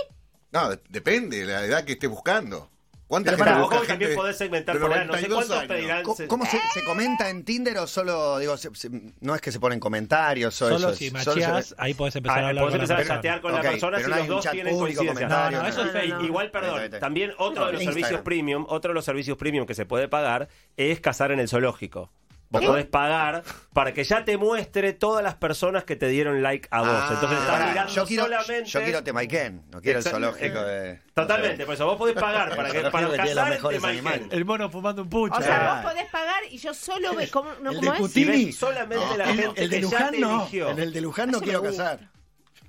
No, 0.53 0.71
de- 0.71 0.81
depende 0.91 1.39
de 1.39 1.47
la 1.47 1.65
edad 1.65 1.85
que 1.85 1.93
estés 1.93 2.11
buscando. 2.11 2.71
¿Cuánta 3.09 3.31
Pero 3.33 3.45
gente 3.45 3.61
vos 3.63 3.87
también 3.87 4.15
podés 4.15 4.37
segmentar 4.37 4.79
por 4.79 4.93
edad, 4.93 5.07
no 5.07 5.15
sé 5.15 5.23
92 5.29 5.37
cuántos 5.39 5.57
años? 5.57 5.69
pedirán. 5.69 6.03
¿Cómo, 6.03 6.17
cómo 6.29 6.45
se, 6.45 6.59
se 6.75 6.85
comenta 6.85 7.31
en 7.31 7.43
Tinder 7.43 7.79
o 7.79 7.87
solo, 7.87 8.39
digo, 8.39 8.57
se- 8.59 8.75
se- 8.75 8.91
no 9.21 9.35
es 9.35 9.41
que 9.41 9.51
se 9.51 9.59
ponen 9.59 9.81
comentarios 9.81 10.61
o 10.61 10.69
Solo 10.69 10.89
eso? 10.91 10.95
si 10.95 11.07
es- 11.07 11.23
solo 11.25 11.41
macheás, 11.41 11.67
se- 11.69 11.75
ahí 11.79 11.95
podés 11.95 12.15
empezar 12.17 12.39
a 12.41 12.47
Ah, 12.47 12.49
hablar 12.51 12.65
podés 12.65 12.79
con 12.81 12.89
la 12.89 12.95
empezar 12.95 13.13
a 13.13 13.17
chatear 13.17 13.41
con 13.41 13.55
Ok, 13.55 13.63
la 13.65 13.71
persona 13.71 13.99
si 13.99 14.03
no 14.11 14.17
los 14.17 14.27
dos 14.29 14.51
tienen 14.51 14.79
coincidencia. 14.79 15.15
comentarios, 15.15 15.53
No, 15.63 15.63
no, 15.63 15.69
eso 15.73 15.85
es 15.85 15.91
fake. 15.93 16.23
Igual, 16.23 16.51
perdón, 16.51 16.91
también 17.01 17.33
otro 17.39 17.67
de 17.67 17.73
los 17.73 17.83
servicios 17.85 18.21
premium, 18.21 18.67
otro 18.69 18.91
de 18.91 18.95
los 18.95 19.05
servicios 19.07 19.39
premium 19.39 19.65
que 19.67 19.75
se 19.75 19.87
puede 19.87 20.09
pagar 20.09 20.49
es 20.77 21.01
cazar 21.01 21.33
en 21.33 21.41
el 21.41 21.49
zoológico. 21.49 22.11
Vos 22.51 22.63
¿Qué? 22.63 22.67
podés 22.67 22.87
pagar 22.87 23.43
para 23.75 23.93
que 23.93 24.05
ya 24.05 24.25
te 24.25 24.39
muestre 24.39 24.95
todas 24.95 25.23
las 25.23 25.35
personas 25.35 25.85
que 25.85 25.97
te 25.97 26.09
dieron 26.09 26.43
like 26.43 26.67
a 26.71 26.81
vos. 26.81 26.89
Ah, 26.91 27.09
Entonces 27.13 27.39
estás 27.39 27.53
Pará, 27.59 27.67
mirando 27.71 27.93
yo 27.93 28.07
quiero, 28.07 28.23
solamente. 28.25 28.65
yo 28.71 28.83
quiero 28.83 29.05
Temaiken, 29.05 29.63
no 29.71 29.81
quiero 29.83 29.99
el 29.99 30.07
Exacto. 30.07 30.19
zoológico 30.33 30.63
de... 30.65 31.01
Totalmente, 31.13 31.67
por 31.67 31.75
eso 31.75 31.85
vos 31.87 31.97
podés 31.99 32.15
pagar 32.15 32.57
para 32.57 32.71
que 32.71 32.81
para 32.91 33.11
que 33.11 33.17
cazar 33.19 33.51
mejores 33.51 33.85
animales. 33.85 34.23
El 34.31 34.45
mono 34.47 34.71
fumando 34.71 35.03
un 35.03 35.11
pucho. 35.11 35.37
O 35.39 35.43
sea, 35.43 35.73
Ah. 35.73 35.83
vos 35.83 35.93
podés 35.93 36.11
pagar 36.11 36.43
y 36.51 36.57
yo 36.57 36.73
solo 36.73 37.15
ve 37.15 37.29
cómo, 37.29 37.51
no, 37.61 37.71
El 37.73 37.77
¿cómo 37.81 37.93
de 37.93 37.99
es? 38.07 38.13
Si 38.13 38.25
Putini. 38.25 38.45
ves 38.47 38.57
solamente 38.57 39.17
la 39.19 39.25
el, 39.31 39.37
gente 39.41 39.65
el 39.65 39.71
de 39.71 39.77
que 39.77 39.83
ya 39.83 39.89
Luján 39.99 40.11
te 40.13 40.19
no, 40.21 40.41
eligió. 40.41 40.71
en 40.71 40.79
el 40.79 40.93
de 40.95 41.01
Luján 41.03 41.31
no 41.31 41.37
Eso 41.39 41.45
quiero 41.45 41.63
casar. 41.63 42.01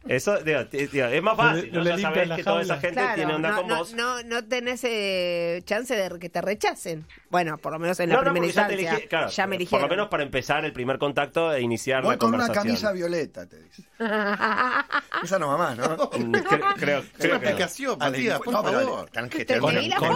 Eso 0.10 0.38
digo, 0.40 0.60
es 1.06 1.22
más 1.24 1.38
fácil. 1.38 1.70
no 1.72 1.78
¿no? 1.78 1.84
le 1.84 1.90
Ya 1.92 1.98
sabés 2.00 2.30
que 2.36 2.44
toda 2.44 2.62
esa 2.62 2.78
gente 2.80 3.00
Claro, 3.00 3.16
tiene 3.16 3.34
onda 3.36 3.50
no, 3.50 3.56
con 3.58 3.68
no, 3.68 3.78
vos. 3.78 3.94
no, 3.94 4.24
no 4.24 4.44
tenés 4.46 4.82
eh, 4.84 5.62
chance 5.66 5.96
de 5.96 6.20
que 6.20 6.30
te 6.30 6.42
rechacen. 6.42 7.06
Bueno, 7.30 7.58
por 7.60 7.72
lo 7.74 7.80
menos 7.80 8.00
en 8.00 8.10
la 8.10 8.20
primera 8.22 8.46
ya 8.52 8.62
instancia. 8.72 9.08
claro, 9.08 9.30
ya 9.30 9.46
me 9.46 9.52
por 9.52 9.56
eligieron. 9.58 9.84
lo 9.88 9.90
menos 9.90 10.08
para 10.10 10.24
empezar 10.24 10.66
el 10.66 10.74
primer 10.74 10.98
contacto 10.98 11.54
e 11.54 11.62
iniciar 11.62 12.02
Voy 12.04 12.16
la 12.16 12.18
con 12.18 12.34
una 12.34 12.50
camisa 12.50 12.92
violeta, 12.92 13.48
te 13.48 13.62
dice. 13.62 13.84
Esa 15.24 15.38
no 15.40 15.50
va 15.50 15.58
más, 15.58 15.78
¿no? 15.78 15.86
Mm, 15.86 16.34
cre- 16.36 16.74
creo, 16.78 17.00
Es 17.00 17.26
una 17.26 17.40
creo 17.40 17.98
Matías, 17.98 18.40
por 18.40 18.54
favor. 18.54 19.10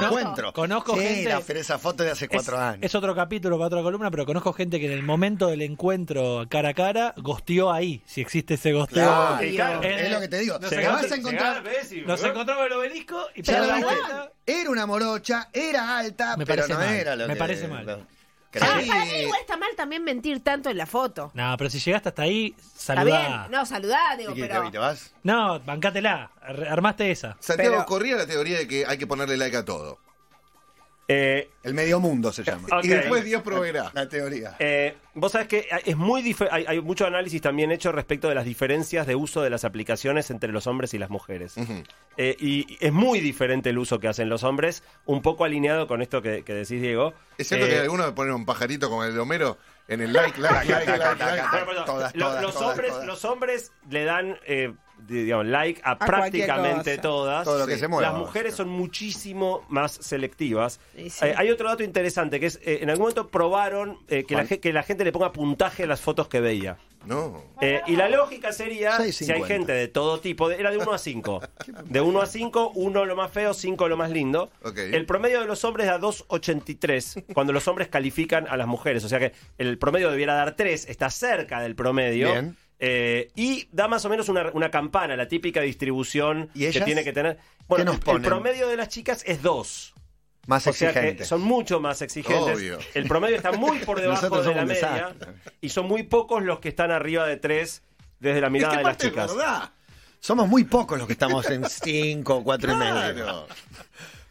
encuentro. 0.06 0.54
Conozco 0.54 0.96
sí, 0.96 1.02
gente- 1.02 1.30
la- 1.30 1.42
pero 1.42 1.60
esa 1.60 1.78
foto 1.78 2.04
de 2.04 2.12
hace 2.12 2.28
cuatro 2.28 2.56
es, 2.56 2.62
años. 2.62 2.80
es 2.84 2.96
otro 2.96 3.14
capítulo 3.14 3.58
para 3.58 3.68
otra 3.68 3.82
columna, 3.84 4.10
pero 4.10 4.26
conozco 4.26 4.54
gente 4.54 4.80
que 4.80 4.88
en 4.88 4.94
el 4.94 5.04
momento 5.04 5.48
del 5.48 5.62
encuentro 5.62 6.46
cara 6.50 6.70
a 6.70 6.74
cara 6.74 7.14
gosteó 7.18 7.72
ahí, 7.72 8.02
si 8.06 8.22
existe 8.22 8.56
ese 8.56 8.72
gosteo. 8.74 9.38
Es 9.84 10.12
lo 10.12 10.20
que 10.20 10.28
te 10.28 10.40
digo. 10.40 10.54
No 10.60 10.70
Te 10.70 10.76
sé, 10.82 10.88
vas 10.88 11.12
a 11.12 11.16
encontrar. 11.16 11.64
Nos 12.06 12.24
encontramos 12.24 12.66
en 12.66 12.72
el 12.72 12.78
obelisco 12.78 13.26
y 13.36 13.44
la 13.44 13.80
vuelta. 13.80 14.32
Era 14.46 14.70
una 14.70 14.86
morocha, 14.86 15.50
era 15.54 15.98
alta, 15.98 16.38
Me 16.38 16.46
pero 16.46 16.64
parece 16.64 16.74
no 16.74 16.80
mal, 16.80 16.96
era 16.96 17.16
lo 17.16 17.28
me 17.28 17.34
que- 17.34 17.40
parece 17.40 17.68
mal. 17.68 17.86
lo- 17.86 18.14
Ah, 18.56 18.60
para 18.60 18.76
mí 18.76 18.84
igual 19.24 19.42
está 19.42 19.58
mal 19.58 19.70
también 19.76 20.04
mentir 20.04 20.44
tanto 20.44 20.70
en 20.70 20.78
la 20.78 20.86
foto. 20.86 21.32
No, 21.34 21.56
pero 21.58 21.72
si 21.72 21.80
llegaste 21.80 22.10
hasta 22.10 22.22
ahí, 22.22 22.54
Está 22.56 22.94
saludá. 22.98 23.20
bien, 23.20 23.42
no, 23.52 23.66
saludá, 23.66 24.16
digo, 24.16 24.32
¿Y 24.34 24.36
qué, 24.36 24.42
pero... 24.46 24.70
te 24.70 24.78
vas? 24.78 25.12
No, 25.24 25.60
bancátela, 25.62 26.30
ar- 26.40 26.68
armaste 26.70 27.10
esa. 27.10 27.36
Santiago 27.40 27.74
Pero- 27.78 27.86
corría 27.88 28.16
la 28.16 28.28
teoría 28.28 28.60
de 28.60 28.68
que 28.68 28.86
hay 28.86 29.00
que 29.00 29.08
ponerle 29.08 29.38
like 29.38 29.58
a 29.58 29.66
todo. 29.66 29.98
Eh, 31.08 31.50
El 31.64 31.74
medio 31.74 32.00
mundo 32.00 32.32
se 32.32 32.44
llama. 32.44 32.68
Y 32.82 32.88
después 32.88 33.24
Dios 33.26 33.42
proveerá. 33.44 33.92
La 33.94 34.08
teoría. 34.08 34.56
eh, 34.60 34.96
vos 35.14 35.34
sabés 35.34 35.48
que 35.48 35.68
es 35.86 35.98
muy 35.98 36.36
hay, 36.50 36.66
hay 36.66 36.82
mucho 36.82 37.06
análisis 37.06 37.42
también 37.42 37.72
hecho 37.72 37.92
respecto 37.92 38.30
de 38.30 38.36
las 38.36 38.46
diferencias 38.46 39.06
de 39.06 39.16
uso 39.16 39.42
de 39.42 39.50
las 39.50 39.66
aplicaciones 39.66 40.32
entre 40.32 40.52
los 40.52 40.66
hombres 40.66 40.94
y 40.94 40.98
las 41.00 41.10
mujeres. 41.10 41.56
Eh, 42.18 42.36
y 42.40 42.78
es 42.80 42.94
muy 42.94 43.20
diferente 43.20 43.72
el 43.72 43.78
uso 43.80 44.00
que 44.00 44.08
hacen 44.08 44.30
los 44.30 44.44
hombres, 44.44 44.84
un 45.06 45.22
poco 45.22 45.44
alineado 45.44 45.88
con 45.88 46.02
esto 46.02 46.22
que, 46.22 46.44
que 46.44 46.54
decís, 46.54 46.82
Diego. 46.82 47.14
Es 47.38 47.48
cierto 47.50 47.66
Eh, 47.66 47.70
que 47.70 47.80
algunos 47.80 48.12
ponen 48.14 48.34
un 48.34 48.46
pajarito 48.46 48.90
como 48.90 49.04
el 49.04 49.14
de 49.14 49.20
Homero 49.20 49.58
en 49.88 50.02
el 50.02 50.14
like, 50.14 50.40
like, 50.40 50.72
like, 50.72 50.98
like, 50.98 52.14
los, 52.16 53.26
hombres, 53.26 53.72
le 53.90 54.06
dan 54.06 54.38
eh, 54.46 54.74
digamos, 55.08 55.46
like 55.48 55.82
a, 55.84 55.98
prácticamente 55.98 56.98
todas. 56.98 57.44
Todo 57.46 57.60
lo 57.60 57.68
que 57.68 57.76
Sí. 57.76 57.80
se 57.82 57.88
mueva. 57.88 58.10
Las 58.12 58.18
mujeres 58.20 58.56
son 58.56 58.70
muchísimo 58.70 59.66
más 59.70 59.94
selectivas. 59.94 60.80
Sí, 60.96 61.10
sí. 61.10 61.26
Eh, 61.26 61.34
hay 61.38 61.50
otro 61.50 61.70
dato 61.70 61.84
interesante 61.84 62.40
que 62.40 62.48
es, 62.48 62.58
eh, 62.64 62.80
en 62.82 62.90
algún 62.90 63.04
momento 63.04 63.28
probaron 63.30 63.98
eh, 64.08 64.24
que, 64.26 64.36
la, 64.36 64.46
que 64.46 64.74
la 64.74 64.84
gente 64.84 65.04
le 65.04 65.12
ponga 65.12 65.32
puntaje 65.32 65.84
a 65.84 65.88
las 65.88 66.02
fotos 66.02 66.28
que 66.28 66.40
veía. 66.40 66.78
No. 67.06 67.44
Eh, 67.60 67.82
y 67.88 67.98
la 67.98 68.08
lógica 68.08 68.54
sería, 68.54 68.98
6.50. 68.98 69.12
si 69.12 69.32
hay 69.34 69.44
gente 69.44 69.74
de 69.74 69.90
todo 69.90 70.22
tipo, 70.22 70.48
de- 70.48 70.56
era 70.56 70.72
de 70.72 70.78
1 70.78 70.94
a 70.94 70.98
5. 70.98 71.42
De 71.84 72.00
1 72.00 72.22
a 72.22 72.26
5, 72.26 72.72
1 72.76 73.06
lo 73.06 73.16
más 73.18 73.30
feo, 73.30 73.54
5 73.54 73.90
lo 73.90 73.98
más 73.98 74.10
lindo. 74.10 74.52
El 74.76 75.06
promedio 75.06 75.42
de 75.42 75.46
los 75.46 75.66
hombres 75.66 75.88
da 75.88 76.00
2,83 76.00 77.26
cuando 77.34 77.52
los 77.54 77.68
hombres 77.68 77.90
califican 77.90 78.48
a 78.48 78.56
las 78.56 78.68
mujeres. 78.68 79.04
O 79.04 79.10
sea 79.10 79.20
que 79.20 79.34
el 79.58 79.78
promedio 79.78 80.12
debiera 80.12 80.34
dar 80.36 80.56
3, 80.56 80.88
está 80.90 81.10
cerca 81.10 81.60
del 81.62 81.76
promedio. 81.76 82.32
Bien. 82.32 82.58
Eh, 82.86 83.30
y 83.36 83.70
da 83.72 83.88
más 83.88 84.04
o 84.04 84.10
menos 84.10 84.28
una, 84.28 84.52
una 84.52 84.70
campana, 84.70 85.16
la 85.16 85.28
típica 85.30 85.62
distribución 85.62 86.50
¿Y 86.54 86.70
que 86.70 86.82
tiene 86.82 87.04
que 87.06 87.14
tener. 87.14 87.38
Bueno, 87.70 87.86
nos 87.94 87.96
el- 88.16 88.22
promedio 88.22 88.68
de 88.68 88.76
las 88.76 88.90
chicas 88.90 89.24
es 89.26 89.42
2. 89.42 89.94
Más 90.48 90.68
O 90.68 90.74
sea 90.74 90.92
que 90.92 91.00
exigente. 91.00 91.24
son 91.26 91.42
mucho 91.42 91.80
más 91.80 92.02
exigentes. 92.02 92.58
Obvio. 92.58 92.78
El 92.94 93.08
promedio 93.08 93.38
está 93.38 93.54
muy 93.54 93.80
por 93.80 94.02
debajo 94.02 94.42
de 94.42 94.54
la 94.54 94.66
media. 94.66 94.92
desastre. 94.92 95.34
Y 95.62 95.70
son 95.70 95.88
muy 95.88 96.04
pocos 96.04 96.44
los 96.44 96.60
que 96.60 96.68
están 96.68 96.92
arriba 96.92 97.26
de 97.26 97.38
3 97.38 97.84
desde 98.20 98.42
la 98.42 98.48
Es 98.48 98.52
mirada 98.54 98.72
que 98.74 98.78
de 98.80 98.84
las 98.84 98.90
aparte 98.92 99.06
es 99.08 99.12
chicas. 99.14 99.36
verdad. 99.36 99.72
Somos 100.20 100.48
muy 100.50 100.66
pocos 100.66 100.98
los 100.98 101.08
que 101.08 101.14
estamos 101.14 101.50
en 101.50 101.64
5, 101.70 102.44
4 102.44 102.74
y 102.74 102.76
medio. 102.76 103.14
Claro. 103.14 103.48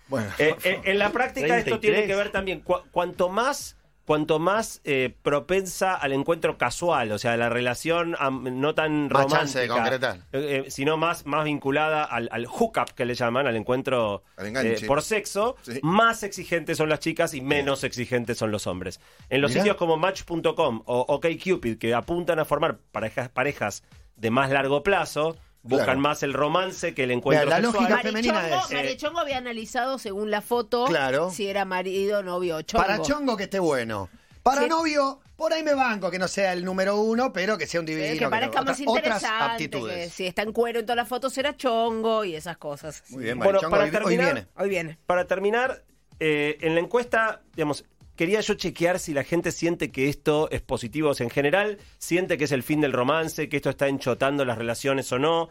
Bueno, 0.08 0.28
Eh, 0.38 0.54
eh, 0.64 0.80
en 0.84 0.98
la 0.98 1.10
práctica 1.10 1.56
esto 1.56 1.78
33. 1.78 1.80
tiene 1.80 2.06
que 2.06 2.14
ver 2.16 2.30
también, 2.30 2.60
cu- 2.60 2.82
cuanto 2.90 3.30
más 3.30 3.76
cuanto 4.04 4.38
más 4.38 4.80
eh, 4.84 5.14
propensa 5.22 5.94
al 5.94 6.12
encuentro 6.12 6.58
casual, 6.58 7.12
o 7.12 7.18
sea, 7.18 7.36
la 7.36 7.48
relación 7.48 8.16
am, 8.18 8.60
no 8.60 8.74
tan 8.74 9.04
Más 9.04 9.10
romántica, 9.12 9.38
chance 9.40 9.58
de 9.60 9.68
concretar. 9.68 10.16
eh, 10.32 10.62
eh, 10.66 10.70
sino 10.70 10.96
más, 10.96 11.24
más 11.26 11.44
vinculada 11.44 12.04
al, 12.04 12.28
al 12.32 12.46
hookup 12.46 12.90
que 12.94 13.04
le 13.04 13.14
llaman, 13.14 13.46
al 13.46 13.56
encuentro 13.56 14.22
Al 14.36 14.56
eh, 14.56 14.80
por 14.86 15.02
sexo, 15.02 15.56
Sí. 15.62 15.78
más 15.82 16.22
exigentes 16.24 16.78
son 16.78 16.88
las 16.88 16.98
chicas 17.00 17.32
y 17.34 17.40
menos 17.40 17.84
exigentes 17.84 18.38
son 18.38 18.50
los 18.50 18.66
hombres. 18.66 19.00
En 19.28 19.40
los 19.40 19.50
Mirá. 19.52 19.62
sitios 19.62 19.76
como 19.76 19.96
Match.com 19.96 20.82
o 20.86 21.00
OkCupid, 21.08 21.78
que 21.78 21.94
apuntan 21.94 22.38
a 22.38 22.44
formar 22.44 22.78
parejas, 22.90 23.28
parejas 23.28 23.82
de 24.16 24.30
más 24.30 24.50
largo 24.50 24.82
plazo, 24.82 25.36
buscan 25.62 25.86
Claro. 25.86 26.00
más 26.00 26.22
el 26.22 26.32
romance 26.32 26.94
que 26.94 27.04
el 27.04 27.10
encuentro 27.12 27.48
la 27.48 27.56
sexual. 27.56 27.74
lógica 27.82 27.98
femenina 28.02 28.34
Marichongo, 28.34 28.64
es, 28.64 28.70
eh, 28.70 28.74
Marichongo 28.74 29.18
había 29.20 29.38
analizado 29.38 29.98
según 29.98 30.30
la 30.30 30.40
foto 30.40 30.84
Claro. 30.86 31.30
si 31.30 31.46
era 31.46 31.64
marido, 31.64 32.22
novio 32.22 32.56
o 32.56 32.62
chongo. 32.62 32.82
para 32.84 33.00
chongo 33.02 33.36
que 33.36 33.44
esté 33.44 33.58
bueno. 33.58 34.08
Para 34.42 34.62
Sí. 34.62 34.68
novio, 34.68 35.20
por 35.36 35.52
ahí 35.52 35.62
me 35.62 35.72
banco, 35.74 36.10
que 36.10 36.18
no 36.18 36.26
sea 36.26 36.52
el 36.52 36.64
número 36.64 37.00
uno, 37.00 37.32
pero 37.32 37.56
que 37.58 37.68
sea 37.68 37.80
un 37.80 37.86
Sí, 37.86 37.94
divino. 37.94 38.18
que 38.18 38.28
parezca 38.28 38.58
no- 38.60 38.64
más 38.66 38.80
otra- 38.80 38.90
otras 38.92 39.04
interesante, 39.22 39.52
aptitudes. 39.52 39.94
que 39.94 40.10
si 40.10 40.26
está 40.26 40.42
en 40.42 40.52
cuero 40.52 40.80
en 40.80 40.86
todas 40.86 40.96
las 40.96 41.08
fotos 41.08 41.38
era 41.38 41.56
chongo 41.56 42.24
y 42.24 42.34
esas 42.34 42.56
cosas. 42.56 43.04
Muy 43.10 43.22
bien, 43.22 43.38
Bueno, 43.38 43.52
Marichongo, 43.52 43.70
para 43.70 44.04
hoy, 44.04 44.16
viene. 44.16 44.46
Hoy 44.56 44.68
viene. 44.68 44.98
Para 45.06 45.26
terminar, 45.28 45.84
eh, 46.18 46.58
en 46.60 46.74
la 46.74 46.80
encuesta, 46.80 47.40
digamos, 47.54 47.84
quería 48.22 48.40
yo 48.40 48.54
chequear 48.54 49.00
si 49.00 49.14
la 49.14 49.24
gente 49.24 49.50
siente 49.50 49.90
que 49.90 50.08
esto 50.08 50.48
es 50.52 50.60
positivo, 50.60 51.08
o 51.08 51.14
sea, 51.14 51.24
en 51.24 51.30
general, 51.30 51.78
siente 51.98 52.38
que 52.38 52.44
es 52.44 52.52
el 52.52 52.62
fin 52.62 52.80
del 52.80 52.92
romance, 52.92 53.48
que 53.48 53.56
esto 53.56 53.68
está 53.68 53.88
enchotando 53.88 54.44
las 54.44 54.58
relaciones 54.58 55.10
o 55.10 55.18
no. 55.18 55.48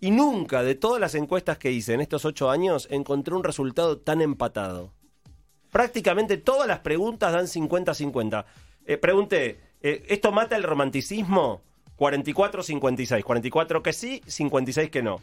Y 0.00 0.10
nunca, 0.10 0.62
de 0.62 0.74
todas 0.74 0.98
las 0.98 1.14
encuestas 1.16 1.58
que 1.58 1.70
hice 1.70 1.92
en 1.92 2.00
estos 2.00 2.24
ocho 2.24 2.48
años, 2.48 2.88
encontré 2.90 3.34
un 3.34 3.44
resultado 3.44 3.98
tan 3.98 4.22
empatado. 4.22 4.94
Prácticamente 5.70 6.38
todas 6.38 6.66
las 6.66 6.78
preguntas 6.78 7.30
dan 7.30 7.44
50-50. 7.44 8.46
Eh, 8.86 8.96
pregunté, 8.96 9.60
eh, 9.82 10.06
¿esto 10.08 10.32
mata 10.32 10.56
el 10.56 10.62
romanticismo? 10.62 11.60
44-56. 11.98 13.22
44 13.22 13.82
que 13.82 13.92
sí, 13.92 14.22
56 14.26 14.88
que 14.88 15.02
no. 15.02 15.20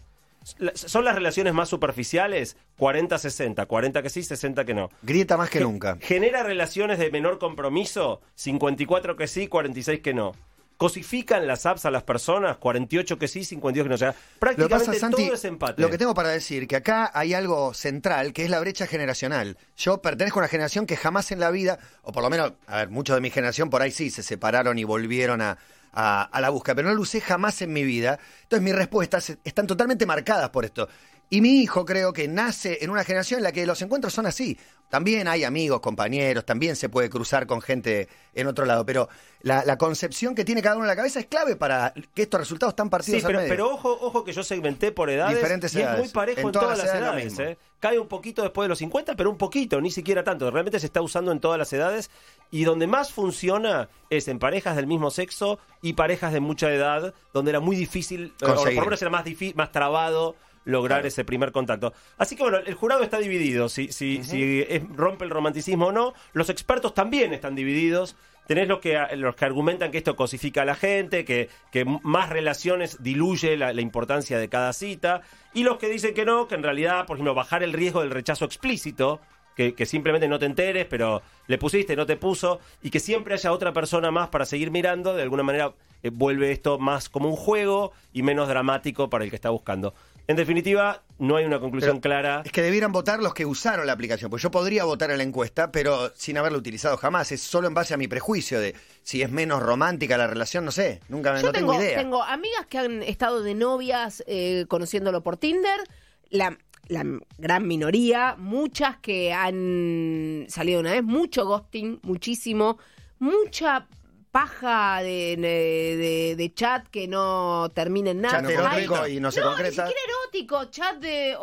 ¿Son 0.74 1.06
las 1.06 1.16
relaciones 1.16 1.54
más 1.54 1.70
superficiales? 1.70 2.58
40-60. 2.80 3.68
40 3.68 4.02
que 4.02 4.10
sí, 4.10 4.24
60 4.24 4.66
que 4.66 4.74
no. 4.74 4.90
Grieta 5.04 5.38
más 5.38 5.50
que 5.50 5.60
nunca. 5.60 5.98
¿Genera 6.02 6.44
relaciones 6.44 6.98
de 7.00 7.12
menor 7.12 7.38
compromiso? 7.38 8.22
54 8.36 9.16
que 9.16 9.28
sí, 9.28 9.48
46 9.48 10.00
que 10.02 10.14
no. 10.14 10.34
¿Cosifican 10.78 11.46
las 11.46 11.68
apps 11.68 11.86
a 11.86 11.92
las 11.92 12.02
personas? 12.02 12.58
48 12.58 13.20
que 13.20 13.28
sí, 13.28 13.44
52 13.44 13.86
que 13.86 13.90
no. 13.90 13.94
O 13.94 13.98
sea, 14.00 14.10
Lo 14.10 14.40
prácticamente 14.40 14.86
pasa, 14.88 15.00
Santi, 15.00 15.26
todo 15.26 15.36
es 15.36 15.46
empate. 15.46 15.80
lo 15.80 15.92
que 15.92 16.00
tengo 16.00 16.16
para 16.16 16.30
decir, 16.30 16.68
que 16.68 16.76
acá 16.76 17.12
hay 17.14 17.36
algo 17.36 17.76
central, 17.76 18.34
que 18.34 18.44
es 18.44 18.50
la 18.50 18.60
brecha 18.60 18.88
generacional. 18.88 19.60
Yo 19.78 20.02
pertenezco 20.02 20.40
a 20.40 20.42
una 20.42 20.48
generación 20.48 20.88
que 20.88 20.98
jamás 20.98 21.32
en 21.32 21.40
la 21.40 21.52
vida, 21.52 21.78
o 22.02 22.12
por 22.12 22.24
lo 22.24 22.32
menos, 22.32 22.54
a 22.66 22.78
ver, 22.78 22.90
muchos 22.90 23.16
de 23.16 23.22
mi 23.22 23.30
generación 23.30 23.70
por 23.70 23.84
ahí 23.84 23.92
sí 23.92 24.10
se 24.10 24.24
separaron 24.24 24.80
y 24.80 24.84
volvieron 24.84 25.42
a, 25.44 25.60
a- 25.94 26.24
a 26.24 26.42
la 26.42 26.50
búsqueda, 26.50 26.76
pero 26.76 26.90
no 26.90 26.96
lo 26.96 27.02
usé 27.02 27.22
jamás 27.22 27.62
en 27.62 27.74
mi 27.74 27.84
vida. 27.84 28.20
Entonces 28.44 28.64
mis 28.64 28.76
respuestas 28.76 29.38
están 29.44 29.68
totalmente 29.68 30.06
marcadas 30.06 30.50
por 30.50 30.66
esto. 30.66 30.88
Y 31.34 31.40
mi 31.40 31.62
hijo 31.62 31.86
creo 31.86 32.12
que 32.12 32.28
nace 32.28 32.80
en 32.82 32.90
una 32.90 33.06
generación 33.06 33.38
en 33.38 33.46
la 33.46 33.54
que 33.54 33.66
los 33.66 33.82
encuentros 33.82 34.14
son 34.14 34.26
así. 34.26 34.60
También 34.90 35.30
hay 35.30 35.46
amigos, 35.46 35.80
compañeros, 35.80 36.46
también 36.46 36.76
se 36.76 36.90
puede 36.90 37.10
cruzar 37.10 37.48
con 37.48 37.62
gente 37.62 38.10
en 38.34 38.48
otro 38.48 38.66
lado, 38.66 38.86
pero 38.86 39.08
la, 39.42 39.64
la 39.64 39.78
concepción 39.78 40.36
que 40.36 40.44
tiene 40.44 40.62
cada 40.62 40.76
uno 40.76 40.84
en 40.84 40.90
la 40.90 40.96
cabeza 40.98 41.22
es 41.22 41.28
clave 41.28 41.56
para 41.56 41.94
que 42.14 42.24
estos 42.24 42.42
resultados 42.42 42.74
están 42.74 42.90
partidos 42.90 43.22
Sí, 43.22 43.26
pero, 43.26 43.40
al 43.40 43.46
medio. 43.46 43.54
pero 43.56 43.74
ojo, 43.74 43.98
ojo 44.02 44.26
que 44.26 44.34
yo 44.34 44.44
segmenté 44.44 44.92
por 44.92 45.10
edades. 45.10 45.38
Diferentes 45.38 45.74
y 45.74 45.78
es 45.80 45.86
muy 45.86 45.94
edades. 45.94 46.12
parejo 46.12 46.42
en, 46.42 46.48
En 46.48 46.52
todas, 46.52 46.66
todas 46.66 46.78
las 46.80 46.96
edades 46.96 47.34
edades. 47.40 47.52
¿eh? 47.54 47.58
Cae 47.80 47.98
un 47.98 48.10
poquito 48.10 48.42
después 48.42 48.66
de 48.66 48.70
los 48.70 48.80
50, 48.80 49.16
pero 49.16 49.30
un 49.30 49.38
poquito, 49.38 49.80
ni 49.80 49.90
siquiera 49.90 50.26
tanto. 50.26 50.52
Realmente 50.52 50.82
se 50.82 50.88
está 50.88 51.02
usando 51.02 51.32
en 51.32 51.40
todas 51.40 51.58
las 51.58 51.72
edades. 51.72 52.12
Y 52.52 52.66
donde 52.66 52.88
más 52.88 53.14
funciona 53.14 53.88
es 54.10 54.28
en 54.28 54.38
parejas 54.38 54.76
del 54.76 54.86
mismo 54.86 55.10
sexo 55.10 55.60
y 55.82 55.94
parejas 55.94 56.34
de 56.34 56.42
mucha 56.42 56.70
edad, 56.70 57.14
donde 57.34 57.52
era 57.52 57.62
muy 57.62 57.78
difícil, 57.78 58.34
eh, 58.42 58.46
o 58.46 58.56
por 58.56 58.74
lo 58.74 58.82
menos 58.84 59.02
era 59.02 59.10
más, 59.10 59.24
más 59.56 59.72
trabado 59.72 60.36
lograr 60.66 61.00
Claro. 61.00 61.08
ese 61.08 61.26
primer 61.26 61.52
contacto. 61.52 61.94
Así 62.18 62.36
que 62.36 62.44
bueno, 62.44 62.58
el 62.60 62.74
jurado 62.76 63.04
está 63.04 63.18
dividido, 63.20 63.68
si, 63.70 63.92
si, 63.92 64.24
si 64.24 64.64
es- 64.68 64.84
rompe 64.96 65.26
el 65.26 65.32
romanticismo 65.32 65.88
o 65.88 65.92
no. 65.92 66.14
Los 66.34 66.50
expertos 66.50 66.94
también 66.94 67.34
están 67.34 67.56
divididos. 67.56 68.16
Tenés 68.48 68.68
los 68.68 68.80
que, 68.80 68.98
los 69.16 69.36
que 69.36 69.46
argumentan 69.46 69.92
que 69.92 69.98
esto 70.00 70.16
cosifica 70.16 70.64
a 70.64 70.66
la 70.66 70.76
gente, 70.76 71.24
que, 71.26 71.48
que 71.72 71.86
más 71.86 72.30
relaciones 72.30 72.98
diluye 73.02 73.56
la, 73.56 73.72
la 73.72 73.82
importancia 73.82 74.38
de 74.40 74.50
cada 74.50 74.74
cita, 74.74 75.22
y 75.54 75.64
los 75.64 75.78
que 75.78 75.88
dicen 75.90 76.14
que 76.14 76.26
no, 76.26 76.48
que 76.48 76.56
en 76.56 76.64
realidad, 76.64 77.06
por 77.06 77.16
ejemplo, 77.18 77.34
bajar 77.34 77.64
el 77.64 77.72
riesgo 77.72 78.02
del 78.02 78.10
rechazo 78.12 78.44
explícito, 78.46 79.22
que, 79.56 79.74
que 79.74 79.86
simplemente 79.86 80.28
no 80.28 80.40
te 80.40 80.46
enteres, 80.48 80.86
pero 80.90 81.22
le 81.48 81.58
pusiste, 81.58 81.96
no 81.96 82.06
te 82.06 82.18
puso, 82.18 82.60
y 82.82 82.90
que 82.90 83.00
siempre 83.00 83.36
haya 83.36 83.52
otra 83.54 83.74
persona 83.74 84.10
más 84.12 84.30
para 84.30 84.46
seguir 84.46 84.72
mirando, 84.72 85.14
de 85.14 85.22
alguna 85.24 85.44
manera 85.44 85.74
eh, 86.04 86.10
vuelve 86.12 86.52
esto 86.52 86.80
más 86.80 87.10
como 87.10 87.30
un 87.30 87.36
juego 87.36 87.92
y 88.12 88.24
menos 88.24 88.48
dramático 88.48 89.10
para 89.10 89.24
el 89.24 89.30
que 89.30 89.36
está 89.36 89.50
buscando. 89.50 89.94
En 90.28 90.36
definitiva, 90.36 91.04
no 91.18 91.36
hay 91.36 91.46
una 91.46 91.60
conclusión 91.60 92.00
Pero 92.00 92.02
clara. 92.02 92.42
Es 92.46 92.52
que 92.52 92.62
debieran 92.62 92.92
votar 92.92 93.22
los 93.22 93.34
que 93.34 93.46
usaron 93.46 93.86
la 93.86 93.94
aplicación, 93.94 94.30
pues 94.30 94.42
yo 94.42 94.52
podría 94.52 94.86
votar 94.86 95.12
en 95.12 95.18
la 95.18 95.24
encuesta, 95.24 95.72
pero 95.72 96.12
sin 96.16 96.38
haberla 96.38 96.58
utilizado 96.58 96.96
jamás. 96.98 97.32
Es 97.32 97.42
solo 97.42 97.68
en 97.68 97.74
base 97.74 97.94
a 97.94 97.98
mi 97.98 98.08
prejuicio 98.08 98.60
de 98.60 98.76
si 99.04 99.22
es 99.22 99.30
menos 99.30 99.62
romántica 99.62 100.18
la 100.18 100.28
relación, 100.28 100.64
no 100.66 100.72
sé. 100.72 101.02
Nunca 101.10 101.36
Yo 101.40 101.48
no 101.48 101.52
tengo, 101.52 101.72
tengo 101.74 101.84
idea. 101.84 101.98
tengo 101.98 102.24
amigas 102.24 102.66
que 102.68 102.78
han 102.78 103.04
estado 103.04 103.44
de 103.44 103.56
novias 103.56 104.24
eh, 104.28 104.66
conociéndolo 104.68 105.22
por 105.22 105.38
Tinder. 105.38 105.82
La, 106.30 106.58
la 106.88 107.04
gran 107.38 107.68
minoría, 107.68 108.36
muchas 108.38 108.98
que 108.98 109.34
han 109.34 110.46
salido 110.48 110.80
una 110.80 110.92
vez, 110.92 111.04
mucho 111.04 111.46
ghosting, 111.46 112.00
muchísimo, 112.04 112.78
mucha 113.20 113.88
paja 114.32 115.02
de, 115.04 115.36
de- 115.38 116.36
de 116.38 116.54
chat 116.54 116.88
que 116.88 117.08
no 117.08 117.70
termina 117.74 118.12
en 118.12 118.22
nada. 118.22 118.36
Chat 118.36 118.44
no 118.44 118.50
erótico 118.50 119.08
y 119.08 119.20
no 119.20 119.32
se 119.32 119.42
no, 119.42 119.48
concreta. 119.48 119.70
ni 119.84 119.90
siquiera 119.90 120.02
erótico, 120.24 120.66
chat 120.66 120.96
de 121.00 121.36
o, 121.38 121.42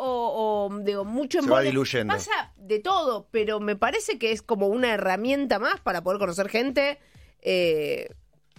o, 0.71 0.79
digo, 0.79 1.05
mucho 1.05 1.41
Se 1.41 1.49
va 1.49 1.61
diluyendo. 1.61 2.13
Pasa 2.13 2.51
de 2.57 2.79
todo, 2.79 3.27
pero 3.31 3.59
me 3.59 3.75
parece 3.75 4.17
que 4.17 4.31
es 4.31 4.41
como 4.41 4.67
una 4.67 4.93
herramienta 4.93 5.59
más 5.59 5.79
para 5.79 6.01
poder 6.01 6.19
conocer 6.19 6.49
gente. 6.49 6.99
eh, 7.41 8.09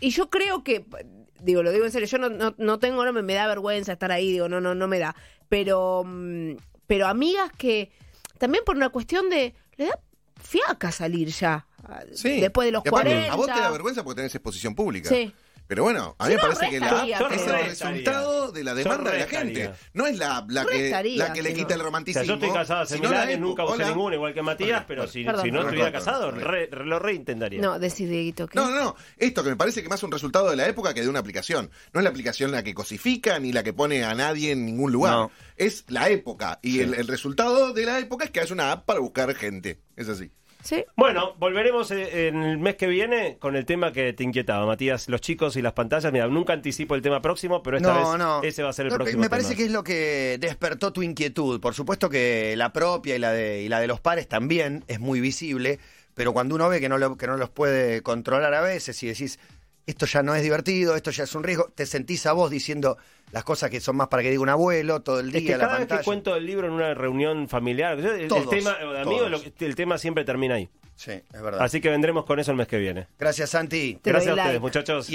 y 0.03 0.11
yo 0.11 0.31
creo 0.31 0.65
que, 0.65 0.87
digo, 1.41 1.63
lo 1.63 1.73
digo 1.73 1.85
en 1.85 1.93
serio, 1.93 2.09
yo 2.09 2.17
no, 2.17 2.31
no, 2.31 2.55
no 2.57 2.79
tengo, 2.79 3.05
no 3.05 3.13
me, 3.13 3.21
me 3.23 3.35
da 3.35 3.47
vergüenza 3.47 3.93
estar 3.93 4.11
ahí, 4.13 4.33
digo, 4.33 4.49
no, 4.49 4.61
no, 4.61 4.75
no 4.75 4.89
me 4.89 4.99
da. 4.99 5.15
Pero, 5.51 6.05
mm, 6.07 6.53
pero 6.87 7.07
amigas 7.07 7.51
que 7.59 7.91
también 8.39 8.65
por 8.65 8.77
una 8.77 8.89
cuestión 8.89 9.29
de, 9.29 9.55
le 9.77 9.87
da 9.87 9.99
fiaca 10.43 10.91
salir 10.91 11.29
ya. 11.29 11.67
Sí. 12.15 12.41
Después 12.41 12.67
de 12.67 12.73
los 12.73 12.83
Y 12.85 12.89
aparte, 12.89 13.11
40. 13.11 13.33
A 13.33 13.37
vos 13.37 13.47
te 13.47 13.53
da 13.61 13.71
vergüenza 13.71 14.05
porque 14.05 14.17
tenés 14.17 14.35
exposición 14.35 14.75
pública. 14.75 15.09
Sí. 15.09 15.33
Pero 15.67 15.85
bueno, 15.85 16.17
a 16.19 16.25
mí 16.27 16.31
me 16.31 16.35
no, 16.35 16.43
parece 16.49 16.69
que 16.69 16.81
la 16.81 16.89
app 17.03 17.31
es 17.33 17.47
el 17.47 17.65
resultado 17.67 18.51
de 18.51 18.65
la 18.65 18.75
demanda 18.75 19.13
de 19.13 19.21
la 19.21 19.27
gente. 19.29 19.71
No 19.95 20.05
es 20.09 20.19
la, 20.19 20.45
la 20.49 20.65
que, 20.67 20.79
Restaría, 20.79 21.29
la 21.29 21.33
que 21.33 21.43
le 21.43 21.55
quita 21.55 21.75
el 21.75 21.81
O 21.83 21.85
romanticismo. 21.85 22.25
sea, 22.25 22.27
yo 22.27 22.35
estoy 22.35 22.51
casado 22.53 22.81
hace 22.83 22.99
mil 22.99 23.15
años, 23.15 23.39
nunca 23.39 23.63
usé 23.65 23.75
Hola. 23.75 23.89
ninguno, 23.91 24.15
igual 24.17 24.35
que 24.35 24.43
Matías, 24.43 24.71
Vale, 24.73 24.85
pero 24.89 25.03
vale. 25.03 25.13
si, 25.13 25.23
Perdón. 25.25 25.45
si 25.45 25.53
no 25.53 25.61
estuviera 25.61 25.93
casado, 25.93 26.33
perdón. 26.33 26.51
re- 26.51 26.67
re- 26.73 26.85
lo 26.87 26.99
reintentaría. 26.99 27.61
No, 27.63 27.79
decís, 27.79 28.09
Dieguito, 28.09 28.49
que 28.49 28.59
No, 28.59 28.69
no, 28.69 28.77
no. 28.83 28.97
Esto 29.17 29.45
que 29.45 29.51
me 29.51 29.57
parece 29.57 29.81
que 29.85 29.89
más 29.89 30.03
un 30.03 30.11
resultado 30.11 30.51
de 30.51 30.57
la 30.57 30.67
época 30.67 30.93
que 30.93 31.03
de 31.03 31.09
una 31.09 31.21
aplicación. 31.21 31.71
No 31.93 32.01
es 32.01 32.05
la 32.05 32.11
aplicación 32.11 32.51
la 32.51 32.65
que 32.65 32.75
cosifica 32.75 33.39
ni 33.39 33.53
la 33.53 33.63
que 33.63 33.73
pone 33.73 34.03
a 34.03 34.13
nadie 34.17 34.51
en 34.51 34.67
ningún 34.67 34.91
lugar. 34.91 35.13
No. 35.13 35.31
Es 35.57 35.85
la 35.87 36.09
época. 36.09 36.59
Y 36.63 36.81
el, 36.81 36.95
el 36.95 37.07
resultado 37.07 37.73
de 37.73 37.87
la 37.87 38.01
época 38.01 38.25
es 38.25 38.33
que 38.33 38.41
es 38.41 38.51
una 38.51 38.73
app 38.73 38.87
para 38.87 38.99
buscar 38.99 39.33
gente. 39.37 39.79
Es 39.95 40.09
así. 40.09 40.33
Sí. 40.63 40.85
Bueno, 40.97 41.35
volveremos 41.39 41.91
eh, 41.91 42.29
en 42.29 42.43
el 42.43 42.59
mes 42.59 42.77
que 42.77 42.87
viene 42.87 43.39
con 43.39 43.57
el 43.57 43.65
tema 43.65 43.93
que 43.93 44.13
te 44.13 44.25
inquietaba, 44.25 44.67
Matías, 44.67 45.09
los 45.09 45.21
chicos 45.21 45.57
y 45.57 45.63
las 45.63 45.73
pantallas. 45.73 46.13
Mira, 46.13 46.27
nunca 46.29 46.53
anticipo 46.53 46.95
el 46.95 47.03
tema 47.03 47.23
próximo, 47.23 47.63
pero 47.63 47.79
esta 47.79 47.95
No, 47.95 48.11
vez 48.11 48.19
no. 48.19 48.43
ese 48.43 48.63
va 48.63 48.69
a 48.71 48.73
ser 48.73 48.87
el 48.87 48.93
No, 48.93 48.97
próximo 48.99 49.21
Me 49.23 49.31
parece 49.31 49.49
tema. 49.51 49.57
que 49.59 49.65
es 49.65 49.71
lo 49.73 49.83
que 49.85 50.37
despertó 50.39 50.93
tu 50.93 51.03
inquietud. 51.03 51.61
Por 51.61 51.75
supuesto 51.75 52.11
que 52.11 52.55
la 52.57 52.73
propia 52.73 53.17
y 53.17 53.19
la 53.19 53.33
de, 53.33 53.63
y 53.63 53.69
la 53.69 53.81
de 53.81 53.87
los 53.87 54.01
pares 54.01 54.29
también 54.29 54.85
es 54.87 55.01
muy 55.01 55.21
visible, 55.21 55.79
pero 56.15 56.33
cuando 56.35 56.55
uno 56.55 56.69
ve 56.69 56.81
que 56.81 56.89
no, 56.91 56.99
lo- 56.99 57.17
que 57.17 57.27
no 57.27 57.37
los 57.39 57.49
puede 57.49 58.03
controlar 58.03 58.53
a 58.53 58.61
veces 58.61 59.03
y 59.03 59.07
decís, 59.07 59.39
esto 59.91 60.07
ya 60.07 60.23
no 60.23 60.35
es 60.35 60.43
divertido, 60.43 60.97
esto 60.97 61.11
ya 61.11 61.25
es 61.25 61.35
un 61.35 61.43
riesgo, 61.45 61.71
te 61.75 61.87
sentís 61.87 62.25
a 62.27 62.33
vos 62.33 62.51
diciendo 62.51 62.97
las 63.33 63.45
cosas 63.45 63.71
que 63.71 63.81
son 63.81 63.97
más 63.97 64.09
para 64.09 64.23
que 64.23 64.31
diga 64.31 64.43
un 64.43 64.49
abuelo 64.49 65.01
todo 65.03 65.21
el 65.21 65.27
Es 65.29 65.33
día, 65.35 65.43
que 65.53 65.53
la 65.53 65.59
cada 65.67 65.73
vez 65.73 65.81
pantalla. 65.81 66.01
que 66.01 66.05
cuento 66.05 66.35
el 66.37 66.47
libro 66.47 66.67
en 66.67 66.73
una 66.73 66.95
reunión 66.95 67.49
familiar, 67.49 67.99
el, 67.99 68.29
tema, 68.49 68.77
o 68.85 68.93
de 68.93 69.01
amigos, 69.01 69.29
todos. 69.31 69.45
lo- 69.61 69.67
el 69.67 69.75
tema 69.77 69.99
siempre 69.99 70.25
termina 70.25 70.55
ahí. 70.57 70.69
Sí, 70.97 71.13
es 71.13 71.41
verdad. 71.43 71.63
Así 71.63 71.81
que 71.81 71.89
vendremos 71.89 72.27
con 72.27 72.39
eso 72.41 72.51
el 72.51 72.59
mes 72.59 72.67
que 72.69 72.77
viene. 72.77 73.07
Gracias, 73.19 73.49
Santi. 73.51 73.99
Te 74.03 74.11
Gracias 74.11 74.33
a 74.33 74.37
like. 74.37 74.49
ustedes, 74.49 74.61
muchachos. 74.61 75.09